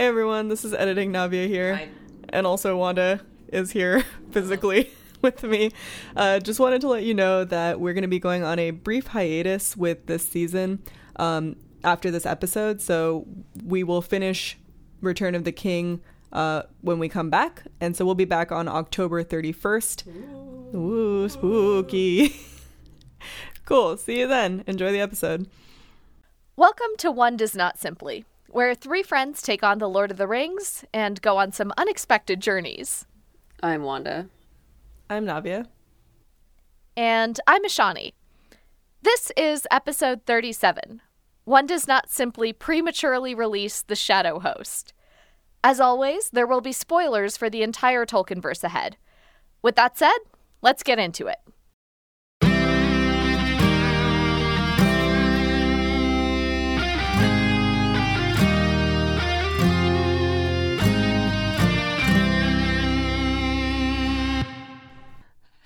Hey 0.00 0.06
everyone, 0.06 0.48
this 0.48 0.64
is 0.64 0.72
editing 0.72 1.12
Navia 1.12 1.46
here, 1.46 1.74
Hi. 1.76 1.88
and 2.30 2.46
also 2.46 2.74
Wanda 2.74 3.20
is 3.48 3.70
here 3.70 4.02
physically 4.30 4.90
with 5.20 5.42
me. 5.42 5.72
Uh, 6.16 6.40
just 6.40 6.58
wanted 6.58 6.80
to 6.80 6.88
let 6.88 7.02
you 7.02 7.12
know 7.12 7.44
that 7.44 7.80
we're 7.80 7.92
going 7.92 8.00
to 8.00 8.08
be 8.08 8.18
going 8.18 8.42
on 8.42 8.58
a 8.58 8.70
brief 8.70 9.08
hiatus 9.08 9.76
with 9.76 10.06
this 10.06 10.26
season 10.26 10.82
um, 11.16 11.54
after 11.84 12.10
this 12.10 12.24
episode, 12.24 12.80
so 12.80 13.26
we 13.62 13.84
will 13.84 14.00
finish 14.00 14.56
Return 15.02 15.34
of 15.34 15.44
the 15.44 15.52
King 15.52 16.00
uh, 16.32 16.62
when 16.80 16.98
we 16.98 17.10
come 17.10 17.28
back, 17.28 17.64
and 17.78 17.94
so 17.94 18.06
we'll 18.06 18.14
be 18.14 18.24
back 18.24 18.50
on 18.50 18.68
October 18.68 19.22
31st. 19.22 20.74
Ooh, 20.74 21.28
spooky. 21.28 22.40
cool. 23.66 23.98
See 23.98 24.20
you 24.20 24.28
then. 24.28 24.64
Enjoy 24.66 24.92
the 24.92 25.00
episode. 25.00 25.46
Welcome 26.56 26.96
to 26.96 27.10
One 27.10 27.36
Does 27.36 27.54
Not 27.54 27.78
Simply, 27.78 28.24
where 28.50 28.74
three 28.74 29.02
friends 29.02 29.42
take 29.42 29.62
on 29.62 29.78
the 29.78 29.88
Lord 29.88 30.10
of 30.10 30.16
the 30.16 30.26
Rings 30.26 30.84
and 30.92 31.22
go 31.22 31.38
on 31.38 31.52
some 31.52 31.72
unexpected 31.78 32.40
journeys. 32.40 33.06
I'm 33.62 33.84
Wanda. 33.84 34.28
I'm 35.08 35.24
Navia. 35.24 35.66
And 36.96 37.38
I'm 37.46 37.64
Ashani. 37.64 38.12
This 39.02 39.30
is 39.36 39.68
episode 39.70 40.22
37. 40.26 41.00
One 41.44 41.66
does 41.66 41.86
not 41.86 42.10
simply 42.10 42.52
prematurely 42.52 43.34
release 43.34 43.82
the 43.82 43.96
Shadow 43.96 44.40
Host. 44.40 44.92
As 45.62 45.78
always, 45.78 46.30
there 46.30 46.46
will 46.46 46.60
be 46.60 46.72
spoilers 46.72 47.36
for 47.36 47.48
the 47.48 47.62
entire 47.62 48.04
Tolkienverse 48.04 48.64
ahead. 48.64 48.96
With 49.62 49.76
that 49.76 49.96
said, 49.96 50.18
let's 50.60 50.82
get 50.82 50.98
into 50.98 51.28
it. 51.28 51.38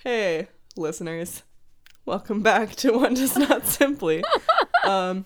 Hey, 0.05 0.49
listeners. 0.77 1.41
Welcome 2.05 2.43
back 2.43 2.75
to 2.75 2.91
One 2.91 3.15
Does 3.15 3.35
Not 3.35 3.65
Simply. 3.65 4.23
um, 4.85 5.25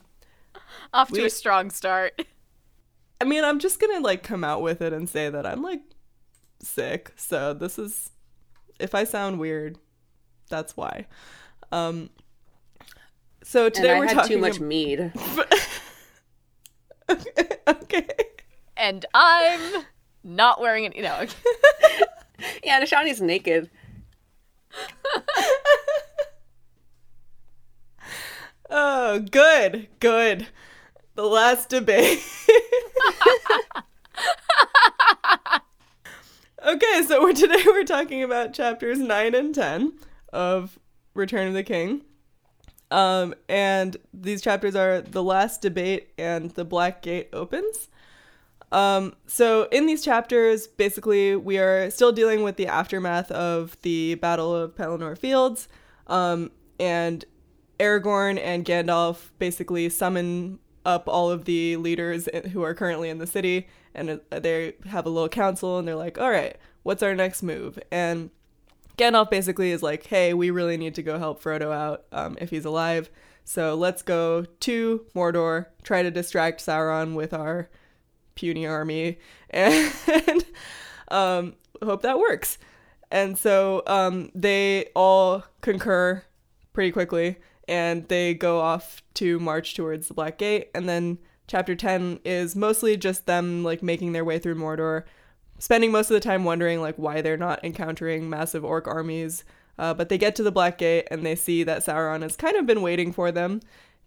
Off 0.93 1.09
to 1.09 1.19
We- 1.19 1.25
a 1.25 1.29
strong 1.29 1.69
start. 1.69 2.21
I 3.19 3.25
mean, 3.25 3.43
I'm 3.43 3.59
just 3.59 3.81
gonna 3.81 3.99
like 3.99 4.23
come 4.23 4.45
out 4.45 4.61
with 4.61 4.81
it 4.81 4.93
and 4.93 5.09
say 5.09 5.29
that 5.29 5.45
I'm 5.45 5.61
like 5.61 5.81
sick. 6.61 7.11
So 7.17 7.53
this 7.53 7.77
is, 7.77 8.11
if 8.79 8.95
I 8.95 9.03
sound 9.03 9.37
weird, 9.37 9.77
that's 10.49 10.77
why. 10.77 11.07
Um, 11.73 12.09
so 13.43 13.67
today 13.67 13.99
we're 13.99 14.07
had 14.07 14.13
talking 14.13 14.37
too 14.37 14.41
much 14.41 14.55
ab- 14.55 14.61
mead. 14.61 15.11
okay, 17.09 17.49
okay. 17.67 18.07
And 18.77 19.05
I'm 19.13 19.83
not 20.23 20.61
wearing 20.61 20.85
any. 20.85 21.01
No. 21.01 21.25
Yeah, 22.63 22.79
Nashani's 22.81 23.19
naked. 23.19 23.69
Oh, 29.11 29.17
good, 29.17 29.87
good. 29.99 30.45
The 31.15 31.23
last 31.23 31.69
debate. 31.69 32.19
okay, 36.63 37.01
so 37.07 37.23
we're, 37.23 37.33
today 37.33 37.63
we're 37.65 37.85
talking 37.85 38.21
about 38.21 38.53
chapters 38.53 38.99
9 38.99 39.33
and 39.33 39.55
10 39.55 39.93
of 40.31 40.77
Return 41.15 41.47
of 41.47 41.55
the 41.55 41.63
King. 41.63 42.01
Um, 42.91 43.33
and 43.47 43.97
these 44.13 44.43
chapters 44.43 44.75
are 44.75 45.01
The 45.01 45.23
Last 45.23 45.63
Debate 45.63 46.09
and 46.19 46.51
The 46.51 46.63
Black 46.63 47.01
Gate 47.01 47.29
Opens. 47.33 47.89
Um, 48.71 49.15
so 49.25 49.67
in 49.71 49.87
these 49.87 50.05
chapters, 50.05 50.67
basically, 50.67 51.35
we 51.35 51.57
are 51.57 51.89
still 51.89 52.11
dealing 52.11 52.43
with 52.43 52.57
the 52.57 52.67
aftermath 52.67 53.31
of 53.31 53.75
the 53.81 54.13
Battle 54.13 54.55
of 54.55 54.75
Pelennor 54.75 55.17
Fields. 55.17 55.67
Um, 56.05 56.51
and 56.79 57.25
Aragorn 57.79 58.39
and 58.39 58.65
Gandalf 58.65 59.29
basically 59.39 59.89
summon 59.89 60.59
up 60.85 61.07
all 61.07 61.29
of 61.29 61.45
the 61.45 61.77
leaders 61.77 62.27
who 62.51 62.63
are 62.63 62.73
currently 62.73 63.09
in 63.09 63.17
the 63.17 63.27
city, 63.27 63.67
and 63.93 64.19
uh, 64.31 64.39
they 64.39 64.73
have 64.87 65.05
a 65.05 65.09
little 65.09 65.29
council, 65.29 65.77
and 65.77 65.87
they're 65.87 65.95
like, 65.95 66.17
"All 66.19 66.29
right, 66.29 66.57
what's 66.83 67.03
our 67.03 67.15
next 67.15 67.43
move?" 67.43 67.79
And 67.91 68.31
Gandalf 68.97 69.29
basically 69.29 69.71
is 69.71 69.83
like, 69.83 70.05
"Hey, 70.07 70.33
we 70.33 70.49
really 70.51 70.77
need 70.77 70.95
to 70.95 71.03
go 71.03 71.19
help 71.19 71.41
Frodo 71.41 71.73
out 71.73 72.05
um, 72.11 72.37
if 72.41 72.49
he's 72.49 72.65
alive. 72.65 73.09
So 73.43 73.75
let's 73.75 74.01
go 74.01 74.45
to 74.45 75.05
Mordor, 75.15 75.67
try 75.83 76.03
to 76.03 76.11
distract 76.11 76.63
Sauron 76.63 77.15
with 77.15 77.33
our 77.33 77.69
puny 78.35 78.65
army, 78.67 79.19
and 79.49 80.45
um, 81.09 81.55
hope 81.81 82.01
that 82.01 82.19
works." 82.19 82.57
And 83.11 83.37
so 83.37 83.83
um, 83.87 84.31
they 84.35 84.89
all 84.95 85.43
concur 85.61 86.23
pretty 86.73 86.91
quickly 86.91 87.37
and 87.69 88.07
they 88.07 88.33
go 88.33 88.59
off 88.59 89.03
to 89.13 89.39
march 89.39 89.75
towards 89.75 90.07
the 90.07 90.13
Black 90.15 90.39
Gate. 90.39 90.69
And 90.73 90.89
then 90.89 91.19
chapter 91.47 91.75
10 91.75 92.19
is 92.25 92.55
mostly 92.55 92.97
just 92.97 93.27
them 93.27 93.63
like 93.63 93.83
making 93.83 94.11
their 94.11 94.25
way 94.25 94.39
through 94.39 94.55
Mordor, 94.55 95.03
spending 95.59 95.91
most 95.91 96.09
of 96.09 96.15
the 96.15 96.19
time 96.19 96.43
wondering 96.43 96.81
like 96.81 96.95
why 96.95 97.21
they're 97.21 97.37
not 97.37 97.63
encountering 97.63 98.27
massive 98.29 98.65
orc 98.65 98.87
armies. 98.87 99.43
Uh, 99.77 99.93
but 99.93 100.09
they 100.09 100.17
get 100.17 100.35
to 100.35 100.43
the 100.43 100.51
Black 100.51 100.79
Gate 100.79 101.07
and 101.11 101.23
they 101.25 101.35
see 101.35 101.63
that 101.63 101.85
Sauron 101.85 102.23
has 102.23 102.35
kind 102.35 102.57
of 102.57 102.65
been 102.65 102.81
waiting 102.81 103.13
for 103.13 103.31
them. 103.31 103.61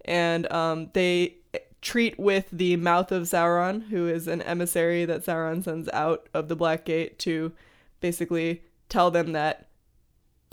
And 0.05 0.51
um, 0.53 0.91
they 0.93 1.37
treat 1.81 2.19
with 2.19 2.49
the 2.51 2.77
mouth 2.77 3.13
of 3.13 3.25
Sauron, 3.25 3.89
who 3.89 4.09
is 4.09 4.27
an 4.27 4.43
emissary 4.43 5.05
that 5.05 5.25
Sauron 5.25 5.63
sends 5.63 5.89
out 5.91 6.29
of 6.35 6.49
the 6.49 6.57
Black 6.57 6.85
Gate 6.85 7.19
to 7.21 7.53
basically 8.01 8.63
tell 8.89 9.11
them 9.13 9.33
that 9.33 9.69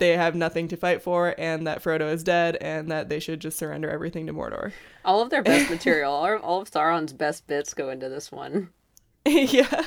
they 0.00 0.16
have 0.16 0.34
nothing 0.34 0.66
to 0.68 0.76
fight 0.76 1.02
for 1.02 1.34
and 1.38 1.66
that 1.66 1.82
Frodo 1.82 2.12
is 2.12 2.24
dead 2.24 2.56
and 2.60 2.90
that 2.90 3.08
they 3.08 3.20
should 3.20 3.38
just 3.38 3.58
surrender 3.58 3.88
everything 3.88 4.26
to 4.26 4.32
Mordor. 4.32 4.72
All 5.04 5.22
of 5.22 5.30
their 5.30 5.42
best 5.42 5.70
material, 5.70 6.12
all 6.12 6.36
all 6.38 6.60
of 6.60 6.70
Sauron's 6.70 7.12
best 7.12 7.46
bits 7.46 7.72
go 7.72 7.88
into 7.90 8.08
this 8.08 8.32
one. 8.32 8.70
yeah. 9.26 9.84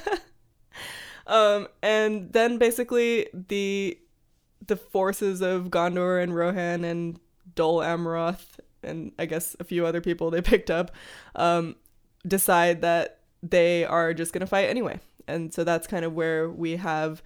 Um 1.28 1.68
and 1.82 2.32
then 2.32 2.58
basically 2.58 3.28
the 3.34 3.98
the 4.66 4.78
forces 4.78 5.42
of 5.42 5.66
Gondor 5.66 6.24
and 6.24 6.36
Rohan 6.36 6.84
and 6.84 7.20
Dol 7.56 7.80
Amroth 7.80 8.60
and 8.82 9.12
I 9.20 9.26
guess 9.26 9.56
a 9.60 9.64
few 9.64 9.86
other 9.86 10.02
people 10.02 10.32
they 10.32 10.42
picked 10.42 10.72
up 10.72 10.92
um 11.36 11.76
decide 12.28 12.82
that 12.82 13.20
they 13.44 13.84
are 13.84 14.14
just 14.14 14.34
going 14.34 14.42
to 14.42 14.48
fight 14.48 14.70
anyway. 14.70 15.00
And 15.28 15.54
so 15.54 15.64
that's 15.64 15.86
kind 15.88 16.06
of 16.06 16.14
where 16.14 16.50
we 16.50 16.78
have 16.78 17.22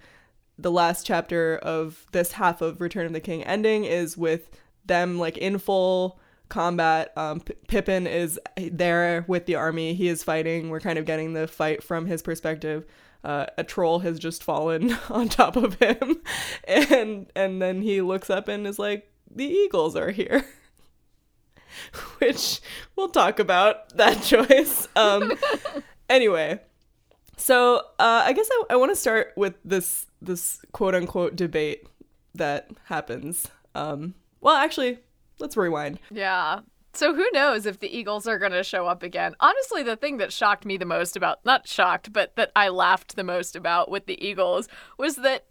the 0.58 0.70
last 0.70 1.06
chapter 1.06 1.56
of 1.58 2.06
this 2.12 2.32
half 2.32 2.60
of 2.60 2.80
Return 2.80 3.06
of 3.06 3.12
the 3.12 3.20
King 3.20 3.44
ending 3.44 3.84
is 3.84 4.16
with 4.16 4.50
them 4.84 5.18
like 5.18 5.38
in 5.38 5.58
full 5.58 6.18
combat. 6.48 7.12
Um, 7.16 7.40
P- 7.40 7.54
Pippin 7.68 8.06
is 8.06 8.40
there 8.56 9.24
with 9.28 9.46
the 9.46 9.54
army. 9.54 9.94
He 9.94 10.08
is 10.08 10.24
fighting. 10.24 10.70
We're 10.70 10.80
kind 10.80 10.98
of 10.98 11.04
getting 11.04 11.34
the 11.34 11.46
fight 11.46 11.82
from 11.82 12.06
his 12.06 12.22
perspective. 12.22 12.86
Uh, 13.24 13.46
a 13.56 13.64
troll 13.64 14.00
has 14.00 14.18
just 14.18 14.42
fallen 14.42 14.96
on 15.10 15.28
top 15.28 15.56
of 15.56 15.74
him, 15.74 16.22
and 16.64 17.30
and 17.34 17.60
then 17.60 17.82
he 17.82 18.00
looks 18.00 18.30
up 18.30 18.48
and 18.48 18.66
is 18.66 18.78
like, 18.78 19.10
"The 19.30 19.44
eagles 19.44 19.96
are 19.96 20.10
here." 20.10 20.44
Which 22.18 22.60
we'll 22.96 23.08
talk 23.10 23.38
about 23.38 23.96
that 23.96 24.22
choice. 24.22 24.88
Um, 24.96 25.32
anyway, 26.08 26.60
so 27.38 27.78
uh, 27.98 28.22
I 28.24 28.32
guess 28.34 28.48
I, 28.50 28.64
I 28.70 28.76
want 28.76 28.92
to 28.92 28.96
start 28.96 29.32
with 29.36 29.54
this 29.64 30.06
this 30.20 30.60
quote 30.72 30.94
unquote 30.94 31.36
debate 31.36 31.86
that 32.34 32.70
happens. 32.84 33.48
Um, 33.74 34.14
well, 34.40 34.56
actually, 34.56 34.98
let's 35.38 35.56
rewind. 35.56 35.98
Yeah. 36.10 36.60
So 36.94 37.14
who 37.14 37.28
knows 37.32 37.64
if 37.64 37.78
the 37.78 37.96
Eagles 37.96 38.26
are 38.26 38.38
going 38.38 38.52
to 38.52 38.64
show 38.64 38.86
up 38.86 39.02
again? 39.02 39.36
Honestly, 39.40 39.82
the 39.82 39.96
thing 39.96 40.16
that 40.16 40.32
shocked 40.32 40.64
me 40.64 40.76
the 40.76 40.84
most 40.84 41.16
about, 41.16 41.44
not 41.44 41.68
shocked, 41.68 42.12
but 42.12 42.34
that 42.36 42.50
I 42.56 42.70
laughed 42.70 43.14
the 43.14 43.24
most 43.24 43.54
about 43.54 43.90
with 43.90 44.06
the 44.06 44.22
Eagles 44.24 44.68
was 44.98 45.16
that 45.16 45.44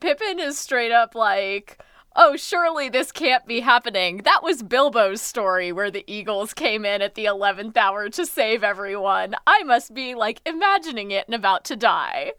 Pippin 0.00 0.40
is 0.40 0.58
straight 0.58 0.92
up 0.92 1.14
like, 1.14 1.78
oh, 2.16 2.36
surely 2.36 2.88
this 2.88 3.12
can't 3.12 3.46
be 3.46 3.60
happening. 3.60 4.22
That 4.24 4.42
was 4.42 4.62
Bilbo's 4.62 5.20
story 5.20 5.70
where 5.70 5.90
the 5.90 6.04
Eagles 6.06 6.54
came 6.54 6.84
in 6.84 7.02
at 7.02 7.14
the 7.14 7.26
11th 7.26 7.76
hour 7.76 8.08
to 8.08 8.24
save 8.24 8.64
everyone. 8.64 9.34
I 9.46 9.62
must 9.64 9.94
be 9.94 10.14
like 10.14 10.40
imagining 10.46 11.10
it 11.10 11.26
and 11.28 11.34
about 11.34 11.64
to 11.66 11.76
die. 11.76 12.32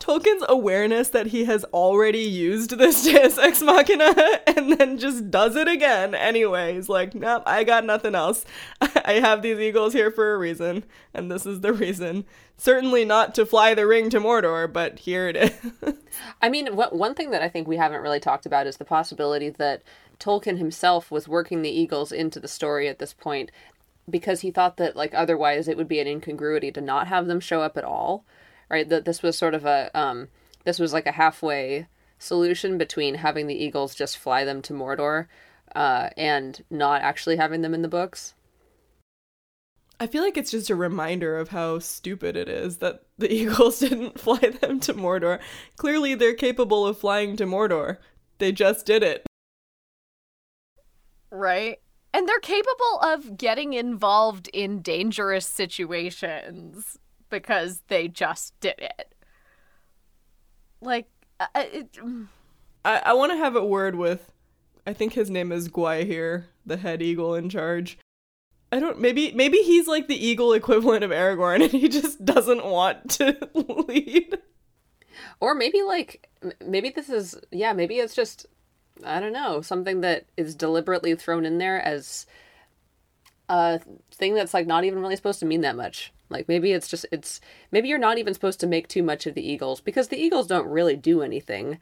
Tolkien's 0.00 0.44
awareness 0.48 1.10
that 1.10 1.26
he 1.26 1.44
has 1.44 1.62
already 1.64 2.22
used 2.22 2.78
this 2.78 3.04
Deus 3.04 3.38
Ex 3.38 3.60
Machina 3.60 4.14
and 4.46 4.72
then 4.72 4.98
just 4.98 5.30
does 5.30 5.56
it 5.56 5.68
again 5.68 6.14
anyway. 6.14 6.74
He's 6.74 6.88
like, 6.88 7.14
nope, 7.14 7.42
I 7.44 7.64
got 7.64 7.84
nothing 7.84 8.14
else. 8.14 8.46
I 8.80 9.20
have 9.20 9.42
these 9.42 9.58
eagles 9.58 9.92
here 9.92 10.10
for 10.10 10.32
a 10.32 10.38
reason, 10.38 10.84
and 11.12 11.30
this 11.30 11.44
is 11.44 11.60
the 11.60 11.74
reason. 11.74 12.24
Certainly 12.56 13.04
not 13.04 13.34
to 13.34 13.44
fly 13.44 13.74
the 13.74 13.86
ring 13.86 14.08
to 14.10 14.20
Mordor, 14.20 14.72
but 14.72 15.00
here 15.00 15.28
it 15.28 15.36
is. 15.36 15.52
I 16.42 16.48
mean, 16.48 16.74
what, 16.74 16.96
one 16.96 17.14
thing 17.14 17.30
that 17.30 17.42
I 17.42 17.48
think 17.48 17.68
we 17.68 17.76
haven't 17.76 18.02
really 18.02 18.20
talked 18.20 18.46
about 18.46 18.66
is 18.66 18.78
the 18.78 18.84
possibility 18.86 19.50
that 19.50 19.82
Tolkien 20.18 20.56
himself 20.56 21.10
was 21.10 21.28
working 21.28 21.60
the 21.60 21.70
Eagles 21.70 22.10
into 22.10 22.40
the 22.40 22.48
story 22.48 22.88
at 22.88 22.98
this 22.98 23.12
point 23.12 23.50
because 24.08 24.40
he 24.40 24.50
thought 24.50 24.78
that 24.78 24.96
like 24.96 25.14
otherwise 25.14 25.68
it 25.68 25.76
would 25.76 25.88
be 25.88 26.00
an 26.00 26.06
incongruity 26.06 26.72
to 26.72 26.80
not 26.80 27.06
have 27.06 27.26
them 27.26 27.38
show 27.38 27.60
up 27.62 27.76
at 27.76 27.84
all. 27.84 28.24
Right? 28.70 28.88
That 28.88 29.04
this 29.04 29.22
was 29.22 29.36
sort 29.36 29.54
of 29.54 29.64
a 29.64 29.90
um 29.94 30.28
this 30.64 30.78
was 30.78 30.92
like 30.92 31.06
a 31.06 31.12
halfway 31.12 31.88
solution 32.18 32.78
between 32.78 33.16
having 33.16 33.46
the 33.46 33.54
Eagles 33.54 33.94
just 33.94 34.18
fly 34.18 34.44
them 34.44 34.62
to 34.62 34.72
Mordor 34.72 35.26
uh, 35.74 36.10
and 36.16 36.62
not 36.70 37.02
actually 37.02 37.36
having 37.36 37.62
them 37.62 37.74
in 37.74 37.82
the 37.82 37.88
books. 37.88 38.34
I 39.98 40.06
feel 40.06 40.22
like 40.22 40.36
it's 40.36 40.50
just 40.50 40.70
a 40.70 40.74
reminder 40.74 41.36
of 41.36 41.50
how 41.50 41.78
stupid 41.78 42.36
it 42.36 42.48
is 42.48 42.78
that 42.78 43.02
the 43.18 43.32
Eagles 43.32 43.80
didn't 43.80 44.20
fly 44.20 44.38
them 44.38 44.80
to 44.80 44.94
Mordor. 44.94 45.40
Clearly, 45.76 46.14
they're 46.14 46.34
capable 46.34 46.86
of 46.86 46.98
flying 46.98 47.36
to 47.36 47.46
Mordor. 47.46 47.98
They 48.38 48.52
just 48.52 48.86
did 48.86 49.02
it. 49.02 49.26
Right? 51.30 51.78
And 52.12 52.28
they're 52.28 52.40
capable 52.40 53.00
of 53.02 53.36
getting 53.36 53.72
involved 53.72 54.48
in 54.52 54.82
dangerous 54.82 55.46
situations 55.46 56.98
because 57.30 57.82
they 57.88 58.08
just 58.08 58.58
did 58.60 58.76
it. 58.78 59.14
Like, 60.80 61.08
uh, 61.38 61.46
it, 61.56 61.98
I, 62.84 63.02
I 63.06 63.12
want 63.14 63.32
to 63.32 63.38
have 63.38 63.56
a 63.56 63.64
word 63.64 63.94
with, 63.94 64.30
I 64.86 64.92
think 64.92 65.12
his 65.12 65.30
name 65.30 65.52
is 65.52 65.68
Gwaihir, 65.68 66.44
the 66.66 66.76
head 66.76 67.02
eagle 67.02 67.34
in 67.34 67.48
charge. 67.48 67.98
I 68.72 68.78
don't 68.78 69.00
maybe 69.00 69.32
maybe 69.32 69.58
he's 69.58 69.88
like 69.88 70.06
the 70.06 70.26
eagle 70.26 70.52
equivalent 70.52 71.02
of 71.02 71.10
Aragorn 71.10 71.62
and 71.62 71.72
he 71.72 71.88
just 71.88 72.24
doesn't 72.24 72.64
want 72.64 73.10
to 73.12 73.36
lead. 73.88 74.38
Or 75.40 75.54
maybe 75.54 75.82
like 75.82 76.28
maybe 76.64 76.90
this 76.90 77.08
is 77.08 77.38
yeah, 77.50 77.72
maybe 77.72 77.96
it's 77.96 78.14
just 78.14 78.46
I 79.04 79.18
don't 79.20 79.32
know, 79.32 79.60
something 79.60 80.02
that 80.02 80.26
is 80.36 80.54
deliberately 80.54 81.14
thrown 81.14 81.44
in 81.44 81.58
there 81.58 81.80
as 81.80 82.26
a 83.48 83.80
thing 84.12 84.34
that's 84.34 84.54
like 84.54 84.66
not 84.66 84.84
even 84.84 85.00
really 85.00 85.16
supposed 85.16 85.40
to 85.40 85.46
mean 85.46 85.62
that 85.62 85.76
much. 85.76 86.12
Like 86.30 86.48
maybe 86.48 86.72
it's 86.72 86.88
just 86.88 87.06
it's 87.12 87.40
maybe 87.70 87.88
you're 87.88 87.98
not 87.98 88.18
even 88.18 88.32
supposed 88.32 88.60
to 88.60 88.66
make 88.66 88.88
too 88.88 89.02
much 89.02 89.26
of 89.26 89.34
the 89.34 89.46
Eagles 89.46 89.80
because 89.80 90.08
the 90.08 90.20
Eagles 90.20 90.46
don't 90.46 90.66
really 90.66 90.96
do 90.96 91.22
anything. 91.22 91.78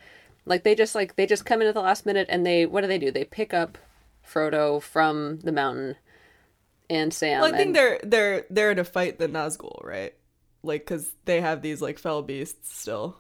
Like 0.46 0.64
they 0.64 0.74
just 0.74 0.94
like 0.94 1.16
they 1.16 1.26
just 1.26 1.44
come 1.44 1.60
in 1.60 1.68
at 1.68 1.74
the 1.74 1.82
last 1.82 2.06
minute 2.06 2.26
and 2.30 2.44
they 2.44 2.66
what 2.66 2.80
do 2.80 2.86
they 2.86 2.98
do? 2.98 3.10
They 3.10 3.24
pick 3.24 3.52
up 3.52 3.78
Frodo 4.26 4.82
from 4.82 5.40
the 5.40 5.52
mountain 5.52 5.96
and 6.90 7.12
Sam. 7.12 7.42
Well, 7.42 7.54
I 7.54 7.56
think 7.56 7.68
and, 7.68 7.76
they're 7.76 8.00
they're 8.02 8.44
they're 8.50 8.74
to 8.74 8.84
fight 8.84 9.18
the 9.18 9.28
Nazgul, 9.28 9.84
right? 9.84 10.14
Like, 10.62 10.86
cause 10.86 11.14
they 11.24 11.40
have 11.40 11.62
these 11.62 11.80
like 11.80 11.98
fell 11.98 12.22
beasts 12.22 12.74
still. 12.76 13.18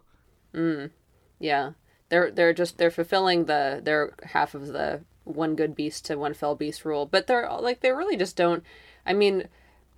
Mm, 0.54 0.90
yeah, 1.38 1.72
they're 2.08 2.30
they're 2.30 2.52
just 2.52 2.78
they're 2.78 2.90
fulfilling 2.90 3.44
the 3.44 3.80
their 3.82 4.12
half 4.24 4.54
of 4.54 4.68
the 4.68 5.02
one 5.24 5.54
good 5.54 5.74
beast 5.74 6.06
to 6.06 6.16
one 6.16 6.34
fell 6.34 6.54
beast 6.54 6.84
rule, 6.84 7.06
but 7.06 7.26
they're 7.26 7.48
like 7.60 7.80
they 7.80 7.92
really 7.92 8.16
just 8.16 8.36
don't. 8.36 8.64
I 9.06 9.12
mean, 9.12 9.48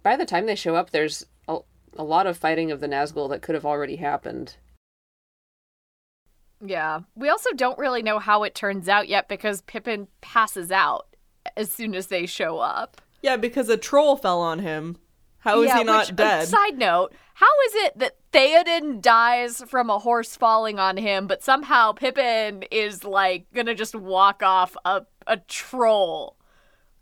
by 0.02 0.16
the 0.16 0.26
time 0.26 0.46
they 0.46 0.54
show 0.54 0.74
up, 0.74 0.90
there's 0.90 1.26
a, 1.48 1.58
a 1.96 2.04
lot 2.04 2.26
of 2.26 2.36
fighting 2.36 2.70
of 2.70 2.80
the 2.80 2.88
Nazgul 2.88 3.28
that 3.30 3.42
could 3.42 3.54
have 3.54 3.66
already 3.66 3.96
happened. 3.96 4.56
Yeah. 6.64 7.00
We 7.14 7.28
also 7.28 7.50
don't 7.54 7.78
really 7.78 8.02
know 8.02 8.18
how 8.18 8.42
it 8.42 8.54
turns 8.54 8.88
out 8.88 9.08
yet 9.08 9.28
because 9.28 9.62
Pippin 9.62 10.08
passes 10.20 10.70
out 10.70 11.06
as 11.56 11.70
soon 11.70 11.94
as 11.94 12.08
they 12.08 12.26
show 12.26 12.58
up. 12.58 13.00
Yeah, 13.22 13.36
because 13.36 13.68
a 13.68 13.76
troll 13.76 14.16
fell 14.16 14.40
on 14.40 14.60
him. 14.60 14.96
How 15.40 15.62
is 15.62 15.68
yeah, 15.68 15.78
he 15.78 15.84
not 15.84 16.08
which, 16.08 16.16
dead? 16.16 16.48
side 16.48 16.76
note, 16.76 17.14
how 17.34 17.46
is 17.66 17.74
it 17.74 17.98
that 17.98 18.16
Theoden 18.30 19.00
dies 19.00 19.62
from 19.66 19.88
a 19.88 19.98
horse 19.98 20.36
falling 20.36 20.78
on 20.78 20.98
him, 20.98 21.26
but 21.26 21.42
somehow 21.42 21.92
Pippin 21.92 22.62
is 22.70 23.04
like 23.04 23.46
gonna 23.54 23.74
just 23.74 23.94
walk 23.94 24.42
off 24.42 24.76
a 24.84 25.06
a 25.26 25.38
troll 25.38 26.36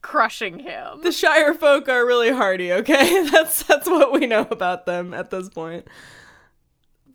crushing 0.09 0.59
him? 0.59 1.03
the 1.03 1.13
Shire 1.13 1.53
folk 1.53 1.87
are 1.87 2.07
really 2.07 2.31
hardy, 2.31 2.73
okay? 2.73 3.25
That's 3.31 3.63
that's 3.65 3.87
what 3.87 4.11
we 4.11 4.27
know 4.27 4.47
about 4.51 4.87
them 4.87 5.13
at 5.13 5.31
this 5.31 5.51
point. 5.51 5.87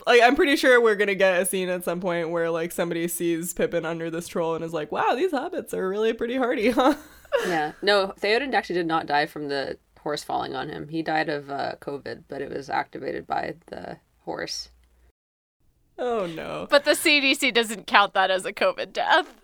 Like 0.06 0.22
I'm 0.22 0.36
pretty 0.36 0.54
sure 0.54 0.80
we're 0.80 0.94
gonna 0.94 1.16
get 1.16 1.42
a 1.42 1.44
scene 1.44 1.68
at 1.70 1.82
some 1.82 2.00
point 2.00 2.30
where 2.30 2.50
like 2.50 2.70
somebody 2.70 3.08
sees 3.08 3.52
Pippin 3.52 3.84
under 3.84 4.10
this 4.10 4.28
troll 4.28 4.54
and 4.54 4.64
is 4.64 4.72
like, 4.72 4.92
"Wow, 4.92 5.14
these 5.16 5.32
hobbits 5.32 5.74
are 5.74 5.88
really 5.88 6.12
pretty 6.12 6.36
hardy, 6.36 6.70
huh?" 6.78 6.94
yeah, 7.48 7.72
no, 7.82 8.14
Theoden 8.20 8.54
actually 8.54 8.76
did 8.76 8.86
not 8.86 9.06
die 9.06 9.26
from 9.26 9.48
the 9.48 9.76
horse 9.98 10.22
falling 10.22 10.54
on 10.54 10.68
him. 10.68 10.86
He 10.88 11.02
died 11.02 11.28
of 11.28 11.50
uh, 11.50 11.72
COVID, 11.80 12.24
but 12.28 12.42
it 12.42 12.50
was 12.50 12.70
activated 12.70 13.26
by 13.26 13.56
the 13.66 13.96
horse. 14.20 14.68
oh 15.98 16.26
no. 16.26 16.68
But 16.70 16.84
the 16.84 16.92
CDC 16.92 17.52
doesn't 17.52 17.88
count 17.88 18.14
that 18.14 18.30
as 18.30 18.44
a 18.44 18.52
COVID 18.52 18.92
death. 18.92 19.40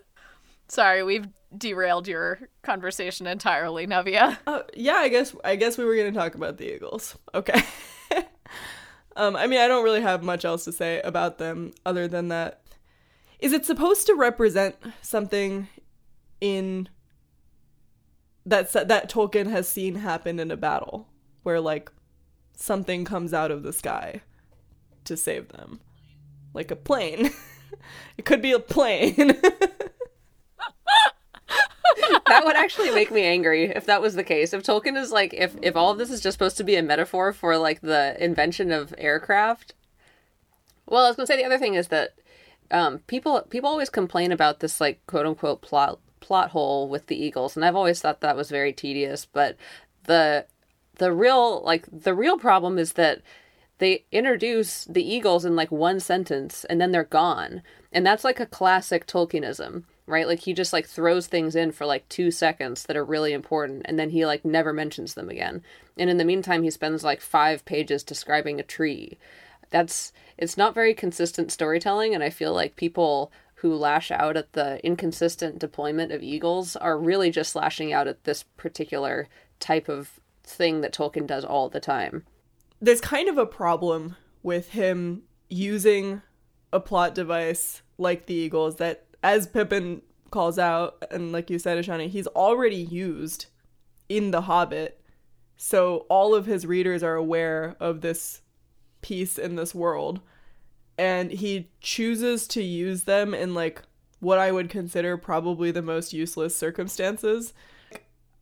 Sorry, 0.69 1.03
we've 1.03 1.27
derailed 1.57 2.09
your 2.09 2.41
conversation 2.63 3.27
entirely, 3.27 3.87
Navia. 3.87 4.39
Uh, 4.47 4.63
yeah, 4.75 4.95
I 4.95 5.09
guess 5.09 5.35
I 5.45 5.57
guess 5.57 5.79
we 5.79 5.85
were 5.85 5.97
gonna 5.97 6.13
talk 6.13 6.35
about 6.35 6.59
the 6.59 6.75
Eagles. 6.75 7.17
Okay. 7.35 7.63
um, 9.17 9.37
I 9.37 9.47
mean, 9.47 9.61
I 9.61 9.69
don't 9.69 9.85
really 9.85 10.01
have 10.01 10.23
much 10.23 10.45
else 10.45 10.65
to 10.65 10.73
say 10.73 11.01
about 11.03 11.39
them 11.39 11.73
other 11.87 12.09
than 12.09 12.29
that. 12.29 12.63
Is 13.39 13.53
it 13.53 13.65
supposed 13.65 14.07
to 14.07 14.15
represent 14.15 14.77
something 15.03 15.69
in 16.41 16.89
that 18.47 18.73
that 18.73 19.11
Tolkien 19.11 19.51
has 19.51 19.69
seen 19.69 19.97
happen 19.97 20.41
in 20.41 20.51
a 20.51 20.57
battle, 20.57 21.09
where 21.43 21.61
like 21.61 21.93
something 22.57 23.05
comes 23.05 23.33
out 23.33 23.51
of 23.51 23.63
the 23.63 23.73
sky 23.73 24.23
to 25.05 25.17
save 25.17 25.49
them, 25.49 25.81
like 26.55 26.71
a 26.71 26.77
plane. 26.77 27.31
it 28.19 28.25
could 28.25 28.43
be 28.43 28.53
a 28.53 28.59
plane. 28.59 29.41
That 32.31 32.45
would 32.45 32.57
actually 32.57 32.91
make 32.91 33.11
me 33.11 33.25
angry 33.25 33.65
if 33.65 33.87
that 33.87 34.01
was 34.01 34.15
the 34.15 34.25
case. 34.25 34.53
If 34.53 34.63
Tolkien 34.63 34.97
is 34.97 35.11
like, 35.11 35.35
if 35.35 35.57
if 35.63 35.77
all 35.77 35.91
of 35.91 35.99
this 35.99 36.11
is 36.11 36.21
just 36.21 36.37
supposed 36.37 36.57
to 36.59 36.65
be 36.65 36.77
a 36.77 36.83
metaphor 36.83 37.33
for 37.33 37.57
like 37.59 37.81
the 37.81 38.17
invention 38.23 38.71
of 38.71 38.95
aircraft. 38.97 39.75
Well, 40.87 41.05
I 41.05 41.09
was 41.09 41.17
gonna 41.17 41.27
say 41.27 41.37
the 41.37 41.45
other 41.45 41.59
thing 41.59 41.75
is 41.75 41.89
that 41.89 42.15
um, 42.71 43.01
people 43.07 43.43
people 43.51 43.69
always 43.69 43.91
complain 43.91 44.33
about 44.33 44.61
this 44.61 44.81
like 44.81 45.05
quote 45.07 45.27
unquote 45.27 45.61
plot 45.61 45.99
plot 46.21 46.51
hole 46.51 46.89
with 46.89 47.07
the 47.09 47.23
Eagles, 47.23 47.57
and 47.57 47.65
I've 47.65 47.77
always 47.77 48.01
thought 48.01 48.21
that 48.21 48.37
was 48.37 48.51
very 48.51 48.73
tedious. 48.73 49.27
But 49.27 49.57
the 50.05 50.47
the 50.97 51.13
real 51.13 51.63
like 51.63 51.87
the 51.93 52.15
real 52.15 52.39
problem 52.39 52.79
is 52.79 52.93
that 52.93 53.23
they 53.79 54.05
introduce 54.13 54.85
the 54.85 55.03
Eagles 55.03 55.45
in 55.45 55.57
like 55.57 55.73
one 55.73 55.99
sentence 55.99 56.65
and 56.67 56.81
then 56.81 56.93
they're 56.93 57.05
gone, 57.05 57.63
and 57.93 58.07
that's 58.07 58.25
like 58.25 58.39
a 58.39 58.47
classic 58.47 59.07
Tolkienism 59.07 59.85
right? 60.11 60.27
Like 60.27 60.41
he 60.41 60.53
just 60.53 60.73
like 60.73 60.87
throws 60.87 61.27
things 61.27 61.55
in 61.57 61.73
for 61.73 61.87
like 61.87 62.09
2 62.09 62.31
seconds 62.31 62.85
that 62.85 62.97
are 62.97 63.05
really 63.05 63.33
important 63.33 63.83
and 63.85 63.99
then 63.99 64.11
he 64.11 64.27
like 64.27 64.45
never 64.45 64.73
mentions 64.73 65.15
them 65.15 65.29
again. 65.29 65.63
And 65.97 66.11
in 66.11 66.17
the 66.17 66.25
meantime 66.25 66.63
he 66.63 66.71
spends 66.71 67.05
like 67.05 67.21
5 67.21 67.65
pages 67.65 68.03
describing 68.03 68.61
a 68.61 68.65
tree. 68.65 69.19
That's 69.71 70.13
it's 70.37 70.57
not 70.57 70.75
very 70.75 70.95
consistent 70.95 71.53
storytelling 71.53 72.15
and 72.15 72.23
I 72.23 72.31
feel 72.31 72.53
like 72.53 72.77
people 72.77 73.33
who 73.57 73.75
lash 73.75 74.11
out 74.11 74.37
at 74.37 74.55
the 74.55 74.85
inconsistent 74.85 75.59
deployment 75.59 76.13
of 76.13 76.23
eagles 76.23 76.77
are 76.77 76.99
really 76.99 77.31
just 77.31 77.55
lashing 77.55 77.93
out 77.93 78.09
at 78.09 78.25
this 78.25 78.43
particular 78.57 79.29
type 79.59 79.89
of 79.89 80.19
thing 80.43 80.81
that 80.81 80.95
Tolkien 80.95 81.27
does 81.27 81.45
all 81.45 81.69
the 81.69 81.81
time. 81.81 82.25
There's 82.81 83.03
kind 83.03 83.29
of 83.29 83.37
a 83.37 83.45
problem 83.45 84.17
with 84.43 84.71
him 84.71 85.23
using 85.51 86.23
a 86.73 86.81
plot 86.81 87.15
device 87.15 87.83
like 87.99 88.27
the 88.27 88.35
Eagles 88.35 88.77
that 88.77 89.05
as 89.23 89.47
Pippin 89.47 90.03
calls 90.31 90.59
out, 90.59 91.05
and 91.11 91.33
like 91.33 91.51
you 91.51 91.59
said, 91.59 91.83
Ashani, 91.83 92.09
he's 92.09 92.27
already 92.29 92.77
used 92.77 93.47
in 94.09 94.31
The 94.31 94.43
Hobbit. 94.43 95.01
So 95.57 96.07
all 96.09 96.35
of 96.35 96.47
his 96.47 96.67
readers 96.67 97.03
are 97.03 97.17
aware 97.17 97.77
of 97.81 98.01
this 98.01 98.43
piece 99.03 99.39
in 99.39 99.57
this 99.57 99.75
world. 99.75 100.21
And 100.97 101.31
he 101.31 101.71
chooses 101.81 102.47
to 102.49 102.63
use 102.63 103.05
them 103.05 103.35
in 103.35 103.55
like 103.55 103.83
what 104.21 104.39
I 104.39 104.53
would 104.53 104.69
consider 104.69 105.17
probably 105.17 105.71
the 105.71 105.83
most 105.83 106.13
useless 106.13 106.55
circumstances. 106.55 107.55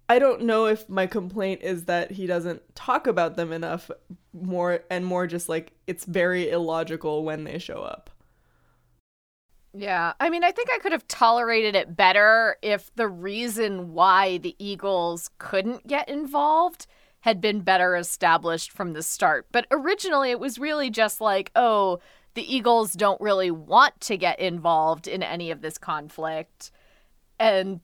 I 0.09 0.19
don't 0.19 0.43
know 0.43 0.67
if 0.67 0.89
my 0.89 1.07
complaint 1.07 1.63
is 1.63 1.85
that 1.85 2.13
he 2.13 2.27
doesn't 2.27 2.75
talk 2.75 3.07
about 3.07 3.37
them 3.37 3.53
enough 3.53 3.91
more 4.33 4.81
and 4.91 5.05
more 5.05 5.27
just 5.27 5.49
like 5.49 5.73
it's 5.87 6.05
very 6.05 6.51
illogical 6.51 7.25
when 7.25 7.45
they 7.45 7.59
show 7.59 7.83
up. 7.83 8.11
Yeah. 9.79 10.15
I 10.19 10.29
mean, 10.29 10.43
I 10.43 10.51
think 10.51 10.71
I 10.73 10.79
could 10.79 10.91
have 10.91 11.07
tolerated 11.07 11.77
it 11.77 11.97
better 11.97 12.57
if 12.63 12.91
the 12.97 13.07
reason 13.07 13.93
why 13.93 14.39
the 14.39 14.57
Eagles 14.59 15.31
couldn't 15.39 15.87
get 15.87 16.09
involved 16.09 16.87
had 17.21 17.41
been 17.41 17.61
better 17.61 17.95
established 17.95 18.73
from 18.73 18.93
the 18.93 19.05
start. 19.05 19.47
But 19.53 19.67
originally, 19.71 20.33
it 20.33 20.41
was 20.41 20.59
really 20.59 20.91
just 20.91 21.21
like, 21.21 21.53
oh, 21.55 22.01
the 22.35 22.55
Eagles 22.55 22.93
don't 22.93 23.21
really 23.21 23.53
want 23.53 24.01
to 24.03 24.17
get 24.17 24.41
involved 24.41 25.07
in 25.07 25.23
any 25.23 25.53
of 25.53 25.61
this 25.61 25.79
conflict. 25.79 26.73
And 27.39 27.81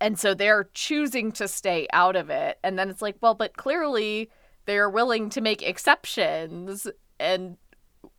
and 0.00 0.18
so 0.18 0.34
they're 0.34 0.68
choosing 0.74 1.30
to 1.32 1.46
stay 1.46 1.86
out 1.92 2.16
of 2.16 2.30
it. 2.30 2.58
And 2.64 2.78
then 2.78 2.90
it's 2.90 3.02
like, 3.02 3.16
well, 3.20 3.34
but 3.34 3.56
clearly 3.56 4.30
they're 4.64 4.90
willing 4.90 5.28
to 5.30 5.40
make 5.40 5.62
exceptions 5.62 6.88
and 7.20 7.56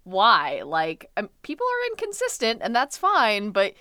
why? 0.03 0.61
Like, 0.65 1.09
um, 1.17 1.29
people 1.43 1.65
are 1.65 1.91
inconsistent, 1.91 2.61
and 2.63 2.75
that's 2.75 2.97
fine, 2.97 3.51
but 3.51 3.73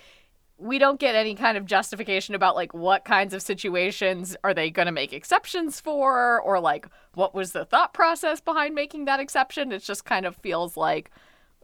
we 0.61 0.77
don't 0.77 0.99
get 0.99 1.15
any 1.15 1.33
kind 1.33 1.57
of 1.57 1.65
justification 1.65 2.35
about 2.35 2.55
like 2.55 2.73
what 2.73 3.03
kinds 3.03 3.33
of 3.33 3.41
situations 3.41 4.37
are 4.43 4.53
they 4.53 4.69
going 4.69 4.85
to 4.85 4.91
make 4.91 5.11
exceptions 5.11 5.81
for 5.81 6.39
or 6.41 6.59
like 6.59 6.87
what 7.15 7.33
was 7.33 7.51
the 7.51 7.65
thought 7.65 7.93
process 7.95 8.39
behind 8.39 8.75
making 8.75 9.05
that 9.05 9.19
exception 9.19 9.71
it 9.71 9.81
just 9.81 10.05
kind 10.05 10.23
of 10.23 10.35
feels 10.35 10.77
like 10.77 11.09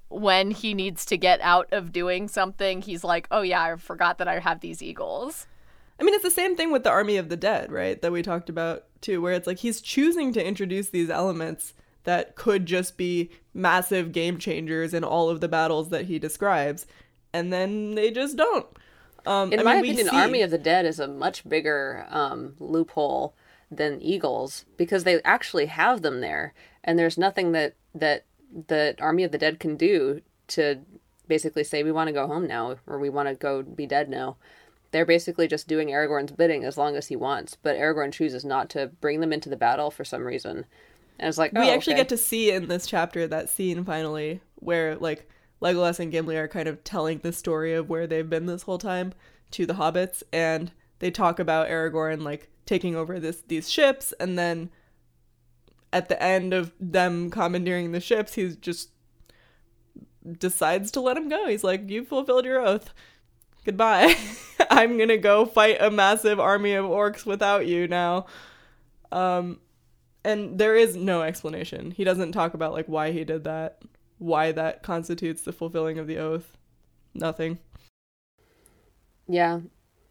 when 0.09 0.49
he 0.49 0.73
needs 0.73 1.05
to 1.05 1.15
get 1.15 1.39
out 1.41 1.71
of 1.71 1.91
doing 1.91 2.27
something 2.27 2.81
he's 2.81 3.03
like 3.03 3.27
oh 3.29 3.43
yeah 3.43 3.61
i 3.61 3.75
forgot 3.75 4.17
that 4.17 4.27
i 4.27 4.39
have 4.39 4.61
these 4.61 4.81
eagles 4.81 5.45
I 5.99 6.03
mean, 6.03 6.13
it's 6.13 6.23
the 6.23 6.29
same 6.29 6.55
thing 6.55 6.71
with 6.71 6.83
the 6.83 6.91
Army 6.91 7.17
of 7.17 7.29
the 7.29 7.35
Dead, 7.35 7.71
right? 7.71 7.99
That 8.01 8.11
we 8.11 8.21
talked 8.21 8.49
about 8.49 8.85
too, 9.01 9.21
where 9.21 9.33
it's 9.33 9.47
like 9.47 9.57
he's 9.59 9.81
choosing 9.81 10.31
to 10.33 10.45
introduce 10.45 10.89
these 10.89 11.09
elements 11.09 11.73
that 12.07 12.35
could 12.35 12.65
just 12.65 12.95
be 12.97 13.29
massive 13.53 14.13
game 14.13 14.37
changers 14.37 14.93
in 14.93 15.03
all 15.03 15.29
of 15.29 15.41
the 15.41 15.47
battles 15.49 15.89
that 15.89 16.05
he 16.05 16.17
describes, 16.17 16.87
and 17.33 17.51
then 17.51 17.95
they 17.95 18.09
just 18.11 18.37
don't. 18.37 18.65
Um, 19.25 19.51
In 19.51 19.59
I 19.59 19.63
my 19.63 19.73
mean, 19.75 19.81
we 19.81 19.87
opinion, 19.89 20.07
see- 20.09 20.17
Army 20.17 20.41
of 20.41 20.51
the 20.51 20.57
Dead 20.57 20.85
is 20.85 20.99
a 21.01 21.07
much 21.07 21.47
bigger 21.47 22.07
um, 22.09 22.55
loophole 22.59 23.35
than 23.69 24.01
Eagles 24.01 24.65
because 24.77 25.03
they 25.03 25.21
actually 25.23 25.65
have 25.65 26.01
them 26.01 26.21
there, 26.21 26.53
and 26.83 26.97
there's 26.97 27.17
nothing 27.17 27.51
that 27.51 27.75
that 27.93 28.23
the 28.67 28.95
Army 29.01 29.23
of 29.25 29.31
the 29.33 29.37
Dead 29.37 29.59
can 29.59 29.75
do 29.75 30.21
to 30.47 30.79
basically 31.27 31.65
say 31.65 31.83
we 31.83 31.91
want 31.91 32.07
to 32.07 32.13
go 32.13 32.25
home 32.25 32.47
now 32.47 32.77
or 32.87 32.97
we 32.99 33.09
want 33.09 33.27
to 33.27 33.35
go 33.35 33.61
be 33.63 33.85
dead 33.85 34.09
now. 34.09 34.37
They're 34.91 35.05
basically 35.05 35.49
just 35.49 35.67
doing 35.67 35.89
Aragorn's 35.89 36.31
bidding 36.31 36.63
as 36.63 36.77
long 36.77 36.95
as 36.95 37.07
he 37.07 37.17
wants, 37.17 37.57
but 37.61 37.75
Aragorn 37.75 38.13
chooses 38.13 38.45
not 38.45 38.69
to 38.69 38.87
bring 39.01 39.19
them 39.19 39.33
into 39.33 39.49
the 39.49 39.57
battle 39.57 39.91
for 39.91 40.05
some 40.05 40.23
reason. 40.23 40.63
And 41.19 41.27
it's 41.29 41.37
like 41.37 41.53
we 41.53 41.69
oh, 41.69 41.73
actually 41.73 41.93
okay. 41.93 42.01
get 42.01 42.09
to 42.09 42.17
see 42.17 42.51
in 42.51 42.67
this 42.67 42.85
chapter 42.85 43.27
that 43.27 43.49
scene 43.49 43.83
finally 43.83 44.41
where 44.55 44.95
like 44.95 45.29
Legolas 45.61 45.99
and 45.99 46.11
Gimli 46.11 46.37
are 46.37 46.47
kind 46.47 46.67
of 46.67 46.83
telling 46.83 47.19
the 47.19 47.33
story 47.33 47.73
of 47.73 47.89
where 47.89 48.05
they've 48.05 48.29
been 48.29 48.45
this 48.45 48.63
whole 48.63 48.77
time 48.77 49.13
to 49.51 49.65
the 49.65 49.73
hobbits 49.73 50.21
and 50.31 50.71
they 50.99 51.09
talk 51.09 51.39
about 51.39 51.69
Aragorn 51.69 52.21
like 52.21 52.49
taking 52.65 52.95
over 52.95 53.19
this 53.19 53.41
these 53.47 53.69
ships 53.69 54.13
and 54.19 54.37
then 54.37 54.69
at 55.93 56.09
the 56.09 56.21
end 56.21 56.53
of 56.53 56.73
them 56.79 57.29
commandeering 57.29 57.91
the 57.91 58.01
ships 58.01 58.33
he's 58.33 58.55
just 58.57 58.89
decides 60.37 60.91
to 60.91 61.01
let 61.01 61.17
him 61.17 61.29
go. 61.29 61.47
He's 61.47 61.63
like 61.63 61.89
you 61.89 62.03
fulfilled 62.03 62.45
your 62.45 62.59
oath. 62.59 62.93
Goodbye. 63.65 64.15
I'm 64.69 64.97
going 64.97 65.09
to 65.09 65.17
go 65.17 65.45
fight 65.45 65.77
a 65.81 65.89
massive 65.89 66.39
army 66.39 66.73
of 66.73 66.85
orcs 66.85 67.25
without 67.25 67.65
you 67.65 67.87
now. 67.87 68.25
Um 69.11 69.59
and 70.27 70.59
there 70.59 70.75
is 70.75 70.97
no 70.97 71.21
explanation. 71.21 71.91
He 71.91 72.03
doesn't 72.03 72.33
talk 72.33 72.53
about 72.53 72.73
like 72.73 72.87
why 72.87 73.11
he 73.11 73.23
did 73.23 73.45
that, 73.45 73.81
why 74.17 74.51
that 74.51 74.83
constitutes 74.83 75.41
the 75.43 75.53
fulfilling 75.53 75.97
of 75.97 76.05
the 76.05 76.17
oath. 76.17 76.57
Nothing. 77.13 77.59
Yeah. 79.29 79.61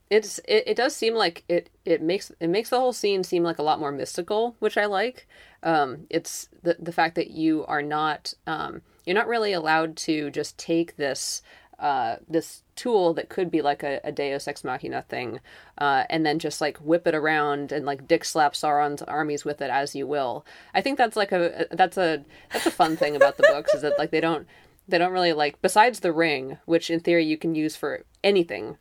It's 0.09 0.39
it, 0.49 0.65
it 0.69 0.77
does 0.77 0.97
seem 0.97 1.15
like 1.15 1.45
it 1.49 1.69
it 1.85 2.01
makes 2.01 2.33
it 2.41 2.49
makes 2.49 2.71
the 2.71 2.81
whole 2.81 2.95
scene 2.95 3.25
seem 3.25 3.43
like 3.43 3.59
a 3.59 3.63
lot 3.63 3.79
more 3.79 3.93
mystical, 3.93 4.57
which 4.59 4.79
I 4.79 4.87
like. 4.87 5.29
Um 5.63 6.07
it's 6.09 6.49
the 6.63 6.77
the 6.79 6.93
fact 6.93 7.15
that 7.17 7.33
you 7.33 7.67
are 7.67 7.83
not 7.83 8.33
um 8.47 8.81
you're 9.05 9.15
not 9.15 9.29
really 9.29 9.53
allowed 9.53 9.97
to 9.99 10.31
just 10.31 10.57
take 10.57 10.97
this 10.97 11.43
uh 11.79 12.17
this 12.29 12.63
tool 12.75 13.15
that 13.15 13.29
could 13.29 13.51
be 13.51 13.63
like 13.63 13.83
a, 13.83 14.01
a 14.05 14.13
Deus 14.13 14.49
Ex 14.49 14.65
Machina 14.65 15.03
thing, 15.03 15.41
uh, 15.79 16.05
and 16.11 16.25
then 16.25 16.39
just 16.39 16.61
like 16.61 16.79
whip 16.79 17.07
it 17.07 17.15
around 17.15 17.73
and 17.73 17.87
like 17.87 18.09
dick 18.09 18.25
slap 18.25 18.55
Sauron's 18.55 19.03
armies 19.03 19.45
with 19.45 19.61
it 19.61 19.71
as 19.71 19.95
you 19.95 20.07
will. 20.07 20.45
I 20.75 20.81
think 20.81 20.99
that's 20.99 21.17
like 21.17 21.33
a 21.33 21.67
that's 21.71 21.97
a 21.99 22.25
that's 22.53 22.67
a 22.67 22.71
fun 22.71 22.97
thing 22.97 23.17
about 23.17 23.37
the 23.37 23.49
books 23.53 23.75
is 23.75 23.83
that 23.83 23.99
like 23.99 24.11
they 24.11 24.21
don't 24.21 24.47
they 24.89 24.99
don't 24.99 25.13
really 25.13 25.33
like 25.33 25.61
besides 25.63 26.01
the 26.01 26.13
ring, 26.13 26.59
which 26.65 26.91
in 26.91 27.01
theory 27.01 27.25
you 27.25 27.37
can 27.37 27.55
use 27.55 27.77
for 27.77 28.05
anything 28.25 28.79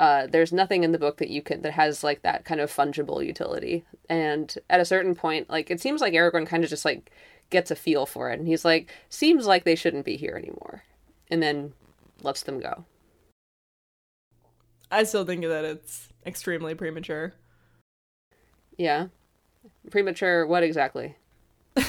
uh, 0.00 0.26
there's 0.26 0.50
nothing 0.50 0.82
in 0.82 0.92
the 0.92 0.98
book 0.98 1.18
that 1.18 1.28
you 1.28 1.42
can 1.42 1.60
that 1.60 1.72
has 1.72 2.02
like 2.02 2.22
that 2.22 2.46
kind 2.46 2.58
of 2.58 2.74
fungible 2.74 3.24
utility. 3.24 3.84
And 4.08 4.52
at 4.70 4.80
a 4.80 4.84
certain 4.86 5.14
point, 5.14 5.50
like 5.50 5.70
it 5.70 5.78
seems 5.78 6.00
like 6.00 6.14
Aragorn 6.14 6.46
kind 6.46 6.64
of 6.64 6.70
just 6.70 6.86
like 6.86 7.10
gets 7.50 7.70
a 7.70 7.76
feel 7.76 8.06
for 8.06 8.30
it, 8.30 8.38
and 8.38 8.48
he's 8.48 8.64
like, 8.64 8.90
seems 9.10 9.46
like 9.46 9.64
they 9.64 9.74
shouldn't 9.74 10.06
be 10.06 10.16
here 10.16 10.36
anymore, 10.36 10.84
and 11.30 11.42
then 11.42 11.74
lets 12.22 12.42
them 12.42 12.60
go. 12.60 12.84
I 14.90 15.04
still 15.04 15.24
think 15.24 15.42
that 15.44 15.64
it's 15.64 16.08
extremely 16.26 16.74
premature. 16.74 17.34
Yeah, 18.76 19.08
premature. 19.90 20.46
What 20.46 20.62
exactly? 20.62 21.16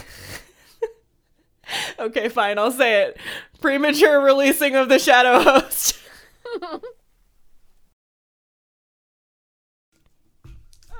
Okay, 1.99 2.29
fine, 2.29 2.57
I'll 2.57 2.71
say 2.71 3.03
it. 3.03 3.17
Premature 3.61 4.19
releasing 4.21 4.75
of 4.75 4.89
the 4.89 4.99
Shadow 4.99 5.39
Host. 5.43 5.99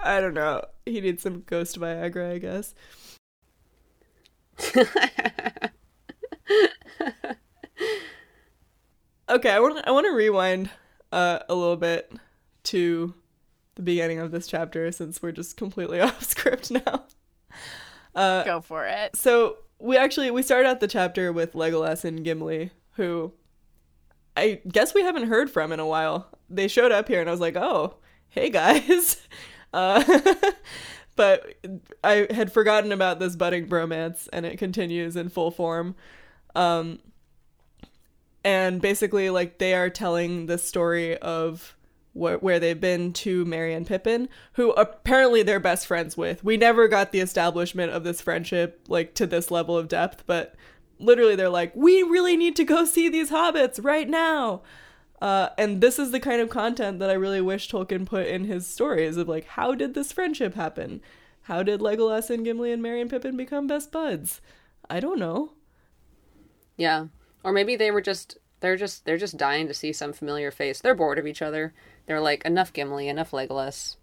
I 0.04 0.20
don't 0.20 0.34
know. 0.34 0.66
He 0.86 1.02
needs 1.02 1.22
some 1.24 1.42
ghost 1.46 1.80
Viagra, 1.80 2.34
I 2.34 2.38
guess. 2.38 2.74
Okay, 9.32 9.50
I 9.50 9.62
want 9.62 9.82
I 9.88 9.92
want 9.92 10.06
to 10.08 10.12
rewind 10.12 10.70
uh, 11.14 11.40
a 11.48 11.56
little 11.56 11.78
bit 11.78 12.12
to 12.64 13.14
the 13.76 13.82
beginning 13.82 14.20
of 14.20 14.32
this 14.32 14.46
chapter 14.46 14.92
since 14.92 15.22
we're 15.22 15.32
just 15.32 15.56
completely 15.56 16.02
off 16.02 16.22
script 16.22 16.70
now. 16.70 17.06
Uh, 18.14 18.44
Go 18.44 18.60
for 18.60 18.86
it. 18.86 19.16
so 19.16 19.56
we 19.80 19.96
actually 19.96 20.32
we 20.32 20.44
started 20.44 20.68
out 20.68 20.82
the 20.82 20.88
chapter 20.88 21.32
with 21.32 21.54
Legolas 21.54 22.04
and 22.04 22.26
Gimli, 22.26 22.72
who 22.96 23.32
I 24.36 24.60
guess 24.68 24.94
we 24.94 25.02
haven't 25.02 25.28
heard 25.28 25.50
from 25.50 25.72
in 25.72 25.80
a 25.80 25.88
while. 25.88 26.28
They 26.50 26.68
showed 26.68 26.92
up 26.92 27.08
here, 27.08 27.22
and 27.22 27.30
I 27.30 27.32
was 27.32 27.40
like, 27.40 27.56
"Oh, 27.56 27.96
hey 28.28 28.50
guys," 28.50 29.26
uh, 29.74 30.04
but 31.16 31.56
I 32.04 32.28
had 32.32 32.52
forgotten 32.52 32.92
about 32.92 33.20
this 33.20 33.38
budding 33.38 33.66
bromance, 33.68 34.28
and 34.34 34.46
it 34.46 34.60
continues 34.60 35.16
in 35.16 35.30
full 35.30 35.52
form. 35.52 35.96
Um, 36.54 37.00
and 38.44 38.82
basically, 38.82 39.30
like 39.30 39.58
they 39.58 39.74
are 39.74 39.90
telling 39.90 40.46
the 40.46 40.58
story 40.58 41.18
of 41.18 41.76
wh- 42.14 42.42
where 42.42 42.60
they've 42.60 42.80
been 42.80 43.14
to 43.14 43.46
Merry 43.46 43.74
and 43.74 43.86
Pippin, 43.86 44.30
who 44.54 44.72
apparently 44.72 45.44
they're 45.44 45.60
best 45.60 45.88
friends 45.88 46.18
with. 46.18 46.44
We 46.44 46.58
never 46.58 46.88
got 46.88 47.12
the 47.12 47.20
establishment 47.20 47.92
of 47.92 48.04
this 48.04 48.22
friendship 48.22 48.82
like 48.88 49.14
to 49.16 49.28
this 49.28 49.52
level 49.52 49.78
of 49.78 49.88
depth, 49.88 50.24
but 50.26 50.56
literally 51.00 51.36
they're 51.36 51.50
like, 51.50 51.76
we 51.76 52.04
really 52.04 52.38
need 52.38 52.56
to 52.56 52.64
go 52.64 52.86
see 52.86 53.10
these 53.10 53.30
hobbits 53.32 53.84
right 53.84 54.10
now. 54.10 54.62
Uh, 55.22 55.50
and 55.58 55.82
this 55.82 56.00
is 56.00 56.12
the 56.12 56.20
kind 56.20 56.42
of 56.42 56.50
content 56.50 56.98
that 57.00 57.10
I 57.10 57.14
really 57.14 57.42
wish 57.42 57.70
Tolkien 57.70 58.08
put 58.08 58.26
in 58.26 58.46
his 58.46 58.66
stories 58.66 59.18
of 59.18 59.28
like, 59.28 59.46
how 59.46 59.76
did 59.76 59.94
this 59.94 60.12
friendship 60.12 60.56
happen? 60.56 61.02
How 61.44 61.62
did 61.64 61.80
Legolas 61.80 62.30
and 62.30 62.44
Gimli 62.44 62.72
and 62.72 62.82
Merry 62.82 63.02
and 63.02 63.10
Pippin 63.10 63.38
become 63.38 63.68
best 63.68 63.92
buds? 63.92 64.42
I 64.90 65.00
don't 65.00 65.20
know. 65.20 65.54
Yeah, 66.76 67.08
or 67.44 67.52
maybe 67.52 67.76
they 67.76 67.92
were 67.92 68.02
just 68.02 68.38
they're 68.60 68.78
just 68.78 69.06
they're 69.06 69.18
just 69.18 69.38
dying 69.38 69.68
to 69.68 69.74
see 69.74 69.92
some 69.92 70.14
familiar 70.14 70.52
face. 70.52 70.80
They're 70.82 70.96
bored 70.96 71.20
of 71.20 71.28
each 71.28 71.42
other. 71.42 71.74
They're 72.06 72.22
like 72.22 72.46
enough 72.46 72.74
Gimli, 72.74 73.08
enough 73.08 73.32
Legolas. 73.32 73.98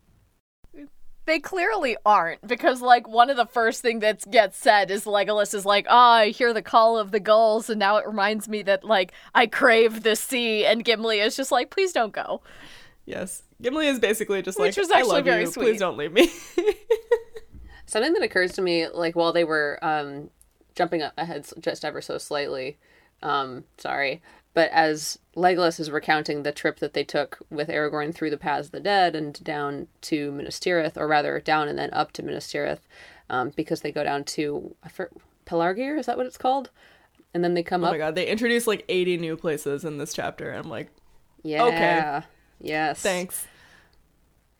They 1.26 1.40
clearly 1.40 1.94
aren't 2.06 2.46
because 2.46 2.80
like 2.80 3.06
one 3.06 3.28
of 3.28 3.36
the 3.36 3.44
first 3.46 3.82
thing 3.82 3.98
that 4.00 4.30
gets 4.30 4.56
said 4.56 4.90
is 4.90 5.04
Legolas 5.04 5.52
is 5.52 5.66
like, 5.66 5.86
"Ah, 5.88 6.14
I 6.20 6.28
hear 6.28 6.54
the 6.54 6.62
call 6.62 6.96
of 6.98 7.10
the 7.10 7.20
gulls, 7.20 7.68
and 7.68 7.78
now 7.78 7.96
it 7.98 8.06
reminds 8.06 8.48
me 8.48 8.62
that 8.62 8.82
like 8.82 9.12
I 9.34 9.46
crave 9.46 10.02
the 10.02 10.16
sea." 10.16 10.64
And 10.64 10.84
Gimli 10.84 11.20
is 11.20 11.36
just 11.36 11.52
like, 11.52 11.70
"Please 11.70 11.92
don't 11.92 12.14
go." 12.14 12.40
Yes, 13.04 13.42
Gimli 13.60 13.86
is 13.86 13.98
basically 13.98 14.40
just 14.42 14.58
Which 14.58 14.76
like, 14.76 14.82
was 14.82 14.90
I 14.90 15.00
actually 15.00 15.14
love 15.16 15.24
very 15.24 15.40
you. 15.42 15.46
sweet. 15.48 15.64
Please 15.64 15.78
don't 15.80 15.96
leave 15.98 16.12
me. 16.12 16.30
Something 17.86 18.12
that 18.14 18.22
occurs 18.22 18.52
to 18.52 18.62
me, 18.62 18.88
like 18.88 19.14
while 19.14 19.32
they 19.32 19.44
were 19.44 19.78
um, 19.82 20.30
jumping 20.74 21.02
up 21.02 21.12
ahead 21.16 21.46
just 21.60 21.84
ever 21.84 22.00
so 22.00 22.18
slightly, 22.18 22.78
um, 23.22 23.64
sorry, 23.78 24.22
but 24.54 24.70
as 24.70 25.18
Legolas 25.36 25.78
is 25.78 25.90
recounting 25.90 26.42
the 26.42 26.52
trip 26.52 26.80
that 26.80 26.92
they 26.92 27.04
took 27.04 27.38
with 27.50 27.68
Aragorn 27.68 28.14
through 28.14 28.30
the 28.30 28.36
Paths 28.36 28.66
of 28.66 28.72
the 28.72 28.80
Dead 28.80 29.14
and 29.14 29.42
down 29.44 29.86
to 30.02 30.32
Minas 30.32 30.58
Tirith, 30.58 30.96
or 30.96 31.06
rather 31.06 31.38
down 31.40 31.68
and 31.68 31.78
then 31.78 31.90
up 31.92 32.12
to 32.12 32.22
Minas 32.22 32.46
Tirith, 32.46 32.80
um, 33.30 33.52
because 33.54 33.82
they 33.82 33.92
go 33.92 34.02
down 34.04 34.24
to 34.24 34.74
Pelargir, 35.46 35.98
is 35.98 36.06
that 36.06 36.16
what 36.16 36.26
it's 36.26 36.38
called? 36.38 36.70
And 37.34 37.44
then 37.44 37.54
they 37.54 37.62
come 37.62 37.84
oh 37.84 37.88
up. 37.88 37.92
my 37.92 37.98
god, 37.98 38.14
they 38.14 38.26
introduced 38.26 38.66
like 38.66 38.84
80 38.88 39.18
new 39.18 39.36
places 39.36 39.84
in 39.84 39.98
this 39.98 40.12
chapter. 40.12 40.50
I'm 40.50 40.68
like, 40.68 40.88
Yeah. 41.42 41.64
Okay. 41.64 42.26
Yes. 42.60 43.00
thanks. 43.00 43.46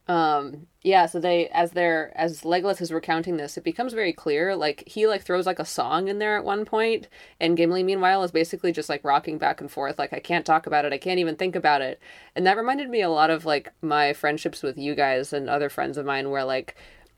Um 0.08 0.66
yeah, 0.82 1.04
so 1.04 1.20
they 1.20 1.48
as 1.48 1.72
they're 1.72 2.16
as 2.16 2.40
Legolas 2.42 2.80
is 2.80 2.90
recounting 2.92 3.36
this, 3.36 3.58
it 3.58 3.64
becomes 3.64 3.92
very 3.92 4.12
clear. 4.12 4.56
Like 4.56 4.84
he 4.86 5.06
like 5.06 5.22
throws 5.22 5.44
like 5.44 5.58
a 5.58 5.64
song 5.66 6.08
in 6.08 6.18
there 6.18 6.38
at 6.38 6.44
one 6.44 6.64
point, 6.64 7.08
and 7.40 7.56
Gimli 7.58 7.82
meanwhile 7.82 8.22
is 8.22 8.30
basically 8.30 8.72
just 8.72 8.88
like 8.88 9.04
rocking 9.04 9.36
back 9.36 9.60
and 9.60 9.70
forth, 9.70 9.98
like 9.98 10.14
I 10.14 10.20
can't 10.20 10.46
talk 10.46 10.66
about 10.66 10.86
it, 10.86 10.94
I 10.94 10.98
can't 10.98 11.18
even 11.20 11.36
think 11.36 11.54
about 11.54 11.82
it. 11.82 12.00
And 12.34 12.46
that 12.46 12.56
reminded 12.56 12.88
me 12.88 13.02
a 13.02 13.10
lot 13.10 13.28
of 13.28 13.44
like 13.44 13.72
my 13.82 14.14
friendships 14.14 14.62
with 14.62 14.78
you 14.78 14.94
guys 14.94 15.32
and 15.34 15.50
other 15.50 15.68
friends 15.68 15.98
of 15.98 16.06
mine 16.06 16.30
where 16.30 16.44
like 16.44 16.76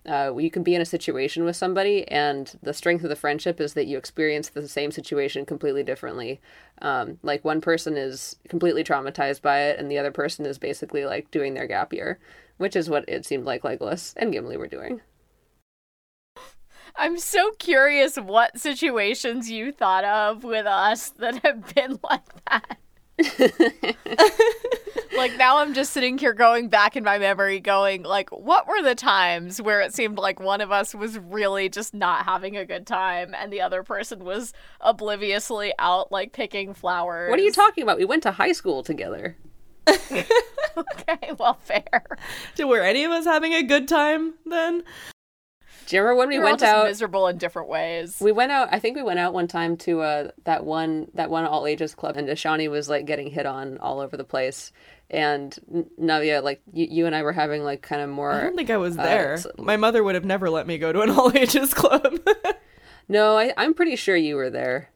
uh, 0.08 0.34
you 0.36 0.50
can 0.50 0.62
be 0.62 0.74
in 0.74 0.80
a 0.80 0.86
situation 0.86 1.44
with 1.44 1.56
somebody, 1.56 2.08
and 2.08 2.58
the 2.62 2.72
strength 2.72 3.04
of 3.04 3.10
the 3.10 3.16
friendship 3.16 3.60
is 3.60 3.74
that 3.74 3.86
you 3.86 3.98
experience 3.98 4.48
the 4.48 4.66
same 4.66 4.90
situation 4.90 5.44
completely 5.44 5.82
differently. 5.82 6.40
Um, 6.80 7.18
like 7.22 7.44
one 7.44 7.60
person 7.60 7.96
is 7.96 8.36
completely 8.48 8.82
traumatized 8.82 9.42
by 9.42 9.60
it, 9.60 9.78
and 9.78 9.90
the 9.90 9.98
other 9.98 10.10
person 10.10 10.46
is 10.46 10.58
basically 10.58 11.04
like 11.04 11.30
doing 11.30 11.52
their 11.54 11.66
gap 11.66 11.92
year, 11.92 12.18
which 12.60 12.76
is 12.76 12.90
what 12.90 13.06
it 13.08 13.24
seemed 13.24 13.46
like 13.46 13.62
Legolas 13.62 14.12
and 14.18 14.32
Gimli 14.32 14.58
were 14.58 14.66
doing. 14.66 15.00
I'm 16.94 17.18
so 17.18 17.52
curious 17.52 18.16
what 18.16 18.60
situations 18.60 19.50
you 19.50 19.72
thought 19.72 20.04
of 20.04 20.44
with 20.44 20.66
us 20.66 21.08
that 21.20 21.42
have 21.42 21.74
been 21.74 21.98
like 22.04 22.44
that. 22.50 22.76
like 25.16 25.36
now 25.38 25.58
I'm 25.58 25.72
just 25.72 25.94
sitting 25.94 26.18
here 26.18 26.34
going 26.34 26.68
back 26.68 26.96
in 26.96 27.04
my 27.04 27.18
memory 27.18 27.60
going 27.60 28.02
like 28.02 28.30
what 28.30 28.66
were 28.66 28.82
the 28.82 28.94
times 28.94 29.60
where 29.60 29.80
it 29.80 29.94
seemed 29.94 30.18
like 30.18 30.40
one 30.40 30.60
of 30.60 30.70
us 30.70 30.94
was 30.94 31.18
really 31.18 31.68
just 31.68 31.92
not 31.94 32.24
having 32.24 32.56
a 32.56 32.64
good 32.64 32.86
time 32.86 33.34
and 33.34 33.52
the 33.52 33.60
other 33.60 33.82
person 33.82 34.24
was 34.24 34.52
obliviously 34.80 35.72
out 35.78 36.12
like 36.12 36.32
picking 36.32 36.74
flowers. 36.74 37.30
What 37.30 37.38
are 37.38 37.42
you 37.42 37.52
talking 37.52 37.82
about? 37.82 37.98
We 37.98 38.04
went 38.04 38.22
to 38.24 38.32
high 38.32 38.52
school 38.52 38.82
together. 38.82 39.36
okay, 40.76 41.32
well 41.38 41.54
fair. 41.62 42.02
Did 42.54 42.64
were 42.66 42.80
any 42.80 43.04
of 43.04 43.10
us 43.10 43.24
having 43.24 43.54
a 43.54 43.62
good 43.62 43.88
time 43.88 44.34
then? 44.46 44.82
Do 45.86 45.96
you 45.96 46.02
remember 46.02 46.18
when 46.20 46.28
we 46.28 46.38
We're 46.38 46.44
all 46.44 46.50
went 46.52 46.60
just 46.60 46.72
out? 46.72 46.86
miserable 46.86 47.26
in 47.26 47.36
different 47.38 47.68
ways. 47.68 48.18
We 48.20 48.30
went 48.30 48.52
out. 48.52 48.68
I 48.70 48.78
think 48.78 48.96
we 48.96 49.02
went 49.02 49.18
out 49.18 49.32
one 49.34 49.48
time 49.48 49.76
to 49.78 50.02
uh, 50.02 50.30
that 50.44 50.64
one 50.64 51.08
that 51.14 51.30
one 51.30 51.44
all 51.44 51.66
ages 51.66 51.94
club, 51.96 52.16
and 52.16 52.28
Ashani 52.28 52.70
was 52.70 52.88
like 52.88 53.06
getting 53.06 53.28
hit 53.28 53.44
on 53.46 53.76
all 53.78 53.98
over 54.00 54.16
the 54.16 54.22
place. 54.24 54.70
And 55.12 55.58
N- 55.74 55.86
Navia, 56.00 56.44
like 56.44 56.62
you, 56.72 56.86
you 56.88 57.06
and 57.06 57.16
I 57.16 57.22
were 57.22 57.32
having 57.32 57.64
like 57.64 57.82
kind 57.82 58.00
of 58.02 58.08
more. 58.08 58.30
I 58.32 58.42
don't 58.42 58.54
think 58.56 58.70
I 58.70 58.76
was 58.76 58.96
uh, 58.96 59.02
there. 59.02 59.32
s- 59.34 59.46
My 59.58 59.76
mother 59.76 60.04
would 60.04 60.14
have 60.14 60.24
never 60.24 60.48
let 60.48 60.68
me 60.68 60.78
go 60.78 60.92
to 60.92 61.00
an 61.00 61.10
all 61.16 61.36
ages 61.36 61.74
club. 61.74 62.18
No, 63.08 63.36
I, 63.36 63.52
I'm 63.56 63.74
pretty 63.74 63.96
sure 63.96 64.14
you 64.14 64.36
were 64.36 64.50
there. 64.50 64.88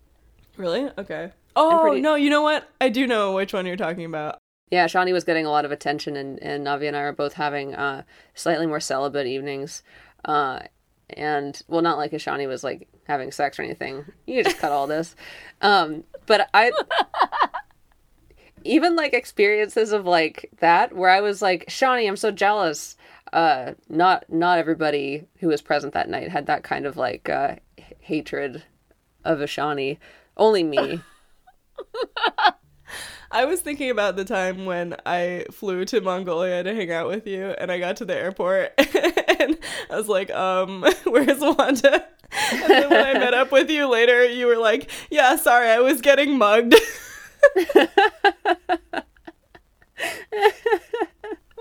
really? 0.56 0.88
Okay. 0.96 1.32
Oh 1.56 1.80
pretty- 1.82 2.00
no, 2.00 2.14
you 2.14 2.30
know 2.30 2.42
what? 2.42 2.68
I 2.80 2.88
do 2.88 3.08
know 3.08 3.32
which 3.34 3.52
one 3.52 3.66
you're 3.66 3.74
talking 3.74 4.04
about. 4.04 4.38
Yeah, 4.74 4.88
Shawnee 4.88 5.12
was 5.12 5.22
getting 5.22 5.46
a 5.46 5.50
lot 5.50 5.64
of 5.64 5.70
attention, 5.70 6.16
and, 6.16 6.42
and 6.42 6.66
Navi 6.66 6.88
and 6.88 6.96
I 6.96 7.02
were 7.02 7.12
both 7.12 7.34
having 7.34 7.76
uh, 7.76 8.02
slightly 8.34 8.66
more 8.66 8.80
celibate 8.80 9.28
evenings. 9.28 9.84
Uh, 10.24 10.62
and, 11.10 11.62
well, 11.68 11.80
not 11.80 11.96
like 11.96 12.10
Ashani 12.10 12.48
was 12.48 12.64
like 12.64 12.88
having 13.06 13.30
sex 13.30 13.56
or 13.56 13.62
anything. 13.62 14.04
You 14.26 14.42
just 14.42 14.58
cut 14.58 14.72
all 14.72 14.88
this. 14.88 15.14
Um, 15.60 16.02
but 16.26 16.50
I. 16.52 16.72
even 18.64 18.96
like 18.96 19.14
experiences 19.14 19.92
of 19.92 20.06
like 20.06 20.50
that 20.58 20.92
where 20.96 21.08
I 21.08 21.20
was 21.20 21.40
like, 21.40 21.66
Shawnee, 21.68 22.08
I'm 22.08 22.16
so 22.16 22.32
jealous. 22.32 22.96
Uh, 23.32 23.74
not 23.88 24.24
not 24.28 24.58
everybody 24.58 25.24
who 25.38 25.46
was 25.46 25.62
present 25.62 25.94
that 25.94 26.08
night 26.08 26.30
had 26.30 26.46
that 26.46 26.64
kind 26.64 26.84
of 26.84 26.96
like 26.96 27.28
uh, 27.28 27.54
h- 27.78 27.84
hatred 28.00 28.64
of 29.24 29.38
Ashani. 29.38 29.98
Only 30.36 30.64
me. 30.64 31.00
I 33.34 33.46
was 33.46 33.60
thinking 33.60 33.90
about 33.90 34.14
the 34.14 34.24
time 34.24 34.64
when 34.64 34.94
I 35.04 35.46
flew 35.50 35.84
to 35.86 36.00
Mongolia 36.00 36.62
to 36.62 36.72
hang 36.72 36.92
out 36.92 37.08
with 37.08 37.26
you, 37.26 37.46
and 37.46 37.72
I 37.72 37.80
got 37.80 37.96
to 37.96 38.04
the 38.04 38.14
airport, 38.14 38.72
and 38.78 39.58
I 39.90 39.96
was 39.96 40.06
like, 40.06 40.30
um, 40.30 40.86
where's 41.04 41.40
Wanda? 41.40 42.06
And 42.52 42.62
then 42.68 42.90
when 42.90 43.06
I 43.06 43.12
met 43.14 43.32
up 43.32 43.52
with 43.52 43.70
you 43.70 43.88
later, 43.88 44.26
you 44.26 44.46
were 44.46 44.56
like, 44.56 44.90
yeah, 45.08 45.36
sorry, 45.36 45.68
I 45.68 45.78
was 45.78 46.00
getting 46.00 46.36
mugged. 46.36 46.74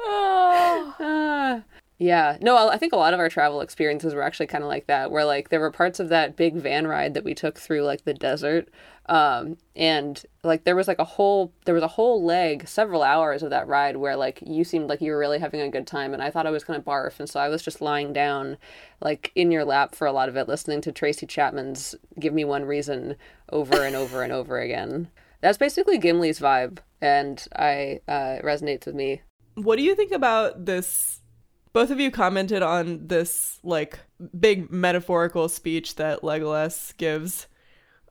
Oh. 0.06 1.64
Ah. 2.04 2.34
yeah. 2.34 2.38
No, 2.42 2.70
I 2.70 2.78
think 2.78 2.94
a 2.94 2.98
lot 2.98 3.14
of 3.14 3.20
our 3.20 3.30
travel 3.30 3.62
experiences 3.62 4.14
were 4.14 4.22
actually 4.22 4.48
kind 4.48 4.64
of 4.64 4.70
like 4.70 4.88
that, 4.88 5.12
where 5.12 5.26
like 5.26 5.50
there 5.50 5.60
were 5.60 5.72
parts 5.72 6.00
of 6.00 6.10
that 6.10 6.36
big 6.36 6.56
van 6.56 6.88
ride 6.88 7.14
that 7.14 7.24
we 7.24 7.34
took 7.34 7.58
through 7.60 7.84
like 7.84 8.06
the 8.06 8.14
desert. 8.14 8.70
Um, 9.08 9.58
and 9.76 10.24
like 10.44 10.64
there 10.64 10.76
was 10.76 10.88
like 10.88 11.00
a 11.00 11.04
whole 11.04 11.54
there 11.66 11.74
was 11.74 11.84
a 11.84 11.90
whole 11.90 12.24
leg, 12.24 12.68
several 12.68 13.04
hours 13.04 13.44
of 13.44 13.50
that 13.50 13.68
ride 13.68 13.98
where 13.98 14.16
like 14.16 14.40
you 14.46 14.64
seemed 14.64 14.90
like 14.90 15.02
you 15.02 15.12
were 15.12 15.18
really 15.18 15.40
having 15.40 15.62
a 15.62 15.70
good 15.70 15.88
time, 15.88 16.14
and 16.14 16.24
I 16.24 16.30
thought 16.32 16.48
I 16.48 16.52
was 16.52 16.64
gonna 16.64 16.82
barf, 16.82 17.20
and 17.20 17.30
so 17.30 17.40
I 17.40 17.50
was 17.50 17.62
just 17.64 17.82
lying 17.82 18.14
down, 18.14 18.58
like 19.02 19.32
in 19.36 19.52
your 19.52 19.66
lap 19.66 19.96
for 19.96 20.08
a 20.08 20.14
lot 20.14 20.30
of 20.30 20.38
it, 20.38 20.48
listening 20.48 20.82
to 20.82 20.92
Tracy 20.92 21.26
Chapman's 21.26 21.96
"Give 22.20 22.34
Me 22.34 22.46
One 22.46 22.66
Reason" 22.66 23.16
over 23.52 23.84
and 23.84 23.96
over 23.96 24.24
and 24.24 24.32
over 24.32 24.60
again. 24.60 25.10
That's 25.42 25.58
basically 25.58 26.00
Gimli's 26.00 26.40
vibe, 26.40 26.80
and 27.02 27.46
I 27.56 28.00
uh, 28.08 28.40
resonates 28.44 28.86
with 28.86 28.96
me 28.96 29.22
what 29.56 29.78
do 29.78 29.84
you 29.84 29.96
think 29.96 30.12
about 30.12 30.66
this? 30.66 31.22
Both 31.74 31.90
of 31.90 32.00
you 32.00 32.12
commented 32.12 32.62
on 32.62 33.08
this 33.08 33.60
like 33.64 34.00
big 34.40 34.72
metaphorical 34.72 35.50
speech 35.50 35.96
that 35.96 36.22
Legolas 36.22 36.96
gives. 36.98 37.48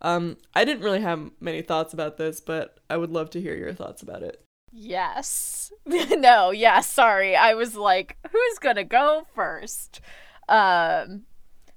Um, 0.01 0.37
I 0.53 0.65
didn't 0.65 0.83
really 0.83 1.01
have 1.01 1.31
many 1.41 1.63
thoughts 1.63 1.95
about 1.95 2.17
this, 2.17 2.41
but 2.41 2.81
I 2.91 2.97
would 2.97 3.11
love 3.11 3.31
to 3.31 3.41
hear 3.41 3.55
your 3.55 3.73
thoughts 3.73 4.03
about 4.03 4.25
it. 4.25 4.45
Yes. 4.73 5.71
no, 5.87 6.51
yeah, 6.51 6.81
sorry. 6.81 7.37
I 7.37 7.55
was 7.55 7.77
like, 7.77 8.17
who's 8.31 8.59
gonna 8.59 8.85
go 8.85 9.27
first? 9.35 10.01
Um 10.49 11.23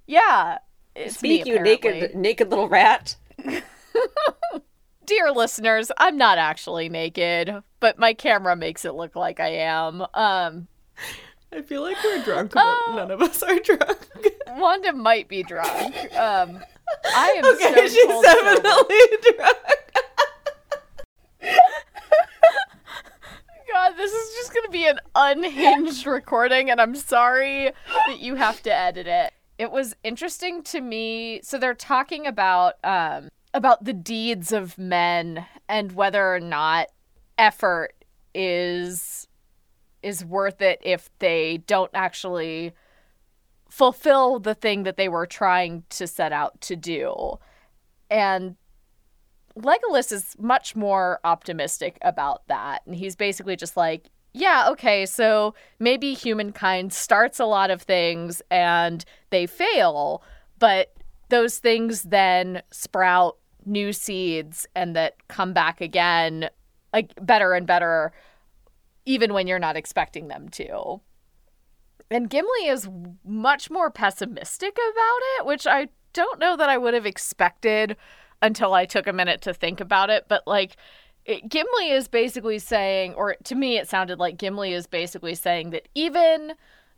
yeah. 0.07 0.59
It's 0.95 1.21
me, 1.21 1.41
Speak, 1.41 1.45
you 1.45 1.59
naked, 1.59 2.15
naked 2.15 2.49
little 2.49 2.69
rat. 2.69 3.17
Dear 5.05 5.31
listeners, 5.31 5.91
I'm 5.97 6.17
not 6.17 6.37
actually 6.37 6.89
naked, 6.89 7.53
but 7.79 7.99
my 7.99 8.13
camera 8.13 8.55
makes 8.55 8.85
it 8.85 8.95
look 8.95 9.15
like 9.15 9.39
I 9.39 9.49
am. 9.49 10.05
Um 10.13 10.67
I 11.53 11.61
feel 11.61 11.81
like 11.81 11.97
we're 12.03 12.23
drunk, 12.23 12.51
but 12.53 12.75
none 12.95 13.11
of 13.11 13.21
us 13.21 13.41
are 13.43 13.59
drunk. 13.59 14.07
Wanda 14.57 14.93
might 14.93 15.27
be 15.27 15.43
drunk. 15.43 15.95
Um 16.15 16.59
I 17.05 17.35
am 17.37 17.45
okay, 17.55 17.87
she's 17.87 18.05
cold 18.05 18.25
sober. 18.25 18.61
definitely 18.61 18.97
drunk. 19.37 19.57
God, 23.71 23.93
this 23.97 24.11
is 24.11 24.35
just 24.35 24.53
gonna 24.53 24.69
be 24.69 24.85
an 24.85 24.99
unhinged 25.15 26.05
recording, 26.05 26.69
and 26.69 26.79
I'm 26.79 26.95
sorry 26.95 27.71
that 28.07 28.19
you 28.19 28.35
have 28.35 28.61
to 28.63 28.73
edit 28.73 29.07
it. 29.07 29.33
It 29.57 29.71
was 29.71 29.95
interesting 30.03 30.63
to 30.63 30.81
me. 30.81 31.41
So 31.43 31.57
they're 31.57 31.73
talking 31.73 32.25
about 32.27 32.75
um 32.83 33.29
about 33.53 33.83
the 33.85 33.93
deeds 33.93 34.51
of 34.51 34.77
men 34.77 35.45
and 35.67 35.93
whether 35.93 36.33
or 36.33 36.39
not 36.39 36.87
effort 37.37 37.93
is 38.33 39.27
is 40.05 40.23
worth 40.23 40.61
it 40.61 40.79
if 40.83 41.09
they 41.17 41.57
don't 41.65 41.89
actually 41.95 42.71
fulfill 43.67 44.39
the 44.39 44.53
thing 44.53 44.83
that 44.83 44.97
they 44.97 45.09
were 45.09 45.25
trying 45.25 45.83
to 45.89 46.05
set 46.05 46.31
out 46.31 46.61
to 46.61 46.75
do. 46.75 47.39
And 48.09 48.55
Legolas 49.57 50.11
is 50.11 50.35
much 50.37 50.75
more 50.75 51.19
optimistic 51.23 51.97
about 52.03 52.47
that. 52.47 52.83
And 52.85 52.95
he's 52.95 53.15
basically 53.15 53.55
just 53.55 53.75
like, 53.75 54.11
yeah, 54.31 54.67
okay, 54.69 55.07
so 55.07 55.55
maybe 55.79 56.13
humankind 56.13 56.93
starts 56.93 57.39
a 57.39 57.45
lot 57.45 57.71
of 57.71 57.81
things 57.81 58.43
and 58.51 59.03
they 59.31 59.47
fail, 59.47 60.21
but 60.59 60.93
those 61.29 61.57
things 61.57 62.03
then 62.03 62.61
sprout 62.69 63.37
new 63.65 63.91
seeds 63.91 64.67
and 64.75 64.95
that 64.95 65.15
come 65.29 65.51
back 65.51 65.81
again 65.81 66.47
like 66.93 67.11
better 67.19 67.53
and 67.53 67.65
better 67.65 68.13
even 69.05 69.33
when 69.33 69.47
you're 69.47 69.59
not 69.59 69.77
expecting 69.77 70.27
them 70.27 70.49
to. 70.49 71.01
And 72.09 72.29
Gimli 72.29 72.67
is 72.67 72.87
much 73.23 73.69
more 73.71 73.89
pessimistic 73.89 74.73
about 74.73 75.19
it, 75.37 75.45
which 75.45 75.65
I 75.65 75.89
don't 76.13 76.39
know 76.39 76.55
that 76.55 76.69
I 76.69 76.77
would 76.77 76.93
have 76.93 77.05
expected 77.05 77.97
until 78.41 78.73
I 78.73 78.85
took 78.85 79.07
a 79.07 79.13
minute 79.13 79.41
to 79.41 79.53
think 79.53 79.79
about 79.79 80.09
it. 80.09 80.25
But 80.27 80.45
like, 80.45 80.77
it, 81.25 81.49
Gimli 81.49 81.89
is 81.89 82.07
basically 82.07 82.59
saying, 82.59 83.15
or 83.15 83.35
to 83.43 83.55
me, 83.55 83.77
it 83.77 83.89
sounded 83.89 84.19
like 84.19 84.37
Gimli 84.37 84.73
is 84.73 84.87
basically 84.87 85.35
saying 85.35 85.71
that 85.71 85.87
even 85.95 86.53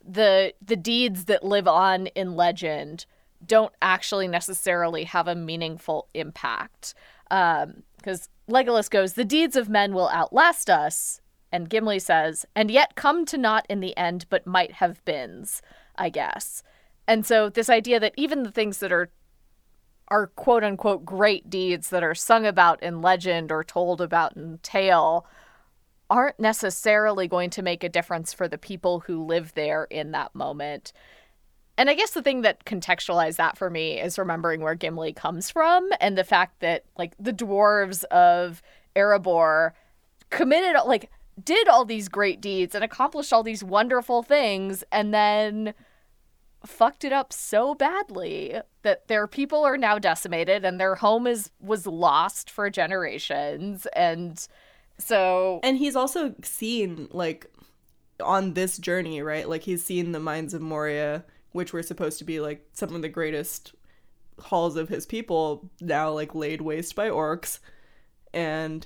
the 0.06 0.54
the 0.62 0.76
deeds 0.76 1.26
that 1.26 1.44
live 1.44 1.68
on 1.68 2.08
in 2.08 2.36
legend 2.36 3.06
don't 3.46 3.74
actually 3.82 4.28
necessarily 4.28 5.04
have 5.04 5.28
a 5.28 5.36
meaningful 5.36 6.08
impact. 6.14 6.94
Um, 7.32 7.84
because 7.98 8.30
Legolas 8.50 8.90
goes, 8.90 9.14
"The 9.14 9.26
deeds 9.26 9.56
of 9.56 9.70
men 9.70 9.94
will 9.94 10.10
outlast 10.10 10.70
us," 10.70 11.22
and 11.58 11.70
Gimli 11.72 11.98
says, 11.98 12.46
"And 12.56 12.70
yet 12.70 12.96
come 12.96 13.26
to 13.26 13.38
naught 13.38 13.66
in 13.68 13.80
the 13.80 13.98
end, 13.98 14.28
but 14.30 14.46
might 14.46 14.74
have 14.74 15.04
beens." 15.06 15.64
I 15.96 16.10
guess. 16.10 16.62
And 17.08 17.26
so 17.26 17.50
this 17.50 17.70
idea 17.70 18.00
that 18.00 18.14
even 18.16 18.44
the 18.44 18.52
things 18.52 18.78
that 18.78 18.92
are 18.92 19.10
are 20.10 20.28
quote 20.28 20.64
unquote 20.64 21.04
great 21.04 21.50
deeds 21.50 21.90
that 21.90 22.04
are 22.04 22.16
sung 22.16 22.46
about 22.46 22.82
in 22.84 23.02
legend 23.02 23.52
or 23.52 23.64
told 23.64 24.02
about 24.02 24.38
in 24.38 24.60
tale 24.62 25.26
aren't 26.10 26.40
necessarily 26.40 27.28
going 27.28 27.50
to 27.50 27.64
make 27.64 27.84
a 27.84 27.90
difference 27.90 28.34
for 28.34 28.48
the 28.48 28.58
people 28.58 29.02
who 29.02 29.26
live 29.26 29.54
there 29.56 29.86
in 29.86 30.12
that 30.12 30.34
moment. 30.36 30.94
And 31.78 31.90
I 31.90 31.96
guess 31.96 32.12
the 32.12 32.22
thing 32.22 32.42
that 32.42 32.66
contextualized 32.66 33.36
that 33.38 33.58
for 33.58 33.70
me 33.70 34.00
is 34.00 34.18
remembering 34.18 34.62
where 34.62 34.76
Gimli 34.76 35.14
comes 35.14 35.50
from 35.50 35.90
and 36.00 36.18
the 36.18 36.24
fact 36.24 36.60
that 36.62 36.86
like 36.98 37.14
the 37.20 37.34
dwarves 37.34 38.04
of 38.06 38.62
Erebor 38.96 39.74
committed 40.30 40.76
like 40.86 41.12
did 41.44 41.68
all 41.68 41.86
these 41.86 42.08
great 42.10 42.42
deeds 42.42 42.74
and 42.74 42.84
accomplished 42.84 43.32
all 43.32 43.44
these 43.44 43.64
wonderful 43.64 44.24
things 44.24 44.84
and 44.92 45.14
then 45.14 45.74
fucked 46.66 47.04
it 47.04 47.14
up 47.14 47.32
so 47.32 47.76
badly 47.76 48.60
that 48.82 49.08
their 49.08 49.28
people 49.28 49.64
are 49.64 49.78
now 49.78 50.00
decimated 50.00 50.66
and 50.66 50.80
their 50.80 50.96
home 50.96 51.28
is 51.28 51.52
was 51.62 51.86
lost 51.86 52.50
for 52.50 52.70
generations 52.70 53.86
and 53.96 54.48
so 54.98 55.60
and 55.64 55.78
he's 55.78 55.96
also 55.96 56.34
seen 56.44 57.08
like 57.12 57.52
on 58.22 58.54
this 58.54 58.78
journey, 58.78 59.22
right? 59.22 59.48
Like 59.48 59.64
he's 59.64 59.84
seen 59.84 60.12
the 60.12 60.20
mines 60.20 60.54
of 60.54 60.62
Moria, 60.62 61.24
which 61.52 61.74
were 61.74 61.84
supposed 61.84 62.20
to 62.20 62.26
be 62.26 62.40
like 62.40 62.68
some 62.74 62.96
of 62.96 63.02
the 63.02 63.10
greatest 63.10 63.74
halls 64.40 64.76
of 64.76 64.90
his 64.90 65.06
people, 65.06 65.70
now 65.82 66.12
like 66.12 66.36
laid 66.36 66.62
waste 66.62 66.96
by 66.96 67.10
orcs. 67.10 67.60
And 68.34 68.86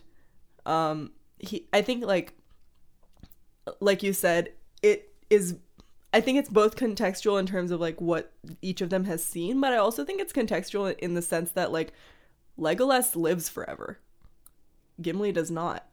um 0.66 1.12
he 1.40 1.68
I 1.74 1.82
think 1.82 2.06
like 2.06 2.34
like 3.80 4.04
you 4.04 4.14
said, 4.14 4.54
it 4.82 5.14
is 5.30 5.58
I 6.14 6.20
think 6.20 6.38
it's 6.38 6.50
both 6.50 6.76
contextual 6.76 7.40
in 7.40 7.46
terms 7.46 7.72
of 7.72 7.80
like 7.80 8.02
what 8.02 8.34
each 8.62 8.82
of 8.82 8.90
them 8.90 9.06
has 9.06 9.24
seen, 9.24 9.62
but 9.62 9.72
I 9.72 9.78
also 9.78 10.04
think 10.04 10.20
it's 10.20 10.34
contextual 10.34 10.98
in 11.00 11.14
the 11.14 11.22
sense 11.22 11.52
that 11.52 11.72
like 11.72 11.94
Legolas 12.60 13.16
lives 13.16 13.48
forever. 13.48 14.00
Gimli 15.02 15.32
does 15.32 15.50
not. 15.50 15.88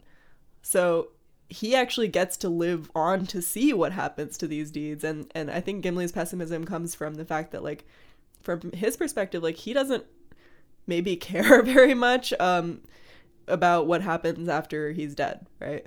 So 0.63 1.11
he 1.49 1.75
actually 1.75 2.09
gets 2.09 2.37
to 2.39 2.49
live 2.49 2.91
on 2.95 3.27
to 3.27 3.41
see 3.41 3.73
what 3.73 3.93
happens 3.93 4.37
to 4.39 4.47
these 4.47 4.71
deeds 4.71 5.05
and 5.05 5.31
and 5.35 5.51
I 5.51 5.61
think 5.61 5.83
Gimli's 5.83 6.13
pessimism 6.13 6.65
comes 6.65 6.95
from 6.95 7.15
the 7.15 7.25
fact 7.25 7.53
that 7.53 7.63
like 7.63 7.87
from 8.43 8.73
his 8.73 8.97
perspective 8.97 9.43
like 9.43 9.57
he 9.57 9.73
doesn't 9.73 10.05
maybe 10.87 11.17
care 11.29 11.63
very 11.63 11.95
much 11.95 12.33
um 12.41 12.81
about 13.47 13.87
what 13.87 14.03
happens 14.03 14.49
after 14.49 14.93
he's 14.93 15.15
dead, 15.15 15.47
right? 15.59 15.87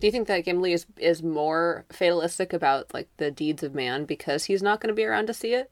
Do 0.00 0.06
you 0.06 0.10
think 0.10 0.28
that 0.28 0.44
Gimli 0.44 0.72
is 0.72 0.86
is 0.98 1.22
more 1.22 1.84
fatalistic 1.90 2.52
about 2.52 2.92
like 2.92 3.08
the 3.16 3.30
deeds 3.30 3.62
of 3.62 3.74
man 3.74 4.04
because 4.04 4.44
he's 4.44 4.62
not 4.62 4.80
going 4.80 4.88
to 4.88 4.94
be 4.94 5.04
around 5.04 5.26
to 5.26 5.34
see 5.34 5.54
it? 5.54 5.70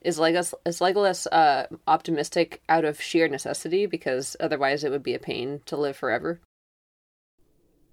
Is 0.00 0.18
Legolas 0.18 0.54
is 0.64 0.80
Legolas 0.80 1.26
uh, 1.30 1.66
optimistic 1.86 2.62
out 2.68 2.84
of 2.84 3.00
sheer 3.00 3.28
necessity 3.28 3.86
because 3.86 4.36
otherwise 4.40 4.84
it 4.84 4.90
would 4.90 5.02
be 5.02 5.14
a 5.14 5.18
pain 5.18 5.60
to 5.66 5.76
live 5.76 5.96
forever? 5.96 6.40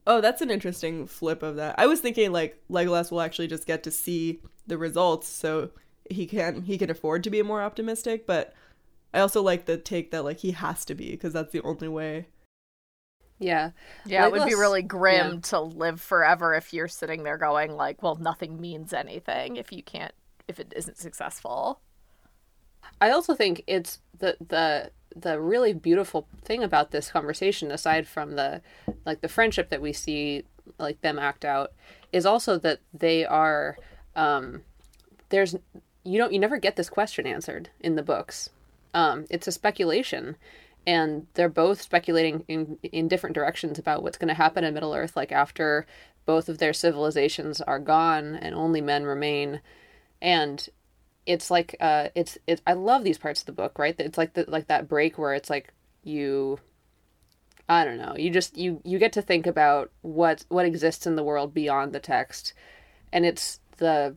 Oh, 0.06 0.22
that's 0.22 0.42
an 0.42 0.50
interesting 0.50 1.06
flip 1.06 1.44
of 1.44 1.58
that. 1.58 1.76
I 1.78 1.86
was 1.88 2.00
thinking 2.00 2.32
like 2.32 2.62
Legolas 2.70 3.12
will 3.12 3.22
actually 3.22 3.48
just 3.48 3.68
get 3.68 3.84
to 3.84 3.92
see 3.92 4.40
the 4.66 4.78
results, 4.78 5.28
so 5.28 5.72
he 6.10 6.26
can 6.28 6.62
he 6.62 6.78
can 6.78 6.90
afford 6.90 7.24
to 7.24 7.30
be 7.30 7.42
more 7.42 7.62
optimistic. 7.62 8.26
But 8.26 8.54
I 9.14 9.20
also 9.20 9.42
like 9.42 9.66
the 9.66 9.78
take 9.78 10.12
that 10.12 10.24
like 10.24 10.40
he 10.40 10.52
has 10.52 10.86
to 10.86 10.96
be 10.96 11.12
because 11.12 11.34
that's 11.34 11.52
the 11.52 11.62
only 11.62 11.90
way. 11.90 12.28
Yeah, 13.40 13.72
yeah, 14.06 14.26
it 14.26 14.32
would 14.32 14.48
be 14.48 14.56
really 14.56 14.82
grim 14.82 15.34
yeah. 15.34 15.40
to 15.42 15.60
live 15.60 16.02
forever 16.02 16.56
if 16.56 16.74
you're 16.74 16.88
sitting 16.88 17.24
there 17.24 17.38
going 17.38 17.72
like, 17.72 18.02
well, 18.02 18.16
nothing 18.16 18.60
means 18.60 18.94
anything 18.94 19.58
if 19.58 19.72
you 19.72 19.84
can't 19.84 20.14
if 20.48 20.60
it 20.60 20.74
isn't 20.76 20.98
successful. 20.98 21.80
I 23.00 23.12
also 23.12 23.36
think 23.36 23.64
it's 23.68 24.00
the 24.18 24.38
the 24.46 24.92
the 25.16 25.40
really 25.40 25.74
beautiful 25.74 26.28
thing 26.44 26.64
about 26.64 26.92
this 26.92 27.12
conversation, 27.12 27.72
aside 27.72 28.08
from 28.08 28.36
the 28.36 28.62
like 29.06 29.22
the 29.22 29.28
friendship 29.28 29.70
that 29.70 29.82
we 29.82 29.94
see 29.94 30.44
like 30.80 31.02
them 31.02 31.20
act 31.20 31.46
out, 31.46 31.74
is 32.12 32.26
also 32.26 32.58
that 32.60 32.80
they 32.94 33.26
are 33.26 33.78
um, 34.16 34.64
there's 35.30 35.56
you 36.04 36.18
don't 36.18 36.34
you 36.34 36.40
never 36.40 36.58
get 36.58 36.76
this 36.76 36.90
question 36.90 37.28
answered 37.28 37.70
in 37.80 37.96
the 37.96 38.04
books. 38.04 38.50
Um, 38.94 39.26
it's 39.30 39.48
a 39.48 39.52
speculation, 39.52 40.38
and 40.88 41.28
they're 41.34 41.50
both 41.50 41.82
speculating 41.82 42.46
in 42.48 42.80
in 42.82 43.10
different 43.10 43.36
directions 43.36 43.78
about 43.78 44.02
what's 44.02 44.18
going 44.18 44.30
to 44.30 44.34
happen 44.34 44.64
in 44.64 44.74
Middle 44.74 44.96
Earth, 44.96 45.18
like 45.18 45.34
after 45.34 45.86
both 46.26 46.50
of 46.50 46.58
their 46.58 46.74
civilizations 46.74 47.62
are 47.62 47.78
gone 47.78 48.36
and 48.36 48.56
only 48.56 48.82
men 48.82 49.04
remain, 49.04 49.62
and 50.22 50.70
it's 51.26 51.52
like 51.52 51.76
uh 51.82 52.08
it's 52.16 52.38
it's 52.48 52.62
I 52.66 52.74
love 52.74 53.04
these 53.04 53.18
parts 53.18 53.42
of 53.42 53.46
the 53.46 53.52
book, 53.52 53.78
right? 53.78 53.96
It's 54.00 54.18
like 54.18 54.34
the 54.34 54.46
like 54.48 54.68
that 54.68 54.88
break 54.88 55.18
where 55.18 55.34
it's 55.34 55.50
like 55.50 55.74
you 56.04 56.58
I 57.68 57.84
don't 57.84 57.98
know, 57.98 58.16
you 58.18 58.30
just 58.30 58.58
you 58.58 58.82
you 58.86 58.98
get 58.98 59.12
to 59.14 59.22
think 59.22 59.46
about 59.46 59.92
what 60.02 60.46
what 60.48 60.66
exists 60.66 61.06
in 61.06 61.18
the 61.18 61.24
world 61.24 61.54
beyond 61.54 61.92
the 61.92 62.00
text. 62.00 62.54
And 63.12 63.26
it's 63.26 63.60
the 63.78 64.16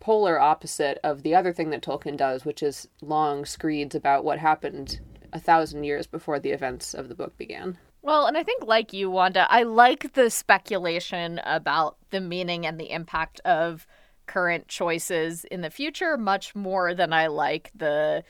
polar 0.00 0.40
opposite 0.40 0.98
of 1.04 1.22
the 1.22 1.34
other 1.34 1.52
thing 1.52 1.70
that 1.70 1.82
Tolkien 1.82 2.16
does, 2.16 2.44
which 2.46 2.62
is 2.62 2.88
long 3.02 3.44
screeds 3.44 3.94
about 3.94 4.24
what 4.24 4.38
happened 4.38 5.00
a 5.34 5.40
thousand 5.40 5.84
years 5.84 6.06
before 6.06 6.38
the 6.38 6.52
events 6.52 6.94
of 6.94 7.08
the 7.08 7.14
book 7.14 7.36
began. 7.36 7.76
Well, 8.00 8.26
and 8.26 8.36
I 8.36 8.42
think, 8.42 8.64
like 8.64 8.92
you, 8.92 9.10
Wanda, 9.10 9.46
I 9.50 9.64
like 9.64 10.12
the 10.14 10.30
speculation 10.30 11.40
about 11.44 11.96
the 12.10 12.20
meaning 12.20 12.64
and 12.64 12.78
the 12.78 12.90
impact 12.90 13.40
of 13.40 13.86
current 14.26 14.68
choices 14.68 15.44
in 15.44 15.60
the 15.60 15.70
future 15.70 16.16
much 16.16 16.54
more 16.54 16.94
than 16.94 17.12
I 17.12 17.26
like 17.26 17.70
the 17.74 18.24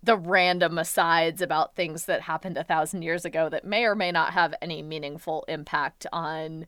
the 0.00 0.16
random 0.16 0.78
asides 0.78 1.42
about 1.42 1.74
things 1.74 2.04
that 2.04 2.22
happened 2.22 2.56
a 2.56 2.62
thousand 2.62 3.02
years 3.02 3.24
ago 3.24 3.48
that 3.48 3.64
may 3.64 3.84
or 3.84 3.96
may 3.96 4.12
not 4.12 4.32
have 4.32 4.54
any 4.62 4.80
meaningful 4.80 5.44
impact 5.48 6.06
on 6.12 6.66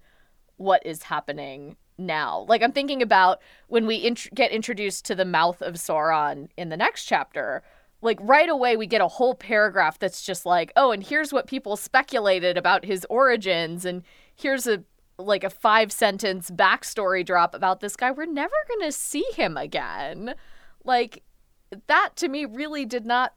what 0.57 0.85
is 0.85 1.05
happening 1.05 1.77
now. 1.97 2.45
Like 2.49 2.63
I'm 2.63 2.73
thinking 2.73 3.03
about 3.03 3.41
when 3.69 3.87
we 3.87 4.05
int- 4.05 4.35
get 4.35 4.51
introduced 4.51 5.05
to 5.07 5.15
the 5.15 5.25
mouth 5.25 5.63
of 5.63 5.75
Sauron 5.75 6.49
in 6.57 6.71
the 6.71 6.77
next 6.77 7.05
chapter. 7.05 7.63
Like 8.03 8.19
right 8.23 8.49
away, 8.49 8.77
we 8.77 8.87
get 8.87 9.01
a 9.01 9.09
whole 9.09 9.35
paragraph 9.35 9.99
that's 9.99 10.23
just 10.23 10.47
like, 10.47 10.73
oh, 10.75 10.91
and 10.91 11.03
here's 11.03 11.33
what 11.33 11.47
people 11.47 11.77
speculated 11.77 12.57
about 12.57 12.85
his 12.85 13.07
origins, 13.11 13.85
and 13.85 14.03
here's 14.35 14.67
a 14.67 14.85
like 15.19 15.45
a 15.45 15.51
five 15.51 15.93
sentence 15.93 16.51
backstory 16.51 17.25
drop 17.25 17.55
about 17.55 17.81
this 17.81 17.97
guy. 17.97 18.11
We're 18.11 18.25
never 18.25 18.55
gonna 18.69 18.93
see 18.93 19.25
him 19.35 19.57
again. 19.57 20.35
Like 20.83 21.23
that 21.87 22.11
to 22.17 22.29
me 22.29 22.47
really 22.47 22.87
did 22.87 23.05
not 23.05 23.35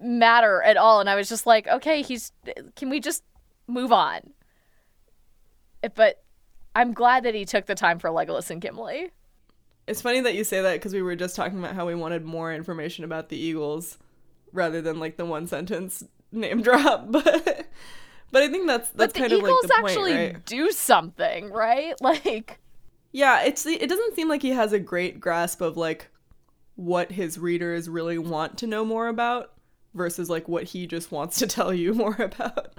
matter 0.00 0.62
at 0.62 0.76
all, 0.76 1.00
and 1.00 1.10
I 1.10 1.14
was 1.16 1.28
just 1.28 1.46
like, 1.46 1.68
okay, 1.68 2.02
he's. 2.02 2.32
Can 2.76 2.90
we 2.90 3.00
just 3.00 3.22
move 3.66 3.92
on? 3.92 4.20
Eh, 5.82 5.88
but 5.94 6.22
I'm 6.74 6.92
glad 6.92 7.24
that 7.24 7.34
he 7.34 7.44
took 7.44 7.66
the 7.66 7.74
time 7.74 7.98
for 7.98 8.10
Legolas 8.10 8.50
and 8.50 8.60
Gimli. 8.60 9.10
It's 9.90 10.00
funny 10.00 10.20
that 10.20 10.34
you 10.36 10.44
say 10.44 10.62
that 10.62 10.74
because 10.74 10.94
we 10.94 11.02
were 11.02 11.16
just 11.16 11.34
talking 11.34 11.58
about 11.58 11.74
how 11.74 11.84
we 11.84 11.96
wanted 11.96 12.24
more 12.24 12.54
information 12.54 13.02
about 13.04 13.28
the 13.28 13.36
Eagles 13.36 13.98
rather 14.52 14.80
than 14.80 15.00
like 15.00 15.16
the 15.16 15.24
one 15.24 15.48
sentence 15.48 16.04
name 16.30 16.62
drop. 16.68 17.10
But 17.10 17.66
but 18.30 18.42
I 18.42 18.48
think 18.48 18.68
that's 18.68 18.88
that's 18.90 19.12
but 19.12 19.14
the 19.14 19.18
kind 19.18 19.32
Eagles 19.32 19.64
of 19.64 19.70
like 19.70 19.76
the 19.76 19.82
point, 19.82 19.90
actually 19.90 20.14
right? 20.14 20.46
do 20.46 20.70
something, 20.70 21.50
right? 21.50 21.94
Like, 22.00 22.60
Yeah, 23.10 23.42
it's 23.42 23.66
it 23.66 23.88
doesn't 23.88 24.14
seem 24.14 24.28
like 24.28 24.42
he 24.42 24.50
has 24.50 24.72
a 24.72 24.78
great 24.78 25.18
grasp 25.18 25.60
of 25.60 25.76
like 25.76 26.08
what 26.76 27.10
his 27.10 27.36
readers 27.38 27.88
really 27.88 28.16
want 28.18 28.58
to 28.58 28.68
know 28.68 28.84
more 28.84 29.08
about 29.08 29.52
versus 29.92 30.30
like 30.30 30.48
what 30.48 30.64
he 30.64 30.86
just 30.86 31.10
wants 31.10 31.38
to 31.40 31.48
tell 31.48 31.74
you 31.74 31.94
more 32.04 32.16
about. 32.16 32.78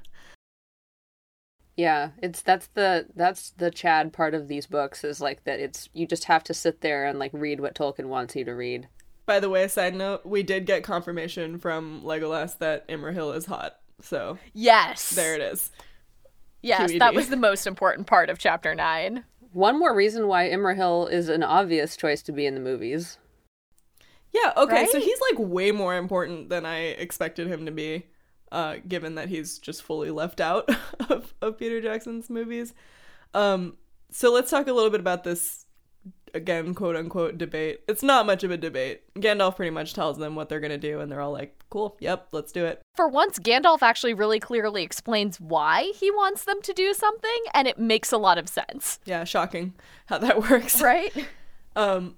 Yeah, 1.77 2.09
it's 2.21 2.41
that's 2.41 2.67
the 2.67 3.07
that's 3.15 3.51
the 3.51 3.71
Chad 3.71 4.13
part 4.13 4.33
of 4.33 4.47
these 4.47 4.67
books 4.67 5.03
is 5.03 5.21
like 5.21 5.43
that 5.45 5.59
it's 5.59 5.89
you 5.93 6.05
just 6.05 6.25
have 6.25 6.43
to 6.45 6.53
sit 6.53 6.81
there 6.81 7.05
and 7.05 7.17
like 7.17 7.31
read 7.33 7.59
what 7.59 7.75
Tolkien 7.75 8.05
wants 8.05 8.35
you 8.35 8.43
to 8.45 8.53
read. 8.53 8.87
By 9.25 9.39
the 9.39 9.49
way, 9.49 9.67
side 9.67 9.95
note, 9.95 10.25
we 10.25 10.43
did 10.43 10.65
get 10.65 10.83
confirmation 10.83 11.57
from 11.57 12.01
Legolas 12.03 12.57
that 12.57 12.87
Imrahil 12.87 13.35
is 13.35 13.45
hot. 13.45 13.77
So 14.01 14.37
yes, 14.53 15.11
there 15.11 15.35
it 15.35 15.41
is. 15.41 15.71
Yes, 16.61 16.91
QED. 16.91 16.99
that 16.99 17.15
was 17.15 17.29
the 17.29 17.37
most 17.37 17.65
important 17.65 18.07
part 18.07 18.29
of 18.29 18.37
chapter 18.37 18.75
nine. 18.75 19.23
One 19.53 19.79
more 19.79 19.95
reason 19.95 20.27
why 20.27 20.49
Imrahil 20.49 21.11
is 21.11 21.29
an 21.29 21.43
obvious 21.43 21.97
choice 21.97 22.21
to 22.23 22.31
be 22.31 22.45
in 22.45 22.53
the 22.53 22.61
movies. 22.61 23.17
Yeah, 24.31 24.53
okay, 24.55 24.85
so 24.85 24.99
he's 24.99 25.19
like 25.29 25.39
way 25.39 25.71
more 25.71 25.97
important 25.97 26.49
than 26.49 26.65
I 26.65 26.79
expected 26.79 27.47
him 27.47 27.65
to 27.65 27.71
be, 27.71 28.05
uh, 28.51 28.75
given 28.87 29.15
that 29.15 29.29
he's 29.29 29.59
just 29.59 29.83
fully 29.83 30.11
left 30.11 30.41
out 30.41 30.69
of, 31.09 31.33
of 31.41 31.57
Peter 31.57 31.81
Jackson's 31.81 32.29
movies. 32.29 32.73
Um, 33.33 33.77
so 34.11 34.31
let's 34.31 34.51
talk 34.51 34.67
a 34.67 34.73
little 34.73 34.89
bit 34.89 34.99
about 34.99 35.23
this, 35.23 35.65
again, 36.33 36.73
quote 36.73 36.95
unquote, 36.95 37.37
debate. 37.37 37.81
It's 37.87 38.03
not 38.03 38.25
much 38.25 38.43
of 38.43 38.51
a 38.51 38.57
debate. 38.57 39.01
Gandalf 39.15 39.55
pretty 39.55 39.69
much 39.69 39.93
tells 39.93 40.17
them 40.17 40.35
what 40.35 40.49
they're 40.49 40.59
gonna 40.59 40.77
do, 40.77 40.99
and 40.99 41.09
they're 41.11 41.21
all 41.21 41.31
like, 41.31 41.57
cool, 41.69 41.95
yep, 42.01 42.27
let's 42.33 42.51
do 42.51 42.65
it. 42.65 42.81
For 42.95 43.07
once, 43.07 43.39
Gandalf 43.39 43.81
actually 43.81 44.13
really 44.13 44.39
clearly 44.41 44.83
explains 44.83 45.39
why 45.39 45.93
he 45.95 46.11
wants 46.11 46.43
them 46.43 46.61
to 46.63 46.73
do 46.73 46.93
something, 46.93 47.43
and 47.53 47.67
it 47.69 47.79
makes 47.79 48.11
a 48.11 48.17
lot 48.17 48.37
of 48.37 48.49
sense, 48.49 48.99
Yeah, 49.05 49.23
shocking 49.23 49.73
how 50.07 50.17
that 50.17 50.41
works. 50.49 50.81
right? 50.81 51.13
Um, 51.75 52.15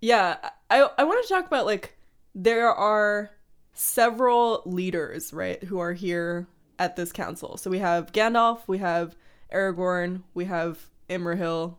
yeah, 0.00 0.36
I 0.70 0.88
I 0.96 1.04
want 1.04 1.26
to 1.26 1.32
talk 1.32 1.46
about 1.46 1.66
like 1.66 1.96
there 2.34 2.70
are 2.70 3.30
several 3.74 4.62
leaders, 4.64 5.32
right, 5.32 5.62
who 5.64 5.78
are 5.78 5.92
here 5.92 6.46
at 6.78 6.96
this 6.96 7.12
council. 7.12 7.56
So 7.56 7.70
we 7.70 7.80
have 7.80 8.12
Gandalf, 8.12 8.60
we 8.66 8.78
have 8.78 9.16
Aragorn, 9.52 10.22
we 10.32 10.46
have 10.46 10.88
Imrahil, 11.10 11.76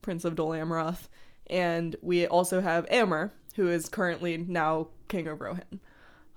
Prince 0.00 0.24
of 0.24 0.36
Dol 0.36 0.50
Amroth, 0.50 1.08
and 1.48 1.96
we 2.00 2.26
also 2.26 2.60
have 2.60 2.86
Éomer, 2.86 3.30
who 3.56 3.68
is 3.68 3.88
currently 3.88 4.36
now 4.38 4.88
King 5.08 5.28
of 5.28 5.40
Rohan. 5.40 5.80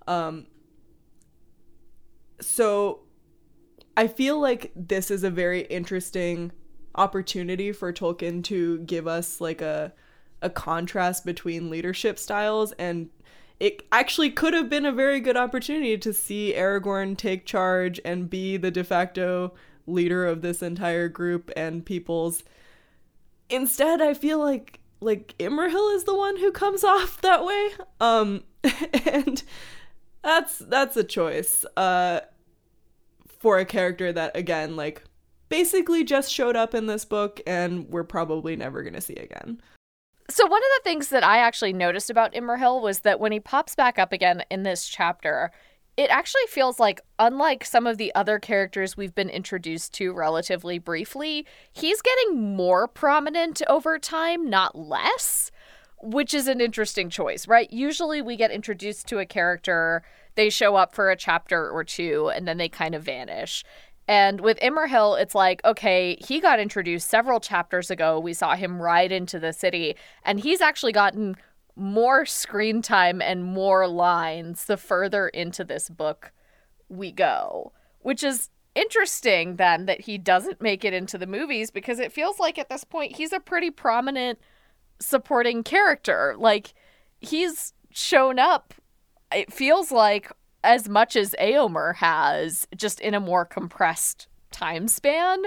Um, 0.07 0.47
so 2.39 3.01
I 3.95 4.07
feel 4.07 4.39
like 4.39 4.71
this 4.75 5.09
is 5.09 5.23
a 5.23 5.29
very 5.29 5.61
interesting 5.61 6.51
opportunity 6.95 7.71
for 7.71 7.93
Tolkien 7.93 8.43
to 8.45 8.79
give 8.79 9.07
us 9.07 9.39
like 9.39 9.61
a 9.61 9.93
a 10.41 10.49
contrast 10.49 11.25
between 11.25 11.69
leadership 11.69 12.19
styles 12.19 12.71
and 12.73 13.09
it 13.59 13.85
actually 13.91 14.29
could 14.29 14.53
have 14.53 14.69
been 14.69 14.85
a 14.85 14.91
very 14.91 15.19
good 15.19 15.37
opportunity 15.37 15.97
to 15.97 16.13
see 16.13 16.53
Aragorn 16.55 17.17
take 17.17 17.45
charge 17.45 17.99
and 18.05 18.29
be 18.29 18.57
the 18.57 18.71
de 18.71 18.83
facto 18.83 19.53
leader 19.87 20.25
of 20.25 20.41
this 20.41 20.61
entire 20.61 21.07
group 21.07 21.49
and 21.55 21.85
people's 21.85 22.43
instead 23.49 24.01
I 24.01 24.13
feel 24.13 24.39
like 24.39 24.79
like 24.99 25.35
Imrahil 25.39 25.95
is 25.95 26.03
the 26.03 26.15
one 26.15 26.37
who 26.37 26.51
comes 26.51 26.83
off 26.83 27.21
that 27.21 27.45
way 27.45 27.71
um 28.01 28.43
and 29.05 29.41
that's 30.21 30.59
that's 30.59 30.97
a 30.97 31.03
choice 31.03 31.65
uh 31.77 32.19
for 33.39 33.59
a 33.59 33.65
character 33.65 34.11
that 34.11 34.35
again 34.35 34.75
like 34.75 35.03
basically 35.49 36.03
just 36.03 36.31
showed 36.31 36.55
up 36.55 36.73
in 36.73 36.87
this 36.87 37.05
book 37.05 37.39
and 37.47 37.89
we're 37.89 38.03
probably 38.03 38.55
never 38.55 38.81
going 38.83 38.93
to 38.93 39.01
see 39.01 39.15
again. 39.15 39.61
So 40.29 40.45
one 40.45 40.61
of 40.61 40.69
the 40.77 40.89
things 40.89 41.07
that 41.09 41.23
I 41.23 41.37
actually 41.37 41.73
noticed 41.73 42.09
about 42.09 42.33
Imrahil 42.33 42.81
was 42.81 42.99
that 42.99 43.19
when 43.19 43.31
he 43.31 43.39
pops 43.39 43.75
back 43.75 43.97
up 43.97 44.11
again 44.11 44.43
in 44.51 44.63
this 44.63 44.87
chapter, 44.87 45.51
it 45.95 46.09
actually 46.09 46.45
feels 46.49 46.79
like 46.79 47.01
unlike 47.17 47.63
some 47.63 47.87
of 47.87 47.97
the 47.97 48.13
other 48.13 48.37
characters 48.37 48.97
we've 48.97 49.15
been 49.15 49.29
introduced 49.29 49.93
to 49.95 50.13
relatively 50.13 50.79
briefly, 50.79 51.45
he's 51.71 52.01
getting 52.01 52.55
more 52.55 52.87
prominent 52.87 53.61
over 53.69 53.97
time, 53.97 54.49
not 54.49 54.77
less, 54.77 55.49
which 56.01 56.33
is 56.33 56.47
an 56.47 56.59
interesting 56.59 57.09
choice, 57.09 57.47
right? 57.47 57.71
Usually 57.71 58.21
we 58.21 58.35
get 58.35 58.51
introduced 58.51 59.07
to 59.07 59.19
a 59.19 59.25
character, 59.25 60.03
they 60.35 60.49
show 60.49 60.75
up 60.75 60.93
for 60.93 61.09
a 61.09 61.15
chapter 61.15 61.69
or 61.69 61.83
two 61.83 62.29
and 62.29 62.47
then 62.47 62.57
they 62.57 62.69
kind 62.69 62.93
of 62.93 63.03
vanish. 63.03 63.63
And 64.07 64.39
with 64.39 64.57
Imrahil, 64.59 65.21
it's 65.21 65.35
like, 65.35 65.63
okay, 65.65 66.17
he 66.25 66.39
got 66.39 66.59
introduced 66.59 67.09
several 67.09 67.39
chapters 67.39 67.91
ago. 67.91 68.19
We 68.19 68.33
saw 68.33 68.55
him 68.55 68.81
ride 68.81 69.11
into 69.11 69.39
the 69.39 69.51
city, 69.51 69.95
and 70.23 70.39
he's 70.39 70.61
actually 70.61 70.93
gotten 70.93 71.35
more 71.75 72.25
screen 72.25 72.81
time 72.81 73.21
and 73.21 73.43
more 73.43 73.87
lines 73.87 74.65
the 74.65 74.77
further 74.77 75.27
into 75.27 75.63
this 75.63 75.89
book 75.89 76.31
we 76.89 77.11
go, 77.11 77.73
which 77.99 78.23
is 78.23 78.49
interesting 78.75 79.55
then 79.57 79.85
that 79.87 80.01
he 80.01 80.17
doesn't 80.17 80.61
make 80.61 80.85
it 80.85 80.93
into 80.93 81.17
the 81.17 81.27
movies 81.27 81.71
because 81.71 81.99
it 81.99 82.11
feels 82.11 82.39
like 82.39 82.57
at 82.57 82.69
this 82.69 82.83
point 82.83 83.15
he's 83.15 83.33
a 83.33 83.39
pretty 83.39 83.71
prominent 83.71 84.39
supporting 84.99 85.63
character. 85.63 86.35
Like, 86.37 86.73
he's 87.19 87.73
shown 87.91 88.39
up, 88.39 88.73
it 89.31 89.51
feels 89.51 89.91
like 89.91 90.31
as 90.67 90.89
much 90.89 91.15
as 91.15 91.33
Eomer 91.41 91.95
has, 91.95 92.67
just 92.75 92.99
in 92.99 93.13
a 93.13 93.19
more 93.21 93.45
compressed 93.45 94.27
time 94.51 94.89
span. 94.89 95.41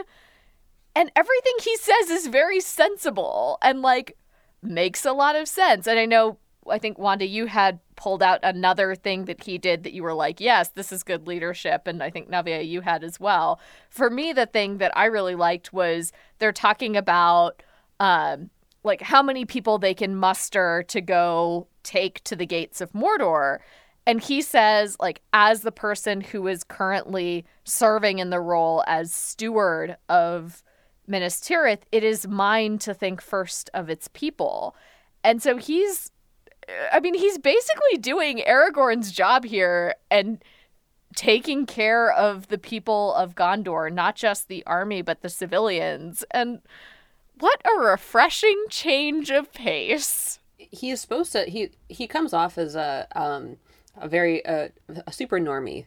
And 0.96 1.12
everything 1.14 1.54
he 1.62 1.76
says 1.76 2.08
is 2.10 2.26
very 2.26 2.58
sensible 2.58 3.58
and 3.62 3.82
like 3.82 4.16
makes 4.62 5.04
a 5.04 5.12
lot 5.12 5.36
of 5.36 5.46
sense. 5.46 5.86
And 5.86 5.98
I 5.98 6.06
know, 6.06 6.38
I 6.68 6.78
think 6.78 6.98
Wanda, 6.98 7.26
you 7.26 7.46
had 7.46 7.80
pulled 7.96 8.22
out 8.22 8.40
another 8.42 8.94
thing 8.94 9.26
that 9.26 9.44
he 9.44 9.58
did 9.58 9.84
that 9.84 9.92
you 9.92 10.02
were 10.02 10.14
like, 10.14 10.40
yes, 10.40 10.70
this 10.70 10.90
is 10.90 11.02
good 11.02 11.26
leadership. 11.26 11.86
And 11.86 12.02
I 12.02 12.08
think 12.08 12.30
Navia, 12.30 12.66
you 12.66 12.80
had 12.80 13.04
as 13.04 13.20
well. 13.20 13.60
For 13.90 14.08
me, 14.08 14.32
the 14.32 14.46
thing 14.46 14.78
that 14.78 14.96
I 14.96 15.04
really 15.04 15.34
liked 15.34 15.72
was 15.72 16.12
they're 16.38 16.50
talking 16.50 16.96
about 16.96 17.62
um, 18.00 18.48
like 18.82 19.02
how 19.02 19.22
many 19.22 19.44
people 19.44 19.78
they 19.78 19.94
can 19.94 20.16
muster 20.16 20.82
to 20.88 21.02
go 21.02 21.66
take 21.82 22.24
to 22.24 22.34
the 22.34 22.46
gates 22.46 22.80
of 22.80 22.92
Mordor. 22.92 23.58
And 24.10 24.20
he 24.20 24.42
says, 24.42 24.96
like, 24.98 25.22
as 25.32 25.60
the 25.60 25.70
person 25.70 26.20
who 26.20 26.48
is 26.48 26.64
currently 26.64 27.44
serving 27.62 28.18
in 28.18 28.30
the 28.30 28.40
role 28.40 28.82
as 28.88 29.14
steward 29.14 29.96
of 30.08 30.64
Minas 31.06 31.40
Tirith, 31.40 31.82
it 31.92 32.02
is 32.02 32.26
mine 32.26 32.78
to 32.78 32.92
think 32.92 33.22
first 33.22 33.70
of 33.72 33.88
its 33.88 34.08
people. 34.08 34.74
And 35.22 35.40
so 35.40 35.58
he's, 35.58 36.10
I 36.92 36.98
mean, 36.98 37.14
he's 37.14 37.38
basically 37.38 37.98
doing 38.00 38.38
Aragorn's 38.38 39.12
job 39.12 39.44
here 39.44 39.94
and 40.10 40.42
taking 41.14 41.64
care 41.64 42.10
of 42.10 42.48
the 42.48 42.58
people 42.58 43.14
of 43.14 43.36
Gondor, 43.36 43.92
not 43.92 44.16
just 44.16 44.48
the 44.48 44.66
army, 44.66 45.02
but 45.02 45.22
the 45.22 45.28
civilians. 45.28 46.24
And 46.32 46.62
what 47.38 47.62
a 47.64 47.78
refreshing 47.78 48.64
change 48.70 49.30
of 49.30 49.52
pace. 49.52 50.40
He 50.58 50.90
is 50.90 51.00
supposed 51.00 51.30
to, 51.30 51.44
he, 51.44 51.70
he 51.88 52.08
comes 52.08 52.32
off 52.32 52.58
as 52.58 52.74
a, 52.74 53.06
um, 53.14 53.58
a 53.96 54.08
very 54.08 54.44
uh, 54.44 54.68
a 55.06 55.12
super 55.12 55.38
normie. 55.38 55.86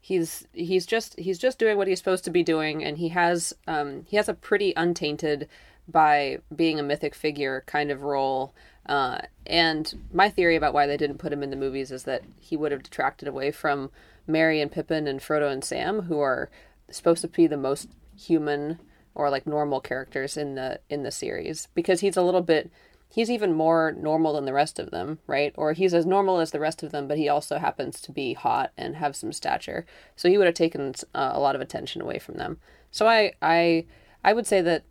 He's 0.00 0.46
he's 0.52 0.86
just 0.86 1.18
he's 1.18 1.38
just 1.38 1.58
doing 1.58 1.76
what 1.76 1.88
he's 1.88 1.98
supposed 1.98 2.24
to 2.24 2.30
be 2.30 2.42
doing, 2.42 2.84
and 2.84 2.98
he 2.98 3.08
has 3.10 3.54
um, 3.66 4.04
he 4.06 4.16
has 4.16 4.28
a 4.28 4.34
pretty 4.34 4.72
untainted 4.76 5.48
by 5.88 6.38
being 6.54 6.78
a 6.78 6.82
mythic 6.82 7.14
figure 7.14 7.62
kind 7.66 7.90
of 7.90 8.02
role. 8.02 8.54
Uh, 8.86 9.18
and 9.46 9.94
my 10.12 10.28
theory 10.28 10.56
about 10.56 10.74
why 10.74 10.86
they 10.86 10.96
didn't 10.96 11.18
put 11.18 11.32
him 11.32 11.42
in 11.42 11.50
the 11.50 11.56
movies 11.56 11.90
is 11.90 12.04
that 12.04 12.22
he 12.38 12.56
would 12.56 12.72
have 12.72 12.82
detracted 12.82 13.28
away 13.28 13.50
from 13.50 13.90
Merry 14.26 14.60
and 14.60 14.70
Pippin 14.70 15.06
and 15.06 15.20
Frodo 15.20 15.50
and 15.50 15.64
Sam, 15.64 16.02
who 16.02 16.20
are 16.20 16.50
supposed 16.90 17.22
to 17.22 17.28
be 17.28 17.46
the 17.46 17.56
most 17.56 17.88
human 18.18 18.78
or 19.14 19.30
like 19.30 19.46
normal 19.46 19.80
characters 19.80 20.36
in 20.36 20.54
the 20.54 20.80
in 20.90 21.02
the 21.02 21.10
series, 21.10 21.68
because 21.74 22.00
he's 22.00 22.16
a 22.16 22.22
little 22.22 22.42
bit 22.42 22.70
he's 23.14 23.30
even 23.30 23.52
more 23.52 23.94
normal 23.96 24.32
than 24.32 24.44
the 24.44 24.52
rest 24.52 24.80
of 24.80 24.90
them, 24.90 25.20
right? 25.28 25.54
Or 25.56 25.72
he's 25.72 25.94
as 25.94 26.04
normal 26.04 26.40
as 26.40 26.50
the 26.50 26.58
rest 26.58 26.82
of 26.82 26.90
them, 26.90 27.06
but 27.06 27.16
he 27.16 27.28
also 27.28 27.58
happens 27.58 28.00
to 28.00 28.10
be 28.10 28.34
hot 28.34 28.72
and 28.76 28.96
have 28.96 29.14
some 29.14 29.32
stature. 29.32 29.86
So 30.16 30.28
he 30.28 30.36
would 30.36 30.48
have 30.48 30.56
taken 30.56 30.94
uh, 31.14 31.30
a 31.32 31.38
lot 31.38 31.54
of 31.54 31.60
attention 31.60 32.02
away 32.02 32.18
from 32.18 32.38
them. 32.38 32.58
So 32.90 33.06
I 33.06 33.32
I 33.40 33.86
I 34.24 34.32
would 34.32 34.48
say 34.48 34.60
that 34.62 34.82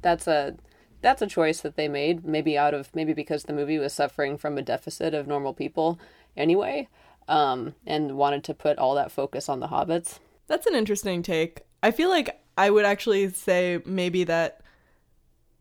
that's 0.00 0.28
a 0.28 0.54
that's 1.00 1.22
a 1.22 1.26
choice 1.26 1.60
that 1.62 1.74
they 1.74 1.88
made, 1.88 2.24
maybe 2.24 2.56
out 2.56 2.72
of 2.72 2.94
maybe 2.94 3.12
because 3.12 3.42
the 3.42 3.52
movie 3.52 3.78
was 3.78 3.92
suffering 3.92 4.38
from 4.38 4.56
a 4.56 4.62
deficit 4.62 5.12
of 5.12 5.26
normal 5.26 5.54
people 5.54 5.98
anyway, 6.36 6.88
um, 7.26 7.74
and 7.84 8.16
wanted 8.16 8.44
to 8.44 8.54
put 8.54 8.78
all 8.78 8.94
that 8.94 9.10
focus 9.10 9.48
on 9.48 9.58
the 9.58 9.68
hobbits. 9.68 10.20
That's 10.46 10.66
an 10.66 10.76
interesting 10.76 11.24
take. 11.24 11.62
I 11.82 11.90
feel 11.90 12.10
like 12.10 12.40
I 12.56 12.70
would 12.70 12.84
actually 12.84 13.28
say 13.30 13.82
maybe 13.84 14.22
that 14.22 14.60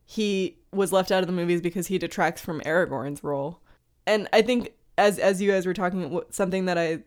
he 0.05 0.57
was 0.71 0.91
left 0.91 1.11
out 1.11 1.21
of 1.21 1.27
the 1.27 1.33
movies 1.33 1.61
because 1.61 1.87
he 1.87 1.97
detracts 1.97 2.41
from 2.41 2.61
Aragorn's 2.61 3.23
role. 3.23 3.59
And 4.05 4.27
I 4.33 4.41
think 4.41 4.73
as 4.97 5.19
as 5.19 5.41
you 5.41 5.49
guys 5.49 5.65
were 5.65 5.73
talking 5.73 6.21
something 6.29 6.65
that 6.65 6.77
I 6.77 6.99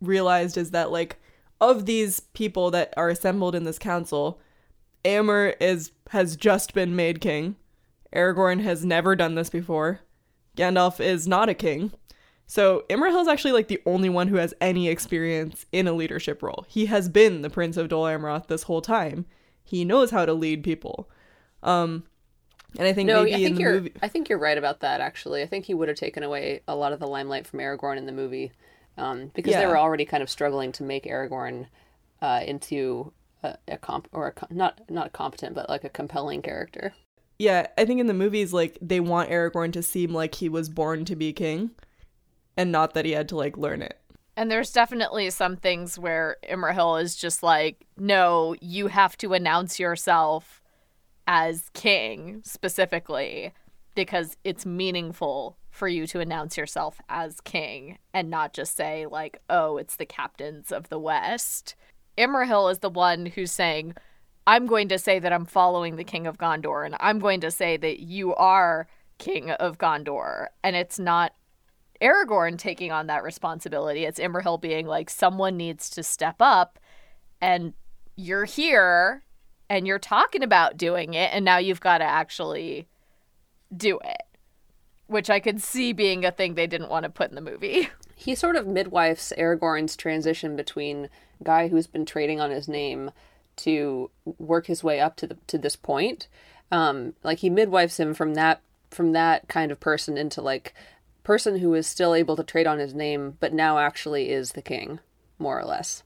realized 0.00 0.56
is 0.56 0.70
that 0.70 0.90
like 0.90 1.16
of 1.60 1.86
these 1.86 2.20
people 2.20 2.70
that 2.70 2.92
are 2.96 3.08
assembled 3.08 3.54
in 3.54 3.64
this 3.64 3.78
council, 3.78 4.40
Éomer 5.04 5.54
is 5.60 5.92
has 6.10 6.36
just 6.36 6.74
been 6.74 6.94
made 6.96 7.20
king. 7.20 7.56
Aragorn 8.14 8.62
has 8.62 8.84
never 8.84 9.16
done 9.16 9.34
this 9.34 9.50
before. 9.50 10.00
Gandalf 10.56 11.00
is 11.00 11.26
not 11.26 11.48
a 11.48 11.54
king. 11.54 11.92
So 12.46 12.84
Imrahil 12.90 13.22
is 13.22 13.28
actually 13.28 13.52
like 13.52 13.68
the 13.68 13.82
only 13.86 14.08
one 14.08 14.28
who 14.28 14.36
has 14.36 14.54
any 14.60 14.88
experience 14.88 15.66
in 15.72 15.88
a 15.88 15.92
leadership 15.92 16.42
role. 16.42 16.64
He 16.68 16.86
has 16.86 17.08
been 17.08 17.42
the 17.42 17.50
Prince 17.50 17.76
of 17.76 17.88
Dol 17.88 18.04
Amroth 18.04 18.46
this 18.46 18.64
whole 18.64 18.82
time. 18.82 19.24
He 19.64 19.84
knows 19.84 20.10
how 20.10 20.26
to 20.26 20.34
lead 20.34 20.62
people. 20.62 21.08
Um, 21.64 22.04
and 22.78 22.86
I 22.86 22.92
think 22.92 23.06
no, 23.08 23.24
maybe 23.24 23.34
I 23.34 23.38
think 23.38 23.56
in 23.56 23.60
you're. 23.60 23.72
movie, 23.72 23.92
I 24.02 24.08
think 24.08 24.28
you're 24.28 24.38
right 24.38 24.58
about 24.58 24.80
that. 24.80 25.00
Actually, 25.00 25.42
I 25.42 25.46
think 25.46 25.64
he 25.64 25.74
would 25.74 25.88
have 25.88 25.96
taken 25.96 26.22
away 26.22 26.60
a 26.68 26.76
lot 26.76 26.92
of 26.92 27.00
the 27.00 27.06
limelight 27.06 27.46
from 27.46 27.60
Aragorn 27.60 27.96
in 27.96 28.06
the 28.06 28.12
movie, 28.12 28.52
um, 28.98 29.30
because 29.34 29.54
they 29.54 29.66
were 29.66 29.78
already 29.78 30.04
kind 30.04 30.22
of 30.22 30.30
struggling 30.30 30.70
to 30.72 30.82
make 30.82 31.04
Aragorn 31.04 31.66
uh, 32.22 32.42
into 32.46 33.12
a, 33.42 33.56
a 33.68 33.78
comp 33.78 34.08
or 34.12 34.28
a, 34.28 34.32
co- 34.32 34.46
not 34.50 34.80
not 34.88 35.12
competent, 35.12 35.54
but 35.54 35.68
like 35.68 35.84
a 35.84 35.88
compelling 35.88 36.42
character. 36.42 36.94
yeah, 37.38 37.66
I 37.78 37.84
think 37.84 38.00
in 38.00 38.06
the 38.06 38.14
movies, 38.14 38.52
like 38.52 38.78
they 38.80 39.00
want 39.00 39.30
Aragorn 39.30 39.72
to 39.72 39.82
seem 39.82 40.12
like 40.12 40.34
he 40.36 40.48
was 40.48 40.68
born 40.68 41.04
to 41.06 41.16
be 41.16 41.32
king, 41.32 41.70
and 42.56 42.70
not 42.70 42.94
that 42.94 43.04
he 43.04 43.12
had 43.12 43.28
to 43.30 43.36
like 43.36 43.56
learn 43.56 43.82
it. 43.82 43.98
And 44.36 44.50
there's 44.50 44.72
definitely 44.72 45.30
some 45.30 45.56
things 45.56 45.96
where 45.96 46.38
Imrahil 46.50 47.00
is 47.00 47.14
just 47.14 47.44
like, 47.44 47.86
no, 47.96 48.56
you 48.60 48.88
have 48.88 49.16
to 49.18 49.32
announce 49.32 49.78
yourself 49.78 50.60
as 51.26 51.70
king 51.72 52.40
specifically 52.44 53.52
because 53.94 54.36
it's 54.44 54.66
meaningful 54.66 55.56
for 55.70 55.88
you 55.88 56.06
to 56.06 56.20
announce 56.20 56.56
yourself 56.56 57.00
as 57.08 57.40
king 57.40 57.98
and 58.12 58.30
not 58.30 58.52
just 58.52 58.76
say, 58.76 59.06
like, 59.06 59.40
oh, 59.48 59.76
it's 59.76 59.96
the 59.96 60.06
captains 60.06 60.70
of 60.70 60.88
the 60.88 60.98
West. 60.98 61.74
Imrahil 62.18 62.70
is 62.70 62.78
the 62.78 62.90
one 62.90 63.26
who's 63.26 63.52
saying, 63.52 63.94
I'm 64.46 64.66
going 64.66 64.88
to 64.88 64.98
say 64.98 65.18
that 65.18 65.32
I'm 65.32 65.46
following 65.46 65.96
the 65.96 66.04
king 66.04 66.26
of 66.26 66.38
Gondor 66.38 66.84
and 66.84 66.96
I'm 67.00 67.18
going 67.18 67.40
to 67.40 67.50
say 67.50 67.76
that 67.76 68.00
you 68.00 68.34
are 68.34 68.86
king 69.18 69.50
of 69.50 69.78
Gondor. 69.78 70.48
And 70.62 70.76
it's 70.76 70.98
not 70.98 71.32
Aragorn 72.00 72.58
taking 72.58 72.92
on 72.92 73.06
that 73.06 73.22
responsibility. 73.22 74.04
It's 74.04 74.20
Imrahil 74.20 74.60
being 74.60 74.86
like, 74.86 75.08
someone 75.08 75.56
needs 75.56 75.88
to 75.90 76.02
step 76.02 76.36
up, 76.40 76.78
and 77.40 77.72
you're 78.16 78.44
here, 78.44 79.22
and 79.74 79.88
you're 79.88 79.98
talking 79.98 80.44
about 80.44 80.76
doing 80.76 81.14
it, 81.14 81.30
and 81.32 81.44
now 81.44 81.58
you've 81.58 81.80
got 81.80 81.98
to 81.98 82.04
actually 82.04 82.86
do 83.76 83.98
it. 84.04 84.22
Which 85.08 85.28
I 85.28 85.40
could 85.40 85.60
see 85.60 85.92
being 85.92 86.24
a 86.24 86.30
thing 86.30 86.54
they 86.54 86.66
didn't 86.66 86.90
want 86.90 87.02
to 87.02 87.10
put 87.10 87.28
in 87.28 87.34
the 87.34 87.40
movie. 87.40 87.88
He 88.16 88.36
sort 88.36 88.54
of 88.54 88.64
midwifes 88.64 89.36
Aragorn's 89.36 89.96
transition 89.96 90.54
between 90.54 91.08
guy 91.42 91.66
who's 91.66 91.88
been 91.88 92.06
trading 92.06 92.40
on 92.40 92.52
his 92.52 92.68
name 92.68 93.10
to 93.56 94.08
work 94.38 94.66
his 94.66 94.84
way 94.84 95.00
up 95.00 95.16
to 95.16 95.26
the 95.26 95.36
to 95.48 95.58
this 95.58 95.74
point. 95.74 96.28
Um, 96.70 97.14
like 97.24 97.40
he 97.40 97.50
midwifes 97.50 97.98
him 97.98 98.14
from 98.14 98.34
that 98.34 98.60
from 98.88 99.12
that 99.12 99.48
kind 99.48 99.72
of 99.72 99.80
person 99.80 100.16
into 100.16 100.40
like 100.40 100.74
person 101.24 101.58
who 101.58 101.74
is 101.74 101.88
still 101.88 102.14
able 102.14 102.36
to 102.36 102.44
trade 102.44 102.68
on 102.68 102.78
his 102.78 102.94
name, 102.94 103.36
but 103.40 103.52
now 103.52 103.78
actually 103.78 104.30
is 104.30 104.52
the 104.52 104.62
king, 104.62 105.00
more 105.38 105.58
or 105.58 105.64
less. 105.64 106.04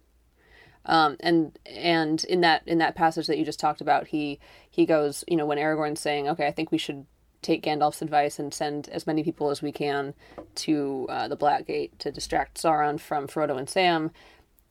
Um, 0.88 1.16
and 1.20 1.56
and 1.66 2.24
in 2.24 2.40
that 2.40 2.62
in 2.66 2.78
that 2.78 2.94
passage 2.96 3.26
that 3.26 3.38
you 3.38 3.44
just 3.44 3.60
talked 3.60 3.80
about, 3.82 4.08
he 4.08 4.40
he 4.68 4.86
goes, 4.86 5.22
you 5.28 5.36
know, 5.36 5.46
when 5.46 5.58
Aragorn's 5.58 6.00
saying, 6.00 6.28
"Okay, 6.28 6.46
I 6.46 6.50
think 6.50 6.72
we 6.72 6.78
should 6.78 7.04
take 7.42 7.62
Gandalf's 7.62 8.02
advice 8.02 8.38
and 8.38 8.52
send 8.52 8.88
as 8.88 9.06
many 9.06 9.22
people 9.22 9.50
as 9.50 9.62
we 9.62 9.70
can 9.70 10.14
to 10.56 11.06
uh, 11.10 11.28
the 11.28 11.36
Black 11.36 11.66
Gate 11.66 11.96
to 12.00 12.10
distract 12.10 12.60
Sauron 12.60 12.98
from 12.98 13.28
Frodo 13.28 13.58
and 13.58 13.68
Sam," 13.68 14.10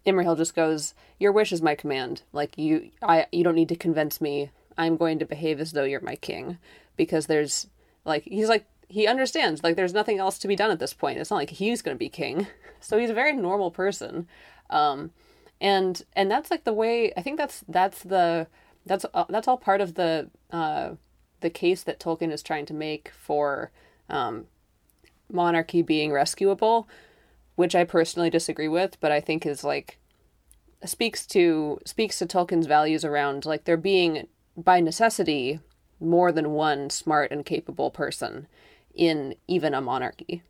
Imrahil 0.08 0.36
just 0.36 0.56
goes, 0.56 0.96
"Your 1.20 1.32
wish 1.32 1.52
is 1.54 1.62
my 1.62 1.76
command. 1.76 2.24
Like 2.34 2.58
you, 2.58 2.90
I 3.04 3.28
you 3.32 3.44
don't 3.44 3.56
need 3.56 3.70
to 3.70 3.76
convince 3.76 4.20
me. 4.20 4.50
I'm 4.76 4.98
going 4.98 5.20
to 5.20 5.26
behave 5.26 5.60
as 5.60 5.74
though 5.74 5.84
you're 5.84 6.02
my 6.02 6.16
king, 6.16 6.58
because 6.96 7.28
there's 7.28 7.68
like 8.06 8.24
he's 8.24 8.50
like 8.50 8.66
he 8.90 9.06
understands 9.06 9.64
like 9.64 9.76
there's 9.76 9.94
nothing 9.94 10.18
else 10.18 10.40
to 10.40 10.48
be 10.48 10.56
done 10.56 10.72
at 10.72 10.80
this 10.80 10.94
point. 10.94 11.20
It's 11.20 11.30
not 11.30 11.38
like 11.38 11.52
he's 11.52 11.84
going 11.84 11.96
to 11.96 12.00
be 12.00 12.10
king. 12.10 12.48
So 12.80 13.00
he's 13.00 13.10
a 13.10 13.16
very 13.16 13.34
normal 13.34 13.72
person. 13.72 14.28
Um, 14.70 15.10
and 15.60 16.02
and 16.14 16.30
that's 16.30 16.52
like 16.52 16.64
the 16.64 16.74
way 16.74 17.12
I 17.18 17.22
think 17.22 17.38
that's 17.38 17.64
that's 17.68 18.04
the 18.04 18.48
that's 18.86 19.06
uh, 19.14 19.26
that's 19.30 19.48
all 19.48 19.58
part 19.58 19.82
of 19.82 19.96
the 19.96 20.30
uh, 20.52 20.92
the 21.42 21.50
case 21.50 21.84
that 21.84 22.00
Tolkien 22.00 22.32
is 22.32 22.44
trying 22.44 22.66
to 22.68 22.74
make 22.74 23.10
for 23.10 23.72
um, 24.10 24.46
monarchy 25.32 25.82
being 25.82 26.12
rescuable, 26.12 26.88
which 27.56 27.76
I 27.76 27.84
personally 27.84 28.30
disagree 28.30 28.68
with, 28.68 29.00
but 29.00 29.12
I 29.12 29.20
think 29.20 29.46
is 29.46 29.64
like 29.64 30.00
speaks 30.86 31.26
to 31.28 31.80
speaks 31.86 32.20
to 32.20 32.26
Tolkien's 32.26 32.68
values 32.68 33.04
around 33.04 33.46
like 33.46 33.66
there 33.66 33.78
being 33.78 34.28
by 34.56 34.80
necessity 34.80 35.60
more 36.00 36.32
than 36.32 36.52
one 36.52 36.90
smart 36.90 37.32
and 37.32 37.46
capable 37.46 37.90
person 37.90 38.48
in 38.94 39.36
even 39.48 39.74
a 39.74 39.82
monarchy. 39.82 40.44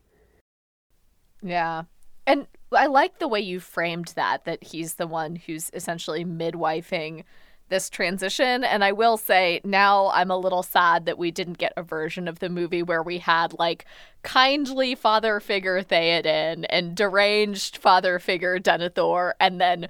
Yeah. 1.42 1.84
And 2.26 2.48
I 2.72 2.88
like 2.88 3.20
the 3.20 3.28
way 3.28 3.40
you 3.40 3.60
framed 3.60 4.14
that, 4.16 4.46
that 4.46 4.64
he's 4.64 4.96
the 4.96 5.08
one 5.08 5.36
who's 5.36 5.70
essentially 5.74 6.26
midwifing 6.26 7.24
this 7.70 7.90
transition. 7.90 8.64
And 8.64 8.84
I 8.84 8.92
will 8.92 9.18
say 9.18 9.62
now 9.64 10.10
I'm 10.14 10.32
a 10.32 10.38
little 10.38 10.64
sad 10.64 11.06
that 11.06 11.18
we 11.18 11.32
didn't 11.32 11.58
get 11.58 11.74
a 11.76 11.84
version 11.84 12.28
of 12.28 12.40
the 12.40 12.50
movie 12.50 12.84
where 12.84 13.04
we 13.04 13.18
had 13.20 13.58
like 13.60 13.86
kindly 14.24 14.96
father 14.96 15.40
figure 15.40 15.82
Theoden 15.84 16.66
and 16.70 16.96
deranged 16.96 17.78
father 17.78 18.20
figure 18.20 18.60
Denethor 18.60 19.34
and 19.40 19.60
then 19.60 19.88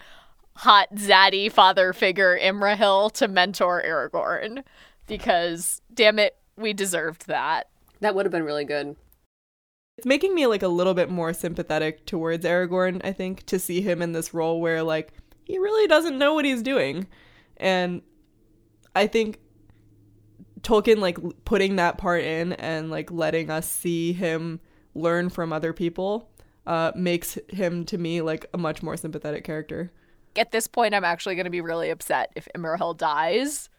hot 0.55 0.93
zaddy 0.95 1.51
father 1.51 1.93
figure 1.93 2.37
Imrahil 2.39 3.11
to 3.13 3.27
mentor 3.27 3.83
Aragorn. 3.85 4.63
Because 5.05 5.81
damn 5.93 6.19
it, 6.19 6.35
we 6.57 6.73
deserved 6.73 7.27
that. 7.27 7.69
That 7.99 8.15
would 8.15 8.25
have 8.25 8.31
been 8.31 8.43
really 8.43 8.65
good. 8.65 8.95
It's 9.97 10.05
making 10.05 10.35
me 10.35 10.45
like 10.45 10.61
a 10.61 10.67
little 10.67 10.93
bit 10.93 11.09
more 11.09 11.33
sympathetic 11.33 12.05
towards 12.05 12.45
Aragorn, 12.45 13.01
I 13.03 13.11
think, 13.11 13.45
to 13.47 13.57
see 13.57 13.81
him 13.81 14.01
in 14.01 14.11
this 14.11 14.33
role 14.33 14.61
where 14.61 14.83
like 14.83 15.13
he 15.43 15.57
really 15.57 15.87
doesn't 15.87 16.17
know 16.17 16.33
what 16.33 16.45
he's 16.45 16.61
doing. 16.61 17.07
And 17.57 18.01
I 18.95 19.07
think 19.07 19.39
Tolkien 20.61 20.99
like 20.99 21.17
putting 21.45 21.77
that 21.77 21.97
part 21.97 22.23
in 22.23 22.53
and 22.53 22.91
like 22.91 23.11
letting 23.11 23.49
us 23.49 23.69
see 23.69 24.13
him 24.13 24.59
learn 24.93 25.29
from 25.29 25.53
other 25.53 25.73
people 25.73 26.29
uh, 26.67 26.91
makes 26.95 27.37
him 27.49 27.85
to 27.85 27.97
me 27.97 28.21
like 28.21 28.45
a 28.53 28.57
much 28.57 28.83
more 28.83 28.97
sympathetic 28.97 29.43
character. 29.43 29.91
At 30.35 30.51
this 30.51 30.67
point, 30.67 30.93
I'm 30.93 31.05
actually 31.05 31.35
going 31.35 31.45
to 31.45 31.51
be 31.51 31.61
really 31.61 31.89
upset 31.89 32.31
if 32.35 32.47
Imrahil 32.55 32.95
dies 32.97 33.69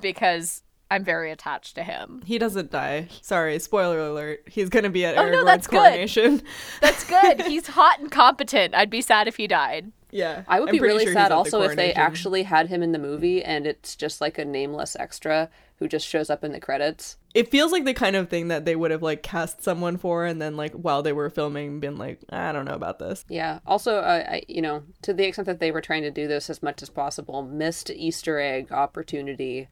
because 0.00 0.62
I'm 0.90 1.04
very 1.04 1.30
attached 1.30 1.74
to 1.74 1.82
him. 1.82 2.22
He 2.24 2.38
doesn't 2.38 2.70
die. 2.70 3.08
Sorry, 3.22 3.58
spoiler 3.58 3.98
alert. 3.98 4.44
He's 4.48 4.68
gonna 4.68 4.90
be 4.90 5.04
at 5.04 5.16
Oh, 5.18 5.22
Aragorn's 5.22 5.32
no, 5.32 5.44
that's 5.44 5.66
good. 5.66 6.42
That's 6.80 7.04
good. 7.04 7.42
He's 7.46 7.66
hot 7.68 8.00
and 8.00 8.10
competent. 8.10 8.74
I'd 8.74 8.90
be 8.90 9.02
sad 9.02 9.28
if 9.28 9.36
he 9.36 9.46
died. 9.46 9.92
Yeah, 10.10 10.44
I 10.48 10.60
would 10.60 10.70
I'm 10.70 10.74
be 10.74 10.80
really 10.80 11.04
sure 11.04 11.12
sad 11.12 11.26
at 11.26 11.28
the 11.28 11.34
also 11.34 11.62
if 11.62 11.76
they 11.76 11.92
actually 11.92 12.44
had 12.44 12.68
him 12.68 12.82
in 12.82 12.92
the 12.92 12.98
movie 12.98 13.44
and 13.44 13.66
it's 13.66 13.94
just 13.94 14.22
like 14.22 14.38
a 14.38 14.44
nameless 14.44 14.96
extra 14.98 15.50
who 15.78 15.86
just 15.86 16.06
shows 16.06 16.30
up 16.30 16.42
in 16.42 16.52
the 16.52 16.60
credits. 16.60 17.18
It 17.34 17.50
feels 17.50 17.72
like 17.72 17.84
the 17.84 17.94
kind 17.94 18.16
of 18.16 18.28
thing 18.28 18.48
that 18.48 18.64
they 18.64 18.74
would 18.74 18.90
have 18.90 19.02
like 19.02 19.22
cast 19.22 19.62
someone 19.62 19.96
for, 19.96 20.24
and 20.24 20.40
then 20.42 20.56
like 20.56 20.72
while 20.72 21.02
they 21.02 21.12
were 21.12 21.30
filming, 21.30 21.78
been 21.78 21.98
like, 21.98 22.20
I 22.30 22.52
don't 22.52 22.64
know 22.64 22.74
about 22.74 22.98
this. 22.98 23.24
Yeah. 23.28 23.60
Also, 23.66 23.98
uh, 23.98 24.24
I, 24.28 24.42
you 24.48 24.60
know, 24.62 24.82
to 25.02 25.12
the 25.12 25.24
extent 25.24 25.46
that 25.46 25.60
they 25.60 25.70
were 25.70 25.80
trying 25.80 26.02
to 26.02 26.10
do 26.10 26.26
this 26.26 26.50
as 26.50 26.62
much 26.62 26.82
as 26.82 26.88
possible, 26.88 27.42
missed 27.42 27.90
Easter 27.90 28.40
egg 28.40 28.72
opportunity, 28.72 29.68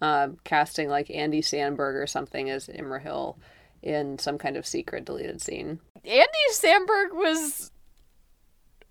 uh, 0.00 0.28
casting 0.44 0.88
like 0.88 1.10
Andy 1.10 1.40
Samberg 1.42 1.94
or 2.00 2.06
something 2.06 2.50
as 2.50 2.68
Imrahil 2.68 3.36
in 3.82 4.18
some 4.18 4.38
kind 4.38 4.56
of 4.56 4.66
secret 4.66 5.04
deleted 5.04 5.40
scene. 5.40 5.80
Andy 6.04 6.26
Samberg 6.52 7.12
was 7.12 7.70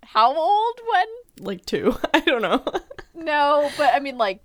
how 0.02 0.34
old 0.36 0.80
when? 0.92 1.46
Like 1.46 1.64
two, 1.66 1.96
I 2.14 2.20
don't 2.20 2.42
know. 2.42 2.64
No, 3.20 3.68
but 3.76 3.92
I 3.94 3.98
mean 3.98 4.16
like 4.16 4.40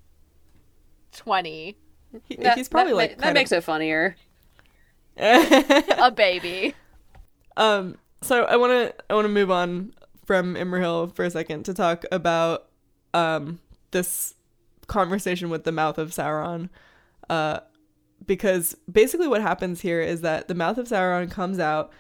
20. 1.17 1.77
He- 2.25 2.35
That- 2.37 2.57
he's 2.57 2.67
probably 2.69 2.93
that, 2.93 2.97
like 2.97 3.09
ma- 3.11 3.15
that 3.17 3.21
kind 3.23 3.33
makes 3.35 3.51
it 3.51 3.63
funnier. 3.63 4.15
A 5.17 6.11
baby. 6.15 6.73
Um, 7.55 7.97
so 8.21 8.45
I 8.45 8.55
want 8.57 8.71
to 8.71 8.95
I 9.09 9.13
want 9.13 9.25
to 9.25 9.29
move 9.29 9.51
on 9.51 9.93
from 10.25 10.55
Imrahil 10.55 11.13
for 11.15 11.23
a 11.23 11.29
second 11.29 11.63
to 11.65 11.73
talk 11.75 12.03
about 12.11 12.67
um 13.13 13.59
this 13.91 14.33
conversation 14.93 15.49
with 15.49 15.63
the 15.63 15.71
mouth 15.71 15.97
of 15.97 16.11
Sauron, 16.11 16.69
uh, 17.29 17.59
because 18.25 18.77
basically 18.89 19.27
what 19.27 19.41
happens 19.41 19.81
here 19.81 19.99
is 19.99 20.21
that 20.21 20.47
the 20.47 20.55
mouth 20.55 20.77
of 20.77 20.87
Sauron 20.87 21.29
comes 21.29 21.59
out. 21.59 21.91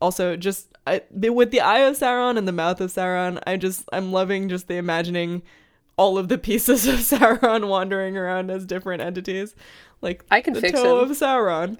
Also, 0.00 0.36
just 0.36 0.68
I, 0.86 1.02
with 1.10 1.50
the 1.50 1.60
eye 1.60 1.80
of 1.80 1.96
Sauron 1.96 2.38
and 2.38 2.48
the 2.48 2.52
mouth 2.52 2.80
of 2.80 2.90
Sauron, 2.90 3.40
I 3.46 3.56
just 3.56 3.88
I'm 3.92 4.10
loving 4.10 4.48
just 4.48 4.66
the 4.66 4.76
imagining 4.76 5.42
all 5.96 6.16
of 6.16 6.28
the 6.28 6.38
pieces 6.38 6.86
of 6.92 6.96
Sauron 6.96 7.68
wandering 7.68 8.16
around 8.16 8.50
as 8.50 8.64
different 8.64 9.02
entities, 9.02 9.54
like 10.00 10.24
I 10.30 10.40
can 10.40 10.54
the 10.54 10.72
toe 10.72 11.02
him. 11.02 11.10
of 11.10 11.16
Sauron, 11.16 11.78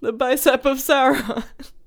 the 0.00 0.12
bicep 0.12 0.66
of 0.66 0.78
Sauron. 0.78 1.44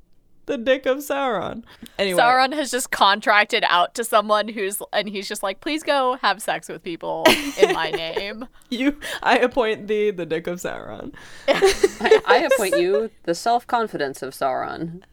the 0.46 0.58
dick 0.58 0.86
of 0.86 0.98
Sauron. 0.98 1.64
Anyway, 1.98 2.20
Sauron 2.20 2.54
has 2.54 2.70
just 2.72 2.92
contracted 2.92 3.64
out 3.68 3.96
to 3.96 4.04
someone 4.04 4.48
who's 4.50 4.82
and 4.92 5.08
he's 5.08 5.28
just 5.28 5.44
like, 5.44 5.62
"Please 5.62 5.84
go 5.84 6.18
have 6.22 6.42
sex 6.42 6.68
with 6.70 6.84
people 6.84 7.24
in 7.60 7.74
my 7.74 7.92
name." 7.92 8.48
you, 8.70 9.00
I 9.22 9.38
appoint 9.38 9.88
thee 9.88 10.12
the 10.12 10.26
dick 10.26 10.48
of 10.48 10.60
Sauron. 10.60 11.14
I, 11.48 12.22
I 12.26 12.38
appoint 12.52 12.78
you 12.78 13.10
the 13.24 13.36
self 13.36 13.66
confidence 13.68 14.22
of 14.22 14.34
Sauron. 14.34 15.04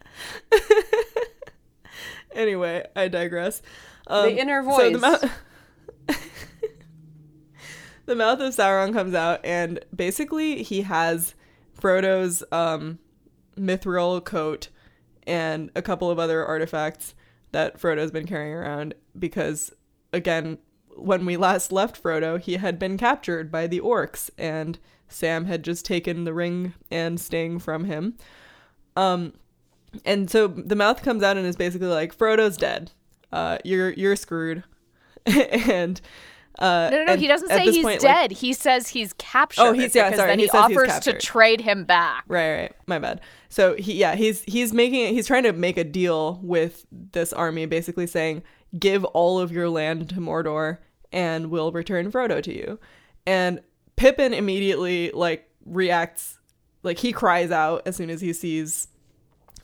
Anyway, 2.32 2.86
I 2.94 3.08
digress. 3.08 3.60
Um, 4.06 4.26
The 4.26 4.40
inner 4.40 4.62
so 4.62 4.90
the 4.90 4.98
voice. 4.98 5.22
mouth, 5.22 5.30
the 8.06 8.14
mouth 8.14 8.40
of 8.40 8.54
Sauron 8.54 8.92
comes 8.92 9.14
out, 9.14 9.44
and 9.44 9.80
basically 9.94 10.62
he 10.62 10.82
has 10.82 11.34
Frodo's 11.74 12.42
um, 12.52 12.98
mithril 13.58 14.24
coat 14.24 14.68
and 15.30 15.70
a 15.74 15.82
couple 15.82 16.10
of 16.10 16.18
other 16.18 16.44
artifacts 16.44 17.14
that 17.52 17.78
Frodo's 17.80 18.10
been 18.10 18.26
carrying 18.26 18.54
around 18.54 18.94
because, 19.18 19.72
again, 20.12 20.58
when 20.96 21.24
we 21.24 21.36
last 21.36 21.72
left 21.72 22.02
Frodo, 22.02 22.38
he 22.40 22.54
had 22.56 22.78
been 22.78 22.96
captured 22.98 23.50
by 23.50 23.66
the 23.66 23.80
orcs, 23.80 24.30
and 24.36 24.78
Sam 25.08 25.46
had 25.46 25.62
just 25.64 25.84
taken 25.86 26.24
the 26.24 26.34
ring 26.34 26.74
and 26.90 27.20
sting 27.20 27.58
from 27.58 27.84
him. 27.84 28.16
Um, 28.96 29.32
and 30.04 30.30
so 30.30 30.46
the 30.48 30.76
mouth 30.76 31.02
comes 31.02 31.22
out 31.22 31.36
and 31.36 31.46
is 31.46 31.56
basically 31.56 31.88
like, 31.88 32.16
Frodo's 32.16 32.56
dead. 32.56 32.92
Uh, 33.32 33.58
you're 33.64 33.90
you're 33.90 34.16
screwed. 34.16 34.64
and 35.26 36.00
uh, 36.58 36.88
No, 36.90 36.98
no, 36.98 37.04
no. 37.04 37.12
and 37.12 37.20
He 37.20 37.28
doesn't 37.28 37.48
say 37.48 37.64
he's 37.64 37.82
point, 37.84 38.02
like- 38.02 38.14
dead. 38.30 38.32
he 38.32 38.52
says 38.52 38.88
he's 38.88 39.12
captured. 39.14 39.62
Oh, 39.62 39.72
he's- 39.72 39.94
yeah, 39.94 40.14
sorry, 40.14 40.30
Then 40.30 40.38
he 40.40 40.46
he, 40.46 40.50
offers 40.50 41.00
to 41.00 41.12
trade 41.18 41.60
him 41.60 41.84
back. 41.84 42.24
Right, 42.28 42.54
right. 42.62 42.72
My 42.86 42.98
bad. 42.98 43.20
So 43.50 43.74
he 43.74 43.94
yeah, 43.94 44.14
he's 44.14 44.42
he's 44.44 44.72
making 44.72 45.12
he's 45.12 45.26
trying 45.26 45.42
to 45.42 45.52
make 45.52 45.76
a 45.76 45.84
deal 45.84 46.38
with 46.42 46.86
this 46.90 47.32
army 47.32 47.66
basically 47.66 48.06
saying, 48.06 48.44
"Give 48.78 49.04
all 49.06 49.40
of 49.40 49.50
your 49.50 49.68
land 49.68 50.08
to 50.10 50.14
Mordor 50.16 50.78
and 51.12 51.50
we'll 51.50 51.72
return 51.72 52.10
Frodo 52.12 52.40
to 52.42 52.56
you." 52.56 52.78
And 53.26 53.60
Pippin 53.96 54.32
immediately 54.32 55.10
like 55.10 55.50
reacts 55.66 56.38
like 56.84 56.98
he 56.98 57.12
cries 57.12 57.50
out 57.50 57.82
as 57.86 57.96
soon 57.96 58.08
as 58.08 58.20
he 58.20 58.32
sees 58.32 58.86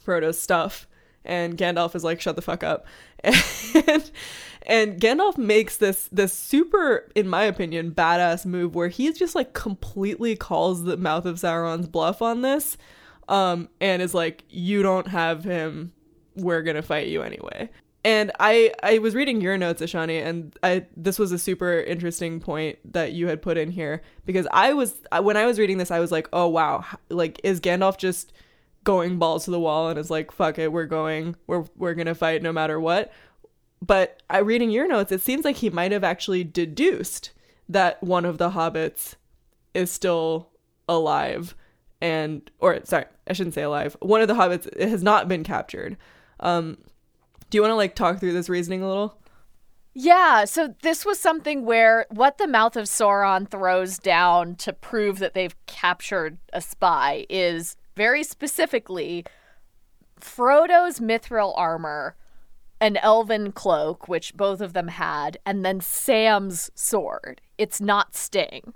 Frodo's 0.05 0.39
stuff 0.39 0.89
and 1.25 1.57
Gandalf 1.57 1.95
is 1.95 2.05
like 2.05 2.21
shut 2.21 2.37
the 2.37 2.43
fuck 2.43 2.65
up. 2.65 2.87
And 3.21 3.37
and 4.63 5.01
Gandalf 5.01 5.39
makes 5.39 5.77
this 5.77 6.09
this 6.11 6.33
super 6.33 7.09
in 7.15 7.29
my 7.29 7.45
opinion 7.45 7.93
badass 7.93 8.45
move 8.45 8.75
where 8.75 8.89
he 8.89 9.13
just 9.13 9.37
like 9.37 9.53
completely 9.53 10.35
calls 10.35 10.83
the 10.83 10.97
mouth 10.97 11.25
of 11.25 11.37
Sauron's 11.37 11.87
bluff 11.87 12.21
on 12.21 12.43
this 12.43 12.77
um 13.29 13.69
and 13.81 14.01
is 14.03 14.15
like 14.15 14.45
you 14.49 14.83
don't 14.83 15.09
have 15.09 15.45
him 15.45 15.93
we're 16.37 16.63
going 16.63 16.77
to 16.77 16.83
fight 16.83 17.09
you 17.09 17.23
anyway. 17.23 17.69
and 18.05 18.31
I 18.39 18.73
I 18.83 18.99
was 18.99 19.15
reading 19.17 19.41
your 19.41 19.59
notes, 19.59 19.83
Ishani, 19.83 20.25
and 20.25 20.57
I 20.63 20.87
this 20.97 21.19
was 21.19 21.33
a 21.33 21.39
super 21.39 21.81
interesting 21.81 22.39
point 22.41 22.79
that 22.93 23.13
you 23.13 23.27
had 23.27 23.43
put 23.43 23.57
in 23.57 23.71
here 23.71 24.03
because 24.25 24.47
I 24.53 24.75
was 24.75 24.95
when 25.23 25.37
I 25.37 25.45
was 25.47 25.59
reading 25.59 25.79
this, 25.79 25.91
I 25.91 25.99
was 25.99 26.13
like, 26.13 26.29
oh 26.33 26.47
wow, 26.47 26.85
like 27.11 27.41
is 27.43 27.61
Gandalf 27.61 27.99
just 27.99 28.33
going 28.85 29.19
balls 29.19 29.47
to 29.47 29.51
the 29.51 29.59
wall 29.59 29.89
and 29.89 29.99
is 29.99 30.11
like, 30.11 30.31
fuck 30.31 30.59
it, 30.59 30.71
we're 30.73 30.87
going, 30.87 31.35
we're 31.49 31.65
we're 31.77 31.95
gonna 31.95 32.15
fight 32.15 32.43
no 32.43 32.53
matter 32.53 32.79
what. 32.79 33.13
But 33.85 34.23
I 34.31 34.39
reading 34.39 34.71
your 34.71 34.87
notes, 34.87 35.11
it 35.11 35.21
seems 35.23 35.45
like 35.45 35.57
he 35.57 35.71
might 35.71 35.93
have 35.93 36.05
actually 36.05 36.45
deduced 36.45 37.33
that 37.69 38.01
one 38.03 38.25
of 38.25 38.39
the 38.39 38.51
hobbits 38.51 39.17
is 39.75 39.91
still 39.91 40.51
alive 40.89 41.57
and 42.07 42.49
or 42.61 42.79
sorry, 42.85 43.07
I 43.27 43.33
shouldn't 43.33 43.55
say 43.55 43.63
alive. 43.63 43.97
One 44.01 44.23
of 44.23 44.29
the 44.29 44.35
hobbits 44.35 44.81
has 44.81 45.03
not 45.03 45.29
been 45.29 45.43
captured. 45.43 45.97
Um, 46.41 46.79
do 47.51 47.59
you 47.59 47.63
want 47.63 47.73
to 47.73 47.77
like 47.77 47.95
talk 47.95 48.21
through 48.21 48.33
this 48.33 48.49
reasoning 48.49 48.83
a 48.83 48.89
little? 48.89 49.19
Yeah, 49.93 50.45
so 50.45 50.75
this 50.83 51.07
was 51.07 51.19
something 51.19 51.65
where 51.65 52.07
what 52.11 52.39
the 52.39 52.47
mouth 52.47 52.77
of 52.77 52.85
Sauron 52.85 53.49
throws 53.51 53.99
down 53.99 54.55
to 54.57 54.73
prove 54.73 55.19
that 55.19 55.35
they've 55.35 55.57
captured 55.67 56.39
a 56.53 56.61
spy 56.61 57.27
is 57.31 57.77
very 57.97 58.23
specifically 58.23 59.25
Frodo's 60.21 61.01
mithril 61.01 61.55
armor, 61.57 62.15
an 62.81 62.99
elven 62.99 63.53
cloak, 63.53 64.07
which 64.07 64.37
both 64.37 64.61
of 64.61 64.75
them 64.75 64.89
had, 64.89 65.39
and 65.47 65.65
then 65.65 65.81
Sam's 65.81 66.71
sword. 66.75 67.41
It's 67.57 67.81
not 67.81 68.15
Sting. 68.15 68.75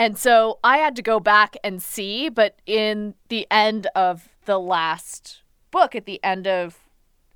And 0.00 0.16
so 0.16 0.60
I 0.64 0.78
had 0.78 0.96
to 0.96 1.02
go 1.02 1.20
back 1.20 1.58
and 1.62 1.82
see, 1.82 2.30
but 2.30 2.56
in 2.64 3.16
the 3.28 3.46
end 3.50 3.86
of 3.94 4.30
the 4.46 4.58
last 4.58 5.42
book, 5.70 5.94
at 5.94 6.06
the 6.06 6.24
end 6.24 6.46
of 6.46 6.78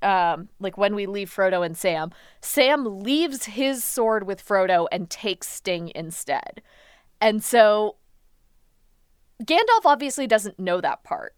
um, 0.01 0.49
like 0.59 0.75
when 0.75 0.95
we 0.95 1.05
leave 1.05 1.29
Frodo 1.29 1.63
and 1.63 1.77
Sam, 1.77 2.09
Sam 2.41 3.03
leaves 3.03 3.45
his 3.45 3.83
sword 3.83 4.25
with 4.25 4.43
Frodo 4.43 4.87
and 4.91 5.11
takes 5.11 5.47
Sting 5.47 5.91
instead. 5.93 6.63
And 7.21 7.43
so 7.43 7.97
Gandalf 9.43 9.85
obviously 9.85 10.25
doesn't 10.25 10.57
know 10.57 10.81
that 10.81 11.03
part. 11.03 11.35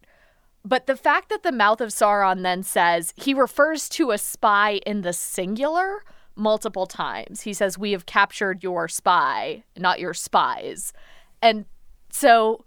But 0.63 0.87
the 0.87 0.95
fact 0.95 1.27
that 1.27 1.43
the 1.43 1.51
mouth 1.51 1.81
of 1.81 1.89
Sauron 1.89 2.41
then 2.43 2.63
says 2.63 3.13
he 3.17 3.33
refers 3.33 3.89
to 3.89 4.11
a 4.11 4.17
spy 4.17 4.79
in 4.85 5.01
the 5.01 5.11
singular 5.11 6.05
multiple 6.37 6.85
times. 6.85 7.41
He 7.41 7.51
says, 7.51 7.77
We 7.77 7.91
have 7.91 8.05
captured 8.05 8.63
your 8.63 8.87
spy, 8.87 9.63
not 9.75 9.99
your 9.99 10.13
spies. 10.13 10.93
And 11.41 11.65
so 12.11 12.65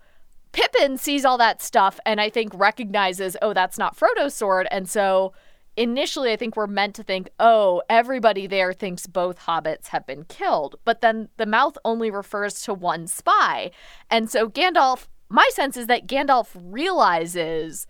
Pippin 0.53 0.99
sees 0.99 1.25
all 1.25 1.39
that 1.39 1.62
stuff 1.62 2.01
and 2.05 2.21
I 2.21 2.31
think 2.31 2.53
recognizes, 2.55 3.37
oh, 3.41 3.53
that's 3.53 3.79
not 3.79 3.97
Frodo's 3.97 4.35
sword. 4.35 4.66
And 4.71 4.89
so 4.89 5.33
initially, 5.77 6.33
I 6.33 6.37
think 6.37 6.57
we're 6.57 6.66
meant 6.66 6.95
to 6.97 7.03
think, 7.03 7.31
oh, 7.39 7.83
everybody 7.89 8.47
there 8.47 8.73
thinks 8.73 9.07
both 9.07 9.41
hobbits 9.41 9.89
have 9.89 10.07
been 10.07 10.25
killed. 10.25 10.77
But 10.85 11.01
then 11.01 11.29
the 11.37 11.47
mouth 11.47 11.79
only 11.85 12.11
refers 12.11 12.62
to 12.62 12.75
one 12.75 13.07
spy. 13.07 13.71
And 14.11 14.31
so 14.31 14.49
Gandalf, 14.49 15.07
my 15.29 15.49
sense 15.53 15.77
is 15.77 15.87
that 15.87 16.07
Gandalf 16.07 16.49
realizes 16.55 17.87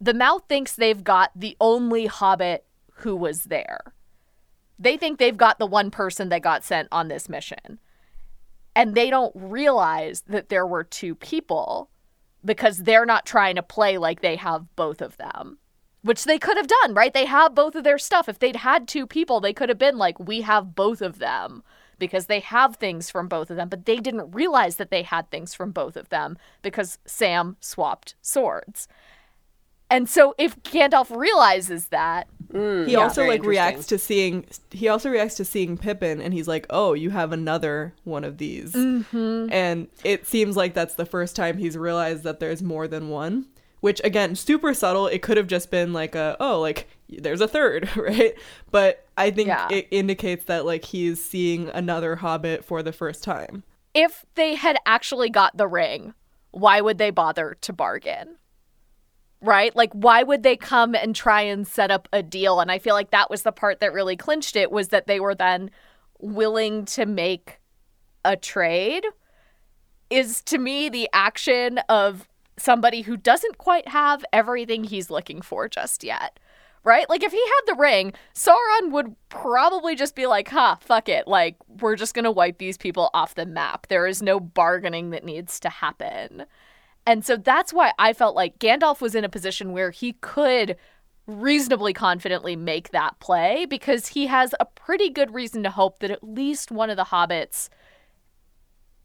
the 0.00 0.14
mouth 0.14 0.42
thinks 0.48 0.74
they've 0.74 1.04
got 1.04 1.30
the 1.36 1.56
only 1.60 2.06
hobbit 2.06 2.64
who 2.98 3.14
was 3.14 3.44
there. 3.44 3.80
They 4.78 4.96
think 4.96 5.18
they've 5.18 5.36
got 5.36 5.58
the 5.58 5.66
one 5.66 5.90
person 5.90 6.30
that 6.30 6.42
got 6.42 6.64
sent 6.64 6.88
on 6.90 7.08
this 7.08 7.28
mission. 7.28 7.78
And 8.76 8.94
they 8.94 9.10
don't 9.10 9.32
realize 9.34 10.22
that 10.22 10.48
there 10.48 10.66
were 10.66 10.84
two 10.84 11.14
people 11.14 11.90
because 12.44 12.78
they're 12.78 13.06
not 13.06 13.24
trying 13.24 13.54
to 13.54 13.62
play 13.62 13.98
like 13.98 14.20
they 14.20 14.36
have 14.36 14.74
both 14.76 15.00
of 15.00 15.16
them 15.16 15.58
which 16.04 16.24
they 16.24 16.38
could 16.38 16.58
have 16.58 16.66
done, 16.66 16.92
right? 16.92 17.14
They 17.14 17.24
have 17.24 17.54
both 17.54 17.74
of 17.74 17.82
their 17.82 17.96
stuff. 17.96 18.28
If 18.28 18.38
they'd 18.38 18.56
had 18.56 18.86
two 18.86 19.06
people, 19.06 19.40
they 19.40 19.54
could 19.54 19.70
have 19.70 19.78
been 19.78 19.96
like, 19.96 20.20
we 20.20 20.42
have 20.42 20.74
both 20.74 21.00
of 21.00 21.18
them 21.18 21.62
because 21.98 22.26
they 22.26 22.40
have 22.40 22.76
things 22.76 23.08
from 23.08 23.26
both 23.26 23.50
of 23.50 23.56
them, 23.56 23.70
but 23.70 23.86
they 23.86 23.96
didn't 23.96 24.34
realize 24.34 24.76
that 24.76 24.90
they 24.90 25.02
had 25.02 25.30
things 25.30 25.54
from 25.54 25.72
both 25.72 25.96
of 25.96 26.10
them 26.10 26.36
because 26.60 26.98
Sam 27.06 27.56
swapped 27.60 28.16
swords. 28.20 28.86
And 29.94 30.08
so 30.08 30.34
if 30.38 30.60
Gandalf 30.62 31.14
realizes 31.16 31.86
that, 31.88 32.26
Mm, 32.52 32.86
he 32.86 32.92
yeah, 32.92 32.98
also 33.00 33.22
very 33.22 33.30
like 33.38 33.44
reacts 33.44 33.86
to 33.86 33.98
seeing 33.98 34.44
he 34.70 34.86
also 34.86 35.10
reacts 35.10 35.34
to 35.36 35.44
seeing 35.44 35.76
Pippin 35.76 36.20
and 36.20 36.32
he's 36.32 36.46
like, 36.46 36.66
"Oh, 36.70 36.92
you 36.92 37.10
have 37.10 37.32
another 37.32 37.94
one 38.04 38.22
of 38.22 38.38
these." 38.38 38.72
Mm-hmm. 38.74 39.52
And 39.52 39.88
it 40.04 40.26
seems 40.26 40.56
like 40.56 40.72
that's 40.72 40.94
the 40.94 41.06
first 41.06 41.34
time 41.34 41.58
he's 41.58 41.76
realized 41.76 42.22
that 42.22 42.38
there's 42.38 42.62
more 42.62 42.86
than 42.86 43.08
one, 43.08 43.46
which 43.80 44.00
again, 44.04 44.36
super 44.36 44.72
subtle. 44.72 45.08
It 45.08 45.20
could 45.20 45.36
have 45.36 45.48
just 45.48 45.70
been 45.72 45.92
like 45.92 46.14
a, 46.14 46.36
"Oh, 46.38 46.60
like 46.60 46.86
there's 47.08 47.40
a 47.40 47.48
third, 47.48 47.88
right?" 47.96 48.34
But 48.70 49.04
I 49.16 49.32
think 49.32 49.48
Yeah. 49.48 49.66
it 49.72 49.88
indicates 49.90 50.44
that 50.44 50.64
like 50.64 50.84
he's 50.84 51.24
seeing 51.24 51.70
another 51.70 52.16
hobbit 52.16 52.64
for 52.64 52.82
the 52.84 52.92
first 52.92 53.24
time. 53.24 53.64
if 53.94 54.24
they 54.36 54.54
had 54.54 54.76
actually 54.86 55.30
got 55.30 55.56
the 55.56 55.66
ring, 55.66 56.14
why 56.52 56.80
would 56.80 56.98
they 56.98 57.10
bother 57.10 57.56
to 57.62 57.72
bargain? 57.72 58.36
Right? 59.44 59.76
Like 59.76 59.92
why 59.92 60.22
would 60.22 60.42
they 60.42 60.56
come 60.56 60.94
and 60.94 61.14
try 61.14 61.42
and 61.42 61.66
set 61.66 61.90
up 61.90 62.08
a 62.12 62.22
deal? 62.22 62.60
And 62.60 62.70
I 62.72 62.78
feel 62.78 62.94
like 62.94 63.10
that 63.10 63.30
was 63.30 63.42
the 63.42 63.52
part 63.52 63.80
that 63.80 63.92
really 63.92 64.16
clinched 64.16 64.56
it 64.56 64.72
was 64.72 64.88
that 64.88 65.06
they 65.06 65.20
were 65.20 65.34
then 65.34 65.70
willing 66.18 66.86
to 66.86 67.04
make 67.04 67.60
a 68.24 68.36
trade 68.36 69.04
is 70.08 70.42
to 70.42 70.58
me 70.58 70.88
the 70.88 71.08
action 71.12 71.78
of 71.88 72.26
somebody 72.56 73.02
who 73.02 73.16
doesn't 73.16 73.58
quite 73.58 73.88
have 73.88 74.24
everything 74.32 74.84
he's 74.84 75.10
looking 75.10 75.42
for 75.42 75.68
just 75.68 76.04
yet. 76.04 76.38
Right? 76.82 77.08
Like 77.08 77.22
if 77.22 77.32
he 77.32 77.38
had 77.38 77.74
the 77.74 77.80
ring, 77.80 78.12
Sauron 78.34 78.90
would 78.90 79.16
probably 79.30 79.94
just 79.96 80.14
be 80.14 80.26
like, 80.26 80.48
"Huh, 80.48 80.76
fuck 80.80 81.08
it. 81.08 81.26
Like 81.26 81.56
we're 81.80 81.96
just 81.96 82.14
going 82.14 82.26
to 82.26 82.30
wipe 82.30 82.58
these 82.58 82.76
people 82.76 83.08
off 83.14 83.34
the 83.34 83.46
map. 83.46 83.86
There 83.88 84.06
is 84.06 84.22
no 84.22 84.38
bargaining 84.38 85.08
that 85.10 85.24
needs 85.24 85.58
to 85.60 85.70
happen." 85.70 86.44
And 87.06 87.24
so 87.24 87.36
that's 87.36 87.72
why 87.72 87.92
I 87.98 88.12
felt 88.12 88.34
like 88.34 88.58
Gandalf 88.58 89.00
was 89.00 89.14
in 89.14 89.24
a 89.24 89.28
position 89.28 89.72
where 89.72 89.90
he 89.90 90.14
could 90.14 90.76
reasonably 91.26 91.92
confidently 91.92 92.56
make 92.56 92.90
that 92.90 93.18
play 93.18 93.66
because 93.66 94.08
he 94.08 94.26
has 94.26 94.54
a 94.60 94.64
pretty 94.64 95.10
good 95.10 95.32
reason 95.32 95.62
to 95.62 95.70
hope 95.70 95.98
that 96.00 96.10
at 96.10 96.22
least 96.22 96.70
one 96.70 96.90
of 96.90 96.96
the 96.96 97.04
hobbits 97.04 97.68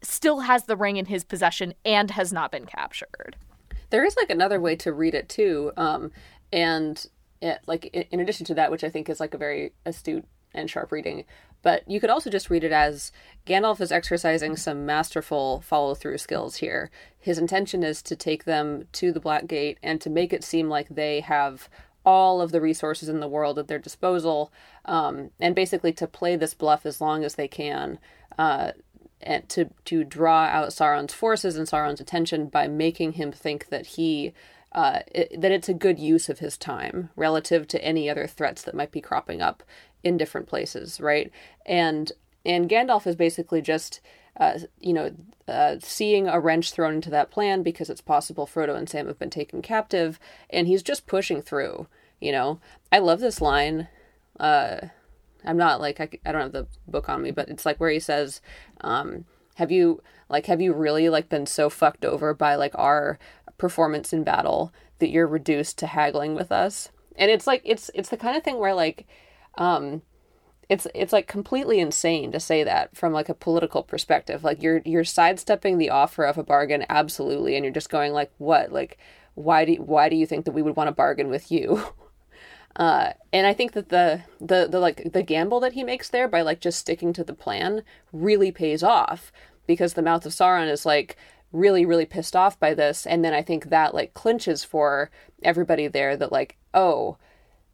still 0.02 0.42
has 0.42 0.66
the 0.66 0.76
ring 0.76 0.98
in 0.98 1.06
his 1.06 1.24
possession 1.24 1.74
and 1.86 2.12
has 2.12 2.32
not 2.32 2.52
been 2.52 2.66
captured. 2.66 3.36
There 3.90 4.06
is 4.06 4.16
like 4.18 4.30
another 4.30 4.60
way 4.60 4.76
to 4.78 4.94
read 4.94 5.14
it 5.14 5.30
too, 5.30 5.72
um, 5.78 6.12
and 6.54 7.06
it, 7.42 7.60
like 7.68 7.86
in 7.86 8.20
addition 8.20 8.46
to 8.48 8.54
that, 8.56 8.72
which 8.72 8.84
I 8.84 8.90
think 8.90 9.10
is 9.10 9.20
like 9.20 9.34
a 9.34 9.38
very 9.38 9.74
astute 9.86 10.26
and 10.54 10.70
sharp 10.70 10.92
reading, 10.92 11.26
but 11.62 11.90
you 11.90 12.00
could 12.00 12.10
also 12.10 12.30
just 12.30 12.50
read 12.50 12.64
it 12.64 12.72
as 12.72 13.12
Gandalf 13.46 13.82
is 13.82 13.92
exercising 13.92 14.56
some 14.56 14.86
masterful 14.86 15.62
follow 15.62 15.96
through 15.96 16.18
skills 16.18 16.58
here. 16.58 16.90
His 17.20 17.38
intention 17.38 17.84
is 17.84 18.02
to 18.04 18.16
take 18.16 18.46
them 18.46 18.88
to 18.94 19.12
the 19.12 19.20
Black 19.20 19.48
Gate 19.48 19.78
and 19.84 20.00
to 20.02 20.10
make 20.10 20.32
it 20.32 20.44
seem 20.44 20.70
like 20.70 20.90
they 20.90 21.20
have 21.22 21.70
all 22.06 22.42
of 22.42 22.52
the 22.52 22.62
resources 22.62 23.10
in 23.10 23.20
the 23.20 23.28
world 23.28 23.60
at 23.60 23.68
their 23.68 23.80
disposal, 23.80 24.52
um, 24.86 25.32
and 25.40 25.54
basically 25.54 25.92
to 25.94 26.08
play 26.08 26.36
this 26.36 26.54
bluff 26.54 26.86
as 26.86 27.02
long 27.02 27.24
as 27.24 27.36
they 27.36 27.48
can. 27.48 28.00
Uh, 28.38 28.72
and 29.22 29.50
to 29.50 29.70
to 29.84 30.06
draw 30.06 30.46
out 30.46 30.70
Sauron's 30.70 31.14
forces 31.14 31.58
and 31.58 31.68
Sauron's 31.68 32.00
attention 32.00 32.48
by 32.48 32.68
making 32.68 33.14
him 33.14 33.34
think 33.34 33.68
that 33.68 33.86
he 33.86 34.34
uh, 34.72 35.00
it, 35.08 35.42
that 35.42 35.52
it's 35.52 35.68
a 35.70 35.74
good 35.74 36.00
use 36.00 36.30
of 36.30 36.40
his 36.40 36.58
time 36.58 37.10
relative 37.16 37.68
to 37.68 37.84
any 37.84 38.10
other 38.10 38.28
threats 38.28 38.62
that 38.62 38.76
might 38.76 38.92
be 38.92 39.02
cropping 39.02 39.42
up 39.42 39.64
in 40.04 40.18
different 40.18 40.48
places, 40.48 41.00
right? 41.00 41.32
And 41.66 42.12
and 42.46 42.70
Gandalf 42.70 43.06
is 43.06 43.16
basically 43.16 43.62
just 43.62 44.00
uh, 44.40 44.60
you 44.80 44.94
know 44.94 45.12
uh, 45.48 45.78
seeing 45.80 46.28
a 46.28 46.40
wrench 46.40 46.72
thrown 46.72 46.96
into 46.96 47.10
that 47.10 47.32
plan 47.32 47.64
because 47.64 47.90
it's 47.90 48.02
possible 48.02 48.48
Frodo 48.48 48.76
and 48.76 48.88
Sam 48.88 49.08
have 49.08 49.20
been 49.20 49.30
taken 49.30 49.62
captive, 49.62 50.20
and 50.50 50.68
he's 50.68 50.84
just 50.84 51.08
pushing 51.08 51.42
through. 51.42 51.88
You 52.20 52.32
know, 52.32 52.60
I 52.92 53.00
love 53.00 53.20
this 53.20 53.42
line. 53.42 53.88
Uh, 54.40 54.88
I'm 55.46 55.58
not 55.58 55.80
like 55.80 56.00
I, 56.00 56.10
I 56.26 56.32
don't 56.32 56.42
have 56.42 56.52
the 56.52 56.68
book 56.88 57.10
on 57.10 57.22
me, 57.22 57.32
but 57.32 57.50
it's 57.50 57.66
like 57.66 57.80
where 57.80 57.90
he 57.90 58.00
says, 58.00 58.42
um, 58.82 59.26
"Have 59.56 59.72
you 59.72 60.02
like 60.30 60.46
have 60.46 60.62
you 60.62 60.74
really 60.74 61.10
like 61.10 61.30
been 61.30 61.46
so 61.46 61.70
fucked 61.70 62.06
over 62.06 62.34
by 62.34 62.56
like 62.56 62.74
our 62.76 63.18
performance 63.58 64.14
in 64.14 64.24
battle 64.24 64.74
that 65.00 65.10
you're 65.10 65.28
reduced 65.28 65.78
to 65.80 65.88
haggling 65.88 66.36
with 66.36 66.52
us?" 66.52 66.90
And 67.16 67.32
it's 67.32 67.48
like 67.48 67.62
it's 67.66 67.90
it's 67.94 68.10
the 68.10 68.18
kind 68.18 68.38
of 68.38 68.44
thing 68.44 68.60
where 68.60 68.74
like, 68.74 69.08
um, 69.60 70.02
it's 70.70 70.88
it's 70.96 71.14
like 71.14 71.28
completely 71.28 71.80
insane 71.80 72.32
to 72.32 72.40
say 72.40 72.64
that 72.64 72.96
from 72.96 73.14
like 73.14 73.30
a 73.30 73.34
political 73.34 73.84
perspective. 73.84 74.44
Like 74.44 74.64
you're 74.64 74.82
you're 74.86 75.04
sidestepping 75.04 75.78
the 75.78 75.90
offer 75.90 76.24
of 76.24 76.38
a 76.38 76.44
bargain 76.44 76.86
absolutely, 76.90 77.56
and 77.56 77.64
you're 77.64 77.74
just 77.74 77.90
going 77.90 78.14
like, 78.14 78.32
what 78.38 78.72
like. 78.72 78.98
Why 79.36 79.64
do 79.64 79.74
why 79.76 80.10
do 80.10 80.18
you 80.18 80.26
think 80.26 80.44
that 80.46 80.52
we 80.52 80.62
would 80.62 80.76
want 80.76 80.90
to 80.90 80.92
bargain 80.92 81.30
with 81.30 81.52
you? 81.52 81.84
Uh, 82.76 83.14
and 83.34 83.46
I 83.48 83.54
think 83.54 83.74
that 83.74 83.90
the 83.90 84.22
the 84.40 84.68
the 84.70 84.80
like 84.80 85.12
the 85.12 85.24
gamble 85.24 85.60
that 85.60 85.74
he 85.74 85.84
makes 85.84 86.08
there 86.08 86.28
by 86.28 86.42
like 86.42 86.62
just 86.62 86.80
sticking 86.80 87.12
to 87.14 87.24
the 87.24 87.34
plan 87.34 87.84
really 88.14 88.52
pays 88.52 88.84
off 88.84 89.32
because 89.68 89.96
the 89.96 90.02
mouth 90.02 90.26
of 90.26 90.32
Sauron 90.32 90.70
is 90.70 90.86
like 90.86 91.18
really 91.52 91.86
really 91.86 92.06
pissed 92.06 92.36
off 92.36 92.60
by 92.60 92.74
this, 92.74 93.06
and 93.06 93.26
then 93.26 93.34
I 93.34 93.42
think 93.42 93.66
that 93.66 93.94
like 93.94 94.14
clinches 94.14 94.64
for 94.64 95.10
everybody 95.44 95.88
there 95.88 96.16
that 96.16 96.32
like 96.32 96.58
oh 96.74 97.18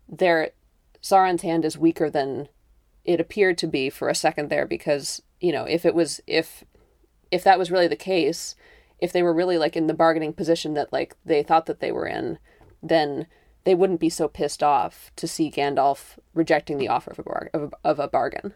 they're 0.07 0.51
Sauron's 1.05 1.43
hand 1.43 1.63
is 1.65 1.77
weaker 1.77 2.09
than 2.09 2.49
it 3.03 3.19
appeared 3.19 3.59
to 3.59 3.67
be 3.67 3.91
for 3.91 4.09
a 4.09 4.15
second 4.15 4.49
there 4.49 4.65
because, 4.65 5.21
you 5.39 5.51
know, 5.51 5.65
if 5.65 5.85
it 5.85 5.93
was 5.93 6.19
if 6.25 6.63
if 7.29 7.43
that 7.43 7.59
was 7.59 7.69
really 7.69 7.87
the 7.87 7.95
case, 7.95 8.55
if 8.97 9.13
they 9.13 9.21
were 9.21 9.33
really 9.33 9.59
like 9.59 9.75
in 9.75 9.85
the 9.85 9.93
bargaining 9.93 10.33
position 10.33 10.73
that 10.73 10.91
like 10.91 11.15
they 11.23 11.43
thought 11.43 11.67
that 11.67 11.79
they 11.79 11.91
were 11.91 12.07
in, 12.07 12.39
then 12.81 13.27
they 13.65 13.75
wouldn't 13.75 13.99
be 13.99 14.09
so 14.09 14.27
pissed 14.27 14.63
off 14.63 15.11
to 15.15 15.27
see 15.27 15.51
Gandalf 15.51 16.17
rejecting 16.33 16.79
the 16.79 16.87
offer 16.87 17.11
of 17.11 17.19
a, 17.19 17.23
bar- 17.23 17.49
of 17.53 17.73
of 17.83 17.99
a 17.99 18.07
bargain. 18.07 18.55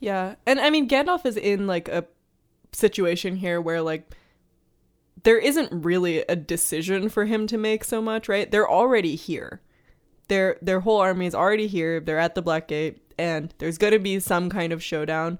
Yeah. 0.00 0.34
And 0.44 0.58
I 0.58 0.70
mean 0.70 0.88
Gandalf 0.88 1.24
is 1.24 1.36
in 1.36 1.68
like 1.68 1.86
a 1.86 2.04
situation 2.72 3.36
here 3.36 3.60
where 3.60 3.80
like 3.80 4.12
there 5.22 5.38
isn't 5.38 5.84
really 5.84 6.22
a 6.22 6.34
decision 6.34 7.08
for 7.08 7.26
him 7.26 7.46
to 7.46 7.56
make 7.56 7.84
so 7.84 8.02
much, 8.02 8.28
right? 8.28 8.50
They're 8.50 8.68
already 8.68 9.14
here. 9.14 9.60
Their 10.28 10.58
their 10.62 10.80
whole 10.80 10.98
army 10.98 11.26
is 11.26 11.34
already 11.34 11.66
here. 11.66 12.00
They're 12.00 12.18
at 12.18 12.34
the 12.34 12.42
Black 12.42 12.68
Gate 12.68 13.02
and 13.18 13.52
there's 13.58 13.78
going 13.78 13.92
to 13.92 13.98
be 13.98 14.20
some 14.20 14.48
kind 14.48 14.72
of 14.72 14.82
showdown. 14.82 15.38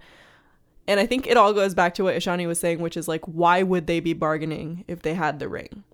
And 0.87 0.99
I 0.99 1.07
think 1.07 1.27
it 1.27 1.37
all 1.37 1.53
goes 1.53 1.75
back 1.75 1.95
to 1.95 2.05
what 2.05 2.17
Ishani 2.17 2.47
was 2.47 2.59
saying, 2.59 2.81
which 2.81 2.97
is 2.97 3.09
like 3.09 3.25
why 3.27 3.63
would 3.63 3.87
they 3.87 4.01
be 4.01 4.15
bargaining 4.15 4.85
if 4.89 5.03
they 5.03 5.15
had 5.15 5.39
the 5.39 5.49
ring? 5.49 5.85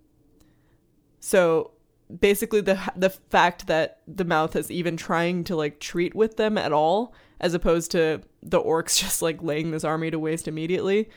So 1.19 1.71
basically 2.19 2.61
the 2.61 2.79
the 2.95 3.09
fact 3.09 3.67
that 3.67 3.99
the 4.07 4.25
mouth 4.25 4.55
is 4.55 4.69
even 4.69 4.97
trying 4.97 5.43
to 5.43 5.55
like 5.55 5.79
treat 5.79 6.15
with 6.15 6.37
them 6.37 6.57
at 6.57 6.71
all 6.71 7.13
as 7.39 7.53
opposed 7.53 7.91
to 7.91 8.21
the 8.43 8.61
orcs 8.61 8.99
just 8.99 9.21
like 9.21 9.41
laying 9.41 9.71
this 9.71 9.83
army 9.83 10.11
to 10.11 10.19
waste 10.19 10.47
immediately 10.47 11.09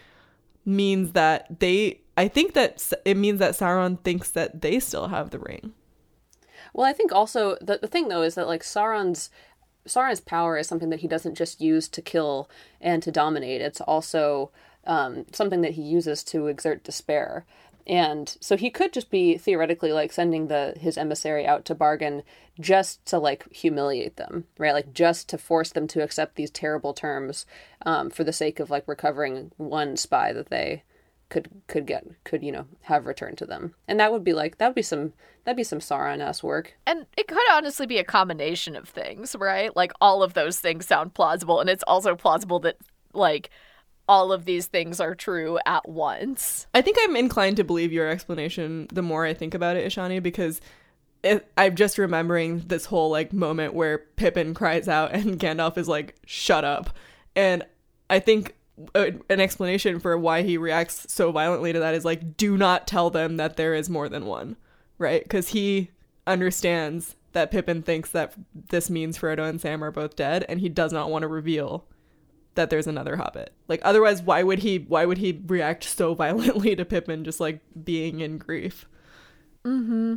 means 0.65 1.13
that 1.13 1.61
they 1.61 2.01
I 2.17 2.27
think 2.29 2.55
that 2.55 2.93
it 3.05 3.17
means 3.17 3.39
that 3.39 3.55
Sauron 3.55 4.03
thinks 4.03 4.31
that 4.33 4.61
they 4.61 4.81
still 4.81 5.07
have 5.09 5.31
the 5.31 5.39
ring. 5.39 5.73
Well, 6.73 6.87
I 6.87 6.93
think 6.93 7.13
also 7.13 7.57
the 7.61 7.79
the 7.79 7.89
thing 7.89 8.09
though 8.09 8.23
is 8.23 8.35
that 8.35 8.47
like 8.47 8.63
Sauron's 8.63 9.31
Sauron's 9.87 10.21
power 10.21 10.59
is 10.59 10.67
something 10.69 10.91
that 10.91 11.01
he 11.01 11.09
doesn't 11.09 11.35
just 11.35 11.61
use 11.61 11.89
to 11.89 12.03
kill 12.03 12.49
and 12.81 13.03
to 13.03 13.11
dominate. 13.11 13.61
It's 13.61 13.81
also 13.81 14.51
um, 14.87 15.27
something 15.33 15.61
that 15.63 15.73
he 15.73 15.83
uses 15.83 16.23
to 16.25 16.47
exert 16.47 16.85
despair. 16.85 17.45
And 17.87 18.37
so 18.41 18.57
he 18.57 18.69
could 18.69 18.93
just 18.93 19.11
be 19.11 19.39
theoretically 19.39 19.93
like 19.93 20.13
sending 20.13 20.49
the 20.49 20.75
his 20.79 20.99
emissary 20.99 21.47
out 21.47 21.65
to 21.67 21.75
bargain 21.75 22.23
just 22.61 23.05
to 23.07 23.19
like 23.19 23.51
humiliate 23.51 24.17
them, 24.17 24.45
right? 24.59 24.75
Like 24.75 24.93
just 24.93 25.29
to 25.31 25.39
force 25.39 25.71
them 25.71 25.87
to 25.89 26.03
accept 26.03 26.37
these 26.37 26.51
terrible 26.51 26.93
terms 26.93 27.47
um, 27.87 28.11
for 28.11 28.25
the 28.25 28.33
sake 28.33 28.61
of 28.61 28.69
like 28.69 28.87
recovering 28.87 29.53
one 29.57 29.97
spy 29.97 30.35
that 30.35 30.51
they 30.51 30.83
could 31.31 31.49
could 31.67 31.87
get 31.87 32.05
could 32.25 32.43
you 32.43 32.53
know 32.53 32.67
have 32.83 33.07
returned 33.07 33.39
to 33.39 33.47
them. 33.47 33.75
And 33.87 34.01
that 34.01 34.13
would 34.13 34.25
be 34.25 34.33
like 34.33 34.59
that 34.59 34.69
would 34.69 34.75
be 34.75 34.83
some 34.83 35.13
that'd 35.45 35.57
be 35.57 35.65
some 35.65 35.81
sauron 35.81 36.43
work. 36.43 36.75
And 36.87 37.07
it 37.17 37.29
could 37.29 37.39
honestly 37.51 37.87
be 37.87 37.99
a 37.99 38.05
combination 38.05 38.77
of 38.77 38.89
things 38.89 39.37
right? 39.39 39.75
Like 39.77 39.93
all 40.01 40.23
of 40.23 40.35
those 40.35 40.61
things 40.61 40.87
sound 40.87 41.15
plausible 41.15 41.61
and 41.61 41.69
it's 41.69 41.85
also 41.87 42.15
plausible 42.15 42.61
that 42.61 42.77
like 43.13 43.51
all 44.09 44.33
of 44.33 44.47
these 44.47 44.67
things 44.67 45.01
are 45.01 45.15
true 45.15 45.59
at 45.67 45.87
once. 45.89 46.67
I 46.75 46.81
think 46.81 46.97
i'm 47.03 47.15
inclined 47.15 47.57
to 47.59 47.65
believe 47.65 47.93
your 47.93 48.09
explanation 48.09 48.89
the 48.93 49.03
more 49.03 49.27
i 49.27 49.35
think 49.35 49.55
about 49.55 49.77
it 49.77 49.87
ishani 49.87 50.23
because 50.23 50.61
it, 51.23 51.51
i'm 51.59 51.77
just 51.77 51.99
remembering 51.99 52.61
this 52.61 52.87
whole 52.87 53.11
like 53.11 53.33
moment 53.33 53.75
where 53.75 53.99
pippin 53.99 54.55
cries 54.55 54.89
out 54.89 55.13
and 55.13 55.39
gandalf 55.41 55.77
is 55.77 55.89
like 55.89 56.15
shut 56.25 56.65
up. 56.65 56.97
And 57.37 57.65
i 58.09 58.19
think 58.19 58.55
an 58.95 59.41
explanation 59.41 59.99
for 60.01 60.17
why 60.17 60.43
he 60.43 60.57
reacts 60.57 61.13
so 61.13 61.33
violently 61.33 61.73
to 61.73 61.81
that 61.81 61.95
is 61.95 62.05
like 62.05 62.37
do 62.37 62.57
not 62.57 62.87
tell 62.87 63.11
them 63.11 63.37
that 63.37 63.57
there 63.57 63.75
is 63.75 63.91
more 63.91 64.09
than 64.09 64.27
one 64.27 64.57
right? 64.99 65.23
Because 65.23 65.49
he 65.49 65.91
understands 66.27 67.17
that 67.33 67.51
pippin 67.51 67.83
thinks 67.83 68.11
that 68.11 68.35
this 68.69 68.91
means 68.91 69.19
frodo 69.19 69.49
and 69.49 69.61
sam 69.61 69.83
are 69.83 69.91
both 69.91 70.17
dead 70.17 70.45
and 70.49 70.61
he 70.61 70.69
does 70.69 70.93
not 70.93 71.11
want 71.11 71.23
to 71.23 71.29
reveal 71.29 71.87
that 72.55 72.71
there's 72.71 72.87
another 72.87 73.17
hobbit. 73.17 73.53
Like 73.69 73.81
otherwise 73.83 74.21
why 74.21 74.43
would 74.43 74.59
he 74.59 74.79
why 74.89 75.07
would 75.07 75.19
he 75.19 75.41
react 75.47 75.85
so 75.85 76.15
violently 76.15 76.77
to 76.77 76.85
pippin 76.85 77.25
just 77.25 77.41
like 77.41 77.61
being 77.85 78.21
in 78.21 78.39
grief? 78.39 78.87
Mm-hmm. 79.65 80.17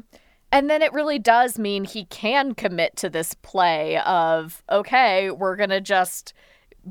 And 0.53 0.69
then 0.69 0.81
it 0.81 0.91
really 0.91 1.19
does 1.19 1.57
mean 1.57 1.85
he 1.85 2.05
can 2.05 2.55
commit 2.55 2.97
to 2.97 3.09
this 3.09 3.35
play 3.35 3.97
of 3.99 4.63
okay 4.69 5.31
we're 5.31 5.55
gonna 5.55 5.81
just 5.81 6.33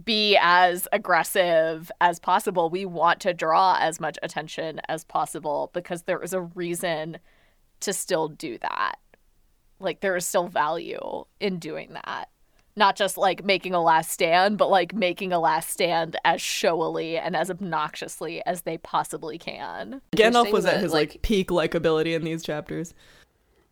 be 0.04 0.38
as 0.40 0.86
aggressive 0.92 1.90
as 2.00 2.18
possible. 2.18 2.70
We 2.70 2.84
want 2.84 3.20
to 3.20 3.34
draw 3.34 3.76
as 3.80 4.00
much 4.00 4.18
attention 4.22 4.80
as 4.88 5.04
possible 5.04 5.70
because 5.72 6.02
there 6.02 6.22
is 6.22 6.32
a 6.32 6.42
reason 6.42 7.18
to 7.80 7.92
still 7.92 8.28
do 8.28 8.58
that. 8.58 8.98
Like 9.80 10.00
there 10.00 10.16
is 10.16 10.26
still 10.26 10.48
value 10.48 11.24
in 11.40 11.58
doing 11.58 11.94
that. 11.94 12.28
Not 12.76 12.94
just 12.96 13.18
like 13.18 13.44
making 13.44 13.74
a 13.74 13.82
last 13.82 14.12
stand, 14.12 14.56
but 14.56 14.70
like 14.70 14.94
making 14.94 15.32
a 15.32 15.40
last 15.40 15.70
stand 15.70 16.16
as 16.24 16.40
showily 16.40 17.18
and 17.18 17.34
as 17.34 17.50
obnoxiously 17.50 18.44
as 18.46 18.62
they 18.62 18.78
possibly 18.78 19.38
can. 19.38 20.00
Gandalf 20.12 20.52
was 20.52 20.66
at 20.66 20.80
his 20.80 20.92
like, 20.92 21.14
like 21.14 21.22
peak 21.22 21.48
likability 21.48 22.14
in 22.14 22.22
these 22.22 22.42
chapters. 22.44 22.94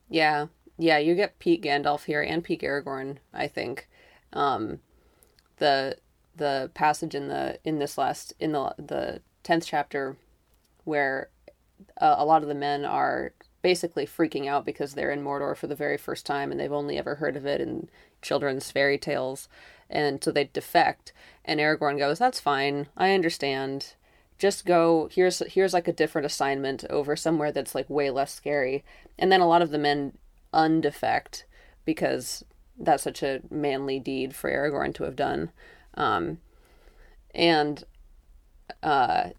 Yeah. 0.08 0.46
Yeah, 0.78 0.98
you 0.98 1.14
get 1.14 1.38
peak 1.38 1.62
Gandalf 1.62 2.04
here 2.04 2.22
and 2.22 2.42
peak 2.42 2.62
Aragorn, 2.62 3.18
I 3.32 3.46
think. 3.46 3.88
Um 4.32 4.80
the 5.58 5.96
the 6.38 6.70
passage 6.74 7.14
in 7.14 7.28
the 7.28 7.58
in 7.64 7.78
this 7.78 7.98
last 7.98 8.32
in 8.40 8.52
the 8.52 8.74
the 8.78 9.20
tenth 9.42 9.66
chapter 9.66 10.16
where 10.84 11.28
uh, 12.00 12.16
a 12.18 12.24
lot 12.24 12.42
of 12.42 12.48
the 12.48 12.54
men 12.54 12.84
are 12.84 13.32
basically 13.62 14.06
freaking 14.06 14.46
out 14.46 14.64
because 14.64 14.94
they're 14.94 15.10
in 15.10 15.22
Mordor 15.22 15.56
for 15.56 15.66
the 15.66 15.74
very 15.74 15.96
first 15.96 16.24
time 16.24 16.50
and 16.50 16.58
they've 16.58 16.72
only 16.72 16.96
ever 16.98 17.16
heard 17.16 17.36
of 17.36 17.44
it 17.44 17.60
in 17.60 17.88
children's 18.22 18.70
fairy 18.70 18.98
tales, 18.98 19.48
and 19.90 20.22
so 20.22 20.30
they 20.30 20.44
defect. 20.52 21.12
And 21.44 21.60
Aragorn 21.60 21.98
goes, 21.98 22.18
"That's 22.18 22.40
fine. 22.40 22.88
I 22.96 23.12
understand. 23.12 23.94
Just 24.38 24.64
go. 24.64 25.08
Here's 25.12 25.40
here's 25.50 25.74
like 25.74 25.88
a 25.88 25.92
different 25.92 26.26
assignment 26.26 26.84
over 26.90 27.16
somewhere 27.16 27.52
that's 27.52 27.74
like 27.74 27.88
way 27.90 28.10
less 28.10 28.32
scary." 28.32 28.84
And 29.18 29.30
then 29.30 29.40
a 29.40 29.48
lot 29.48 29.62
of 29.62 29.70
the 29.70 29.78
men 29.78 30.16
undefect 30.52 31.44
because 31.84 32.44
that's 32.78 33.02
such 33.02 33.22
a 33.22 33.40
manly 33.50 33.98
deed 33.98 34.34
for 34.34 34.50
Aragorn 34.50 34.94
to 34.94 35.04
have 35.04 35.16
done. 35.16 35.50
Um, 35.94 36.38
and 37.34 37.84
uh, 38.82 39.30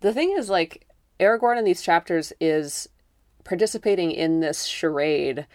the 0.00 0.12
thing 0.12 0.34
is, 0.36 0.48
like, 0.48 0.86
Aragorn 1.20 1.58
in 1.58 1.64
these 1.64 1.82
chapters 1.82 2.32
is 2.40 2.88
participating 3.44 4.10
in 4.10 4.40
this 4.40 4.64
charade 4.64 5.46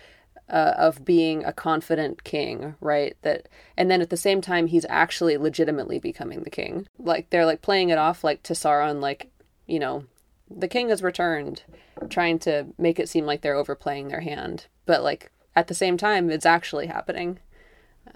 uh, 0.50 0.74
of 0.78 1.04
being 1.04 1.44
a 1.44 1.54
confident 1.54 2.24
king, 2.24 2.76
right? 2.80 3.18
That, 3.22 3.50
and 3.76 3.92
then 3.92 4.02
at 4.02 4.10
the 4.10 4.18
same 4.18 4.42
time, 4.42 4.68
he's 4.68 4.86
actually 4.90 5.38
legitimately 5.38 6.00
becoming 6.00 6.44
the 6.44 6.50
king. 6.50 6.88
Like 6.98 7.30
they're 7.30 7.46
like 7.46 7.62
playing 7.62 7.90
it 7.90 7.98
off 7.98 8.24
like 8.24 8.44
to 8.44 8.54
Sauron, 8.54 9.02
like 9.02 9.30
you 9.66 9.80
know, 9.80 10.06
the 10.50 10.68
king 10.68 10.90
has 10.90 11.04
returned, 11.04 11.64
trying 12.10 12.40
to 12.40 12.68
make 12.78 13.00
it 13.00 13.10
seem 13.10 13.26
like 13.26 13.42
they're 13.42 13.56
overplaying 13.56 14.08
their 14.08 14.22
hand, 14.22 14.68
but 14.86 15.04
like 15.04 15.32
at 15.56 15.68
the 15.68 15.74
same 15.74 15.98
time, 15.98 16.30
it's 16.30 16.46
actually 16.46 16.88
happening. 16.88 17.40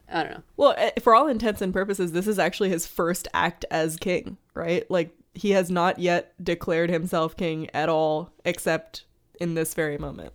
I 0.09 0.23
don't 0.23 0.31
know. 0.33 0.43
Well, 0.57 0.75
eh, 0.77 0.91
for 1.01 1.15
all 1.15 1.27
intents 1.27 1.61
and 1.61 1.73
purposes, 1.73 2.11
this 2.11 2.27
is 2.27 2.39
actually 2.39 2.69
his 2.69 2.85
first 2.85 3.27
act 3.33 3.65
as 3.71 3.97
king, 3.97 4.37
right? 4.53 4.89
Like 4.89 5.15
he 5.33 5.51
has 5.51 5.71
not 5.71 5.99
yet 5.99 6.33
declared 6.43 6.89
himself 6.89 7.37
king 7.37 7.69
at 7.73 7.89
all, 7.89 8.31
except 8.45 9.05
in 9.39 9.55
this 9.55 9.73
very 9.73 9.97
moment. 9.97 10.33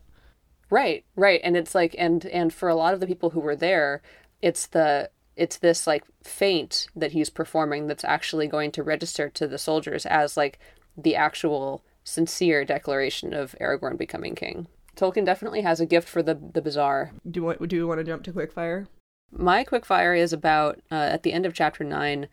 Right, 0.68 1.04
right, 1.14 1.40
and 1.44 1.57
it's 1.57 1.74
like, 1.74 1.94
and 1.98 2.24
and 2.26 2.52
for 2.52 2.68
a 2.68 2.74
lot 2.74 2.94
of 2.94 3.00
the 3.00 3.07
people 3.07 3.30
who 3.30 3.40
were 3.40 3.57
there, 3.57 4.02
it's 4.42 4.66
the 4.66 5.11
it's 5.36 5.59
this 5.59 5.86
like 5.86 6.04
feint 6.24 6.88
that 6.96 7.12
he's 7.12 7.30
performing 7.30 7.86
that's 7.86 8.04
actually 8.04 8.46
going 8.46 8.72
to 8.72 8.82
register 8.82 9.28
to 9.28 9.46
the 9.46 9.59
soldiers 9.59 10.07
as 10.07 10.36
like 10.36 10.59
the 10.96 11.14
actual 11.14 11.84
sincere 12.04 12.64
declaration 12.64 13.34
of 13.34 13.54
Aragorn 13.61 13.98
becoming 13.98 14.34
king. 14.34 14.66
Tolkien 14.96 15.26
definitely 15.26 15.61
has 15.61 15.78
a 15.78 15.86
gift 15.86 16.09
for 16.09 16.22
the 16.22 16.34
the 16.34 16.62
bizarre. 16.62 17.12
Do 17.30 17.40
you 17.40 17.44
want 17.44 17.68
do 17.68 17.76
you 17.76 17.86
want 17.86 18.00
to 18.00 18.04
jump 18.04 18.24
to 18.24 18.32
quickfire? 18.32 18.86
My 19.31 19.64
quickfire 19.64 20.18
is 20.18 20.33
about 20.33 20.81
uh, 20.91 20.95
at 20.95 21.22
the 21.22 21.33
end 21.33 21.47
of 21.47 21.55
chapter 21.55 21.85
nine. 21.85 22.29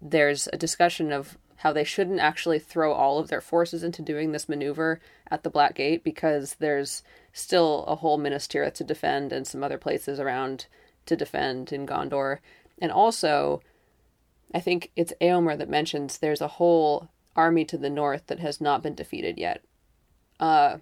There's 0.00 0.48
a 0.52 0.56
discussion 0.56 1.12
of 1.12 1.38
how 1.56 1.72
they 1.72 1.84
shouldn't 1.84 2.20
actually 2.20 2.60
throw 2.60 2.92
all 2.92 3.18
of 3.18 3.28
their 3.28 3.40
forces 3.40 3.82
into 3.82 4.00
doing 4.00 4.30
this 4.30 4.48
maneuver 4.48 5.00
at 5.28 5.42
the 5.42 5.50
Black 5.50 5.74
Gate 5.74 6.04
because 6.04 6.54
there's 6.60 7.02
still 7.32 7.84
a 7.88 7.96
whole 7.96 8.16
Minas 8.16 8.46
to 8.46 8.84
defend 8.84 9.32
and 9.32 9.46
some 9.46 9.64
other 9.64 9.78
places 9.78 10.20
around 10.20 10.66
to 11.06 11.16
defend 11.16 11.72
in 11.72 11.84
Gondor. 11.84 12.38
And 12.80 12.92
also, 12.92 13.60
I 14.54 14.60
think 14.60 14.92
it's 14.94 15.12
Éomer 15.20 15.58
that 15.58 15.68
mentions 15.68 16.18
there's 16.18 16.40
a 16.40 16.48
whole 16.48 17.08
army 17.34 17.64
to 17.64 17.76
the 17.76 17.90
north 17.90 18.28
that 18.28 18.38
has 18.38 18.60
not 18.60 18.82
been 18.82 18.94
defeated 18.94 19.36
yet. 19.36 19.62
Uh, 20.38 20.78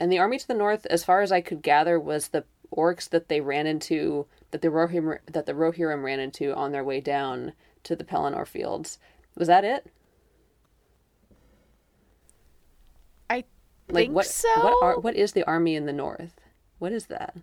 and 0.00 0.10
the 0.10 0.18
army 0.18 0.38
to 0.38 0.48
the 0.48 0.54
north, 0.54 0.86
as 0.86 1.04
far 1.04 1.20
as 1.20 1.30
I 1.30 1.42
could 1.42 1.62
gather, 1.62 2.00
was 2.00 2.28
the 2.28 2.44
orcs 2.74 3.08
that 3.10 3.28
they 3.28 3.40
ran 3.40 3.66
into 3.66 4.26
that 4.50 4.62
the 4.62 4.68
Rohirrim 4.68 5.18
that 5.26 5.46
the 5.46 5.52
Rohirrim 5.52 6.02
ran 6.02 6.20
into 6.20 6.54
on 6.54 6.72
their 6.72 6.84
way 6.84 7.00
down 7.00 7.52
to 7.84 7.94
the 7.94 8.04
Pelennor 8.04 8.46
fields. 8.46 8.98
Was 9.36 9.48
that 9.48 9.64
it? 9.64 9.86
I 13.30 13.44
like 13.88 14.04
think 14.04 14.14
what 14.14 14.26
so. 14.26 14.48
what 14.56 14.82
are 14.82 14.98
what 14.98 15.16
is 15.16 15.32
the 15.32 15.44
army 15.44 15.74
in 15.74 15.86
the 15.86 15.92
north? 15.92 16.40
What 16.78 16.92
is 16.92 17.06
that? 17.06 17.36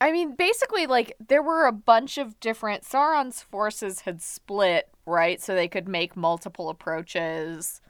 I 0.00 0.12
mean, 0.12 0.36
basically, 0.36 0.86
like, 0.86 1.16
there 1.26 1.42
were 1.42 1.66
a 1.66 1.72
bunch 1.72 2.18
of 2.18 2.38
different. 2.38 2.84
Sauron's 2.84 3.42
forces 3.42 4.02
had 4.02 4.22
split, 4.22 4.88
right? 5.06 5.40
So 5.42 5.54
they 5.54 5.66
could 5.66 5.88
make 5.88 6.16
multiple 6.16 6.68
approaches 6.68 7.80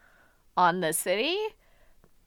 on 0.56 0.80
the 0.80 0.94
city. 0.94 1.36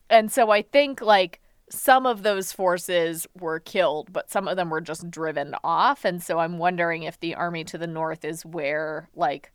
And 0.10 0.32
so 0.32 0.52
I 0.52 0.62
think, 0.62 1.02
like, 1.02 1.42
some 1.72 2.05
of 2.05 2.22
those 2.24 2.51
forces 2.51 3.26
were 3.39 3.59
killed, 3.59 4.11
but 4.11 4.30
some 4.30 4.47
of 4.47 4.57
them 4.57 4.69
were 4.69 4.82
just 4.82 5.09
driven 5.09 5.55
off. 5.63 6.03
And 6.05 6.22
so 6.22 6.38
I'm 6.39 6.57
wondering 6.57 7.03
if 7.03 7.19
the 7.19 7.34
army 7.34 7.63
to 7.65 7.78
the 7.78 7.88
north 7.88 8.24
is 8.26 8.45
where, 8.45 9.09
like, 9.15 9.51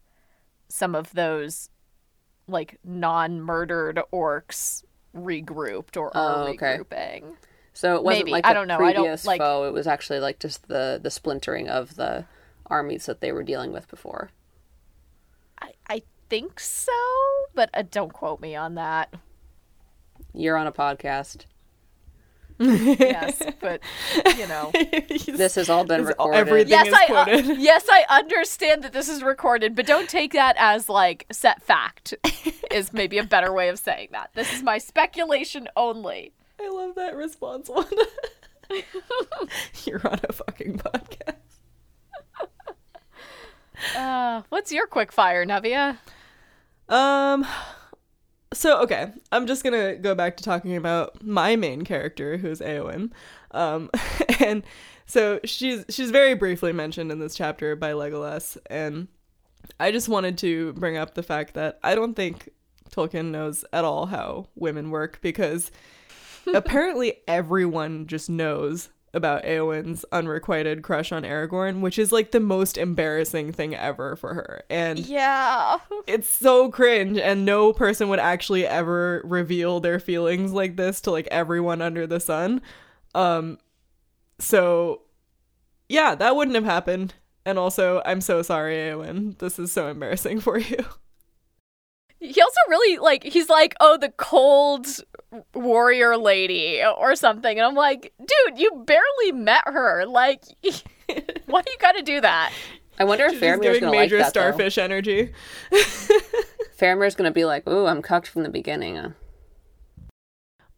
some 0.68 0.94
of 0.94 1.12
those, 1.12 1.68
like, 2.48 2.78
non 2.82 3.40
murdered 3.42 4.00
orcs 4.12 4.82
regrouped 5.14 5.96
or 5.96 6.16
are 6.16 6.38
Oh, 6.38 6.52
okay. 6.52 6.78
regrouping. 6.78 7.36
So 7.74 7.96
it 7.96 8.02
wasn't 8.02 8.24
Maybe. 8.24 8.30
like 8.32 8.46
I 8.46 8.54
don't 8.54 8.66
know. 8.68 8.78
I 8.80 8.92
don't, 8.94 9.24
like- 9.26 9.40
foe. 9.40 9.64
It 9.68 9.72
was 9.74 9.86
actually 9.86 10.18
like 10.20 10.38
just 10.38 10.66
the 10.68 10.98
the 11.02 11.10
splintering 11.10 11.68
of 11.68 11.96
the 11.96 12.24
armies 12.64 13.04
that 13.04 13.20
they 13.20 13.32
were 13.32 13.42
dealing 13.42 13.70
with 13.70 13.86
before. 13.88 14.30
I, 15.60 15.72
I 15.88 16.02
think 16.30 16.58
so, 16.58 16.92
but 17.54 17.68
uh, 17.74 17.82
don't 17.90 18.12
quote 18.14 18.40
me 18.40 18.56
on 18.56 18.76
that. 18.76 19.12
You're 20.32 20.56
on 20.56 20.66
a 20.66 20.72
podcast. 20.72 21.44
Yes, 22.59 23.42
but 23.61 23.80
you 24.36 24.46
know. 24.46 24.70
This 25.26 25.57
has 25.57 25.68
all 25.68 25.84
been 25.84 26.00
This- 26.02 26.09
recorded. 26.09 26.38
everything- 26.38 26.70
yes, 26.70 26.86
is 26.88 26.94
I 26.94 27.04
uh, 27.14 27.26
yes 27.59 27.86
I 27.90 28.04
understand 28.09 28.82
that 28.84 28.92
this 28.92 29.09
is 29.09 29.22
recorded, 29.22 29.74
but 29.76 29.86
don't 29.86 30.09
take 30.09 30.32
that 30.32 30.57
as 30.59 30.88
like 30.88 31.26
set 31.30 31.62
fact. 31.62 32.14
is 32.70 32.92
maybe 32.92 33.18
a 33.18 33.24
better 33.24 33.52
way 33.52 33.68
of 33.68 33.78
saying 33.78 34.09
that. 34.12 34.30
This 34.34 34.52
is 34.54 34.62
my 34.62 34.78
speculation 34.78 35.68
only. 35.76 36.32
I 36.61 36.68
love 36.70 36.94
that 36.94 37.14
response 37.14 37.68
one. 37.68 37.86
You're 39.84 40.07
on 40.09 40.18
a 40.28 40.32
fucking 40.32 40.78
podcast. 40.78 41.34
Uh, 43.94 44.42
what's 44.48 44.72
your 44.72 44.86
quick 44.86 45.12
fire, 45.12 45.44
Navia? 45.44 45.98
Um 46.88 47.46
so 48.57 48.80
okay, 48.82 49.12
I'm 49.32 49.46
just 49.46 49.62
gonna 49.62 49.96
go 49.96 50.14
back 50.14 50.36
to 50.38 50.44
talking 50.44 50.76
about 50.76 51.22
my 51.22 51.57
main 51.57 51.82
character, 51.84 52.36
who's 52.36 52.61
Eowyn, 52.61 53.12
Um 53.52 53.90
and 54.40 54.64
so 55.07 55.40
she's 55.44 55.84
she's 55.88 56.11
very 56.11 56.34
briefly 56.34 56.72
mentioned 56.72 57.12
in 57.12 57.18
this 57.18 57.34
chapter 57.34 57.76
by 57.76 57.92
Legolas, 57.92 58.57
and 58.68 59.09
I 59.78 59.92
just 59.92 60.09
wanted 60.09 60.38
to 60.38 60.72
bring 60.74 60.96
up 60.96 61.14
the 61.14 61.22
fact 61.22 61.54
that 61.54 61.78
I 61.82 61.94
don't 61.94 62.14
think 62.14 62.48
Tolkien 62.90 63.30
knows 63.30 63.64
at 63.72 63.84
all 63.84 64.07
how 64.07 64.48
women 64.54 64.90
work 64.90 65.20
because 65.20 65.70
apparently 66.54 67.14
everyone 67.28 68.07
just 68.07 68.30
knows 68.30 68.88
about 69.14 69.44
Eowyn's 69.44 70.04
unrequited 70.12 70.82
crush 70.82 71.11
on 71.12 71.22
Aragorn, 71.22 71.80
which 71.80 71.98
is 71.98 72.12
like 72.12 72.32
the 72.32 72.40
most 72.40 72.76
embarrassing 72.76 73.52
thing 73.52 73.74
ever 73.74 74.14
for 74.16 74.34
her. 74.34 74.62
And 74.68 74.98
Yeah. 74.98 75.78
it's 76.07 76.28
so 76.28 76.70
cringe 76.70 77.16
and 77.18 77.44
no 77.46 77.72
person 77.72 78.09
would 78.11 78.18
actually 78.18 78.66
ever 78.66 79.22
reveal 79.24 79.80
their 79.80 79.98
feelings 79.98 80.52
like 80.52 80.76
this 80.76 81.00
to 81.02 81.11
like 81.11 81.28
everyone 81.30 81.80
under 81.80 82.07
the 82.07 82.20
sun 82.20 82.61
um 83.14 83.57
so 84.38 85.00
yeah 85.88 86.14
that 86.14 86.36
wouldn't 86.36 86.54
have 86.54 86.64
happened 86.64 87.14
and 87.46 87.59
also 87.59 88.02
i'm 88.04 88.20
so 88.20 88.42
sorry 88.42 88.74
Eowyn. 88.76 89.38
this 89.38 89.59
is 89.59 89.72
so 89.72 89.88
embarrassing 89.88 90.38
for 90.46 90.59
you 90.59 90.84
He 92.26 92.40
also 92.40 92.56
really 92.68 92.98
like 92.98 93.24
he's 93.24 93.48
like, 93.48 93.74
"Oh, 93.80 93.96
the 93.96 94.10
cold 94.10 94.86
warrior 95.54 96.16
lady" 96.16 96.82
or 96.84 97.14
something. 97.16 97.58
And 97.58 97.66
I'm 97.66 97.74
like, 97.74 98.12
"Dude, 98.18 98.58
you 98.58 98.84
barely 98.86 99.32
met 99.32 99.62
her. 99.66 100.04
Like 100.06 100.42
why 101.46 101.62
do 101.62 101.70
you 101.70 101.78
got 101.80 101.92
to 101.92 102.02
do 102.02 102.20
that?" 102.20 102.52
I 102.98 103.04
wonder 103.04 103.26
if 103.26 103.40
Faramir's 103.40 103.60
giving 103.60 103.80
gonna 103.80 103.92
like 103.92 104.00
major 104.10 104.18
that 104.18 104.32
though. 104.34 104.82
energy 104.82 105.32
Faramir's 106.78 107.14
gonna 107.14 107.30
be 107.30 107.44
like, 107.44 107.68
"Ooh, 107.68 107.86
I'm 107.86 108.02
cucked 108.02 108.28
from 108.28 108.42
the 108.42 108.48
beginning." 108.48 108.96
Uh, 108.98 109.12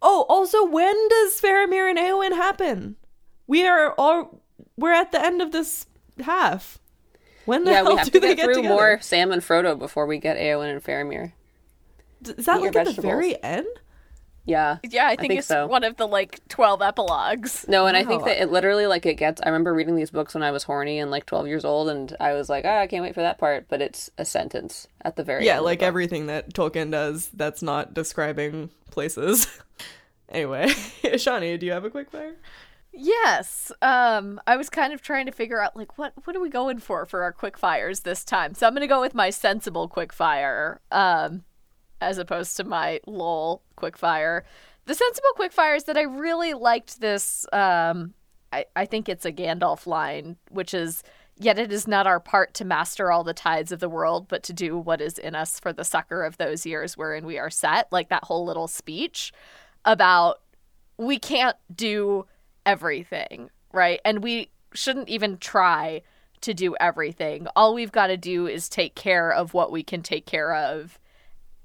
oh 0.02 0.26
also 0.28 0.64
when 0.64 0.94
does 1.08 1.40
Faramir 1.40 1.88
and 1.90 1.98
Eowyn 1.98 2.32
happen 2.32 2.96
we 3.48 3.66
are 3.66 3.92
all 3.98 4.42
we're 4.76 4.92
at 4.92 5.10
the 5.12 5.24
end 5.24 5.42
of 5.42 5.50
this 5.52 5.86
half 6.24 6.78
when 7.44 7.64
the 7.64 7.72
Yeah, 7.72 7.82
hell 7.82 7.92
we 7.92 7.96
have 7.96 8.10
do 8.10 8.12
to 8.12 8.20
they 8.20 8.28
get 8.28 8.36
get 8.36 8.44
through 8.44 8.54
together? 8.54 8.74
more 8.74 9.00
Sam 9.00 9.32
and 9.32 9.42
Frodo 9.42 9.78
before 9.78 10.06
we 10.06 10.18
get 10.18 10.36
Eowyn 10.36 10.70
and 10.72 10.82
Faramir. 10.84 11.32
Is 12.24 12.46
that 12.46 12.60
Eat 12.60 12.64
like 12.64 12.76
at 12.76 12.86
the 12.96 13.02
very 13.02 13.42
end? 13.42 13.66
Yeah. 14.44 14.78
Yeah, 14.82 15.06
I 15.06 15.16
think, 15.16 15.20
think 15.28 15.38
it's 15.40 15.48
so. 15.48 15.66
one 15.66 15.84
of 15.84 15.96
the 15.98 16.08
like 16.08 16.40
12 16.48 16.80
epilogues. 16.80 17.66
No, 17.68 17.86
and 17.86 17.96
I 17.96 18.02
think 18.04 18.24
that 18.24 18.40
it 18.40 18.50
literally 18.50 18.86
like 18.86 19.04
it 19.04 19.16
gets. 19.16 19.42
I 19.42 19.48
remember 19.48 19.74
reading 19.74 19.94
these 19.94 20.10
books 20.10 20.32
when 20.34 20.42
I 20.42 20.50
was 20.52 20.62
horny 20.64 20.98
and 20.98 21.10
like 21.10 21.26
12 21.26 21.46
years 21.46 21.64
old, 21.66 21.90
and 21.90 22.16
I 22.18 22.32
was 22.32 22.48
like, 22.48 22.64
oh, 22.64 22.78
I 22.78 22.86
can't 22.86 23.02
wait 23.02 23.14
for 23.14 23.20
that 23.20 23.38
part. 23.38 23.66
But 23.68 23.82
it's 23.82 24.10
a 24.16 24.24
sentence 24.24 24.88
at 25.02 25.16
the 25.16 25.24
very 25.24 25.44
Yeah, 25.44 25.58
end 25.58 25.60
of 25.60 25.64
like 25.66 25.82
everything 25.82 26.26
that 26.28 26.54
Tolkien 26.54 26.90
does 26.90 27.28
that's 27.34 27.60
not 27.62 27.92
describing 27.92 28.70
places. 28.90 29.46
anyway, 30.30 30.68
Shawnee, 31.18 31.58
do 31.58 31.66
you 31.66 31.72
have 31.72 31.84
a 31.84 31.90
quick 31.90 32.10
fire? 32.10 32.36
Yes. 32.92 33.70
Um 33.82 34.40
I 34.46 34.56
was 34.56 34.70
kind 34.70 34.92
of 34.92 35.02
trying 35.02 35.26
to 35.26 35.32
figure 35.32 35.60
out 35.60 35.76
like 35.76 35.98
what 35.98 36.14
what 36.24 36.34
are 36.34 36.40
we 36.40 36.48
going 36.48 36.78
for 36.78 37.04
for 37.06 37.22
our 37.22 37.32
quick 37.32 37.58
fires 37.58 38.00
this 38.00 38.24
time. 38.24 38.54
So 38.54 38.66
I'm 38.66 38.72
going 38.72 38.80
to 38.80 38.86
go 38.86 39.00
with 39.00 39.14
my 39.14 39.30
sensible 39.30 39.88
quick 39.88 40.12
fire 40.12 40.80
um 40.90 41.44
as 42.00 42.18
opposed 42.18 42.56
to 42.56 42.64
my 42.64 43.00
lol 43.06 43.62
quickfire. 43.76 44.42
The 44.86 44.94
sensible 44.94 45.30
quick 45.34 45.52
fire 45.52 45.74
is 45.74 45.84
that 45.84 45.96
I 45.96 46.02
really 46.02 46.54
liked 46.54 47.00
this 47.00 47.46
um 47.52 48.14
I 48.52 48.66
I 48.74 48.86
think 48.86 49.08
it's 49.08 49.24
a 49.24 49.32
Gandalf 49.32 49.86
line 49.86 50.36
which 50.50 50.74
is 50.74 51.02
Yet 51.40 51.58
it 51.58 51.72
is 51.72 51.86
not 51.86 52.06
our 52.06 52.18
part 52.18 52.52
to 52.54 52.64
master 52.64 53.12
all 53.12 53.22
the 53.22 53.32
tides 53.32 53.70
of 53.70 53.78
the 53.78 53.88
world, 53.88 54.26
but 54.26 54.42
to 54.44 54.52
do 54.52 54.76
what 54.76 55.00
is 55.00 55.18
in 55.18 55.36
us 55.36 55.60
for 55.60 55.72
the 55.72 55.84
succor 55.84 56.24
of 56.24 56.36
those 56.36 56.66
years 56.66 56.96
wherein 56.96 57.24
we 57.24 57.38
are 57.38 57.50
set. 57.50 57.86
Like 57.92 58.08
that 58.08 58.24
whole 58.24 58.44
little 58.44 58.66
speech 58.66 59.32
about 59.84 60.40
we 60.96 61.18
can't 61.18 61.56
do 61.72 62.26
everything, 62.66 63.50
right? 63.72 64.00
And 64.04 64.22
we 64.22 64.50
shouldn't 64.74 65.08
even 65.08 65.38
try 65.38 66.02
to 66.40 66.52
do 66.52 66.74
everything. 66.80 67.46
All 67.54 67.72
we've 67.72 67.92
got 67.92 68.08
to 68.08 68.16
do 68.16 68.48
is 68.48 68.68
take 68.68 68.96
care 68.96 69.30
of 69.30 69.54
what 69.54 69.70
we 69.70 69.84
can 69.84 70.02
take 70.02 70.26
care 70.26 70.52
of 70.54 70.98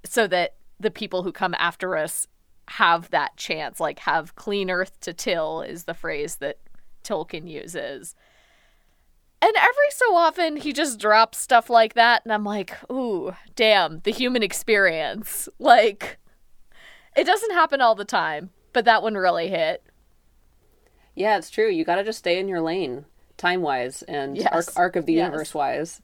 so 0.04 0.28
that 0.28 0.56
the 0.80 0.92
people 0.92 1.24
who 1.24 1.32
come 1.32 1.56
after 1.58 1.96
us 1.98 2.28
have 2.70 3.10
that 3.12 3.36
chance, 3.38 3.80
like 3.80 4.00
have 4.00 4.36
clean 4.36 4.70
earth 4.70 5.00
to 5.02 5.14
till 5.14 5.62
is 5.62 5.84
the 5.84 5.94
phrase 5.94 6.38
that 6.38 6.60
Tolkien 7.04 7.50
uses. 7.50 8.16
And 9.42 9.54
every 9.58 9.92
so 9.92 10.16
often 10.16 10.56
he 10.58 10.72
just 10.72 11.00
drops 11.00 11.38
stuff 11.38 11.70
like 11.70 11.96
that 11.96 12.24
and 12.24 12.32
I'm 12.34 12.46
like, 12.46 12.78
"Ooh, 12.90 13.34
damn, 13.56 14.00
the 14.00 14.12
human 14.12 14.44
experience." 14.44 15.50
Like 15.60 16.18
it 17.16 17.26
doesn't 17.26 17.52
happen 17.54 17.80
all 17.82 17.96
the 17.96 18.06
time, 18.06 18.50
but 18.72 18.86
that 18.86 19.04
one 19.04 19.16
really 19.16 19.50
hit. 19.50 19.84
Yeah, 21.16 21.38
it's 21.38 21.50
true. 21.52 21.70
You 21.70 21.84
got 21.86 21.96
to 21.98 22.04
just 22.04 22.20
stay 22.20 22.40
in 22.40 22.48
your 22.48 22.62
lane, 22.62 23.06
time 23.38 23.62
wise 23.62 24.02
and 24.04 24.36
Yes. 24.38 24.48
arc, 24.52 24.66
arc 24.76 24.96
of 24.96 25.06
the 25.06 25.14
Yes. 25.14 25.26
universe 25.26 25.54
wise. 25.54 26.02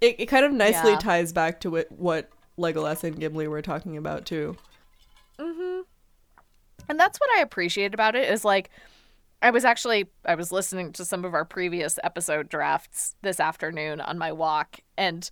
It, 0.00 0.16
it 0.18 0.26
kind 0.26 0.44
of 0.44 0.52
nicely 0.52 0.92
Yeah. 0.92 0.98
ties 0.98 1.32
back 1.32 1.60
to 1.60 1.70
what, 1.70 1.90
what 1.92 2.30
Legolas 2.58 3.04
and 3.04 3.18
Gimli 3.18 3.48
were 3.48 3.62
talking 3.62 3.96
about 3.96 4.24
too. 4.26 4.56
Mm-hmm. 5.38 5.80
And 6.88 6.98
that's 6.98 7.18
what 7.18 7.30
I 7.36 7.40
appreciate 7.42 7.94
about 7.94 8.14
it 8.16 8.28
is 8.30 8.44
like 8.44 8.70
I 9.42 9.50
was 9.50 9.64
actually 9.64 10.10
I 10.24 10.34
was 10.34 10.52
listening 10.52 10.92
to 10.92 11.04
some 11.04 11.24
of 11.24 11.34
our 11.34 11.44
previous 11.44 11.98
episode 12.04 12.48
drafts 12.48 13.14
this 13.22 13.40
afternoon 13.40 14.00
on 14.00 14.18
my 14.18 14.32
walk 14.32 14.80
and 14.98 15.30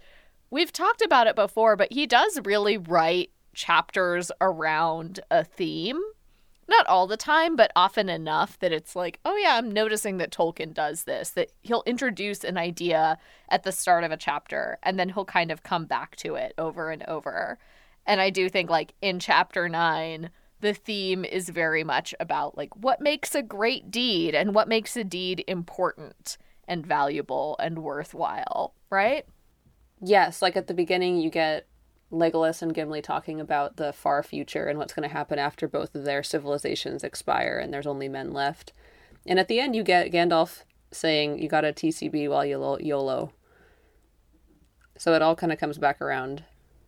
we've 0.51 0.73
talked 0.73 1.03
about 1.03 1.27
it 1.27 1.37
before 1.37 1.77
but 1.77 1.93
he 1.93 2.07
does 2.07 2.39
really 2.45 2.79
write 2.79 3.31
chapters 3.55 4.31
around 4.41 5.21
a 5.31 5.45
theme. 5.45 6.01
Not 6.69 6.87
all 6.87 7.07
the 7.07 7.17
time, 7.17 7.57
but 7.57 7.73
often 7.75 8.11
enough 8.11 8.59
that 8.59 8.73
it's 8.73 8.95
like, 8.95 9.21
oh 9.25 9.37
yeah, 9.37 9.57
I'm 9.57 9.73
noticing 9.73 10.19
that 10.19 10.31
Tolkien 10.31 10.75
does 10.75 11.05
this, 11.05 11.31
that 11.31 11.51
he'll 11.63 11.83
introduce 11.87 12.45
an 12.45 12.59
idea 12.59 13.19
at 13.49 13.63
the 13.63 13.73
start 13.73 14.05
of 14.05 14.13
a 14.13 14.19
chapter 14.19 14.79
and 14.83 14.99
then 14.99 15.09
he'll 15.09 15.25
kind 15.25 15.51
of 15.51 15.63
come 15.63 15.87
back 15.87 16.17
to 16.17 16.35
it 16.35 16.53
over 16.59 16.91
and 16.91 17.03
over. 17.05 17.59
And 18.07 18.21
I 18.21 18.31
do 18.31 18.49
think, 18.49 18.69
like, 18.69 18.95
in 19.01 19.19
chapter 19.19 19.69
nine, 19.69 20.31
the 20.61 20.75
theme 20.75 21.25
is 21.25 21.49
very 21.49 21.85
much 21.85 22.15
about, 22.21 22.57
like, 22.57 22.75
what 22.77 23.01
makes 23.01 23.35
a 23.35 23.43
great 23.43 23.91
deed 23.91 24.35
and 24.35 24.55
what 24.55 24.69
makes 24.69 24.97
a 24.97 25.05
deed 25.05 25.45
important 25.47 26.37
and 26.67 26.87
valuable 26.87 27.57
and 27.59 27.79
worthwhile, 27.79 28.75
right? 28.91 29.25
Yes, 30.01 30.43
like 30.43 30.57
at 30.57 30.67
the 30.67 30.75
beginning, 30.75 31.19
you 31.19 31.31
get 31.31 31.67
Legolas 32.13 32.63
and 32.63 32.75
Gimli 32.75 33.03
talking 33.03 33.41
about 33.41 33.77
the 33.77 33.93
far 33.93 34.23
future 34.23 34.67
and 34.67 34.79
what's 34.79 34.95
going 34.95 35.09
to 35.09 35.15
happen 35.15 35.39
after 35.39 35.69
both 35.69 35.95
of 35.95 36.05
their 36.05 36.23
civilizations 36.23 37.05
expire 37.05 37.59
and 37.59 37.73
there's 37.73 37.87
only 37.87 38.09
men 38.09 38.33
left. 38.33 38.73
And 39.27 39.39
at 39.39 39.49
the 39.49 39.61
end, 39.61 39.77
you 39.77 39.83
get 39.83 40.11
Gandalf 40.11 40.63
saying, 40.91 41.39
You 41.39 41.49
got 41.49 41.65
a 41.65 41.73
TCB 41.73 42.29
while 42.29 42.47
you 42.47 42.59
lo- 42.59 42.79
YOLO. 42.79 43.33
So 44.97 45.15
it 45.15 45.23
all 45.23 45.37
kind 45.37 45.53
of 45.53 45.59
comes 45.59 45.79
back 45.79 46.01
around. 46.01 46.45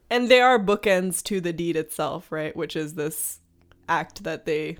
And 0.08 0.28
they 0.28 0.40
are 0.40 0.58
bookends 0.58 1.22
to 1.24 1.40
the 1.40 1.52
deed 1.52 1.76
itself, 1.76 2.32
right? 2.32 2.56
Which 2.56 2.74
is 2.74 2.94
this 2.94 3.40
act 3.88 4.24
that 4.24 4.46
they 4.46 4.78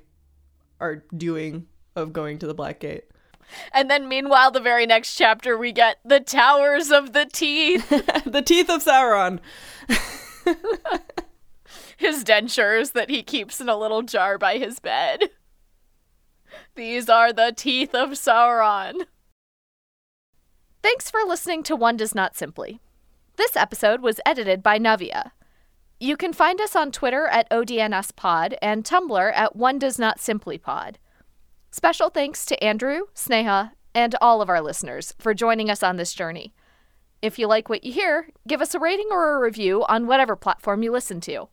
are 0.80 1.05
doing 1.16 1.66
of 1.95 2.12
going 2.12 2.38
to 2.38 2.47
the 2.47 2.55
Black 2.55 2.80
Gate. 2.80 3.05
And 3.72 3.91
then, 3.91 4.09
meanwhile, 4.09 4.51
the 4.51 4.61
very 4.61 4.86
next 4.86 5.16
chapter, 5.16 5.57
we 5.59 5.72
get 5.72 5.99
the 6.05 6.20
Towers 6.20 6.91
of 6.91 7.12
the 7.12 7.26
Teeth, 7.26 7.88
the 8.24 8.43
teeth 8.43 8.70
of 8.70 8.84
Sauron. 8.84 9.41
his 11.97 12.24
dentures 12.24 12.93
that 12.93 13.11
he 13.11 13.22
keeps 13.22 13.61
in 13.61 13.68
a 13.68 13.76
little 13.76 14.03
jar 14.03 14.38
by 14.38 14.59
his 14.59 14.78
bed. 14.78 15.30
These 16.74 17.09
are 17.09 17.32
the 17.32 17.53
teeth 17.57 17.95
of 17.95 18.11
Sauron. 18.11 19.07
Thanks 20.82 21.11
for 21.11 21.20
listening 21.26 21.62
to 21.64 21.76
One 21.76 21.97
Does 21.97 22.14
Not 22.14 22.36
Simply. 22.36 22.80
This 23.36 23.55
episode 23.57 24.01
was 24.01 24.20
edited 24.24 24.62
by 24.62 24.78
Navia. 24.78 25.32
You 25.99 26.16
can 26.16 26.32
find 26.32 26.61
us 26.61 26.74
on 26.74 26.91
Twitter 26.91 27.26
at 27.26 27.49
ODNSPod 27.51 28.57
and 28.62 28.84
Tumblr 28.84 29.32
at 29.34 29.55
One 29.55 29.78
Does 29.78 29.99
Not 29.99 30.18
Simply 30.18 30.57
Pod. 30.57 30.99
Special 31.70 32.09
thanks 32.09 32.47
to 32.47 32.64
Andrew, 32.64 33.03
Sneha, 33.14 33.72
and 33.95 34.14
all 34.20 34.41
of 34.41 34.49
our 34.49 34.61
listeners 34.62 35.14
for 35.18 35.34
joining 35.34 35.68
us 35.68 35.82
on 35.82 35.97
this 35.97 36.14
journey. 36.14 36.55
If 37.23 37.39
you 37.39 37.47
like 37.47 37.68
what 37.68 37.85
you 37.85 37.93
hear, 37.93 38.29
give 38.49 38.62
us 38.62 38.75
a 38.75 38.79
rating 38.79 39.09
or 39.11 39.37
a 39.37 39.41
review 39.41 39.85
on 39.87 40.07
whatever 40.07 40.37
platform 40.37 40.83
you 40.83 40.91
listen 40.91 41.21
to. 41.23 41.49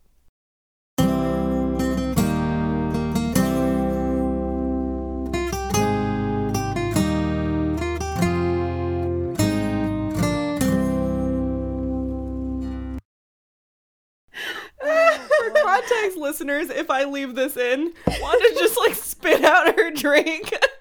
Context, 15.64 16.18
listeners, 16.18 16.70
if 16.70 16.90
I 16.90 17.04
leave 17.04 17.36
this 17.36 17.58
in, 17.58 17.94
Wanda 18.22 18.50
just 18.58 18.78
like 18.78 18.96
spit 18.96 19.44
out 19.44 19.78
her 19.78 19.92
drink. 19.92 20.54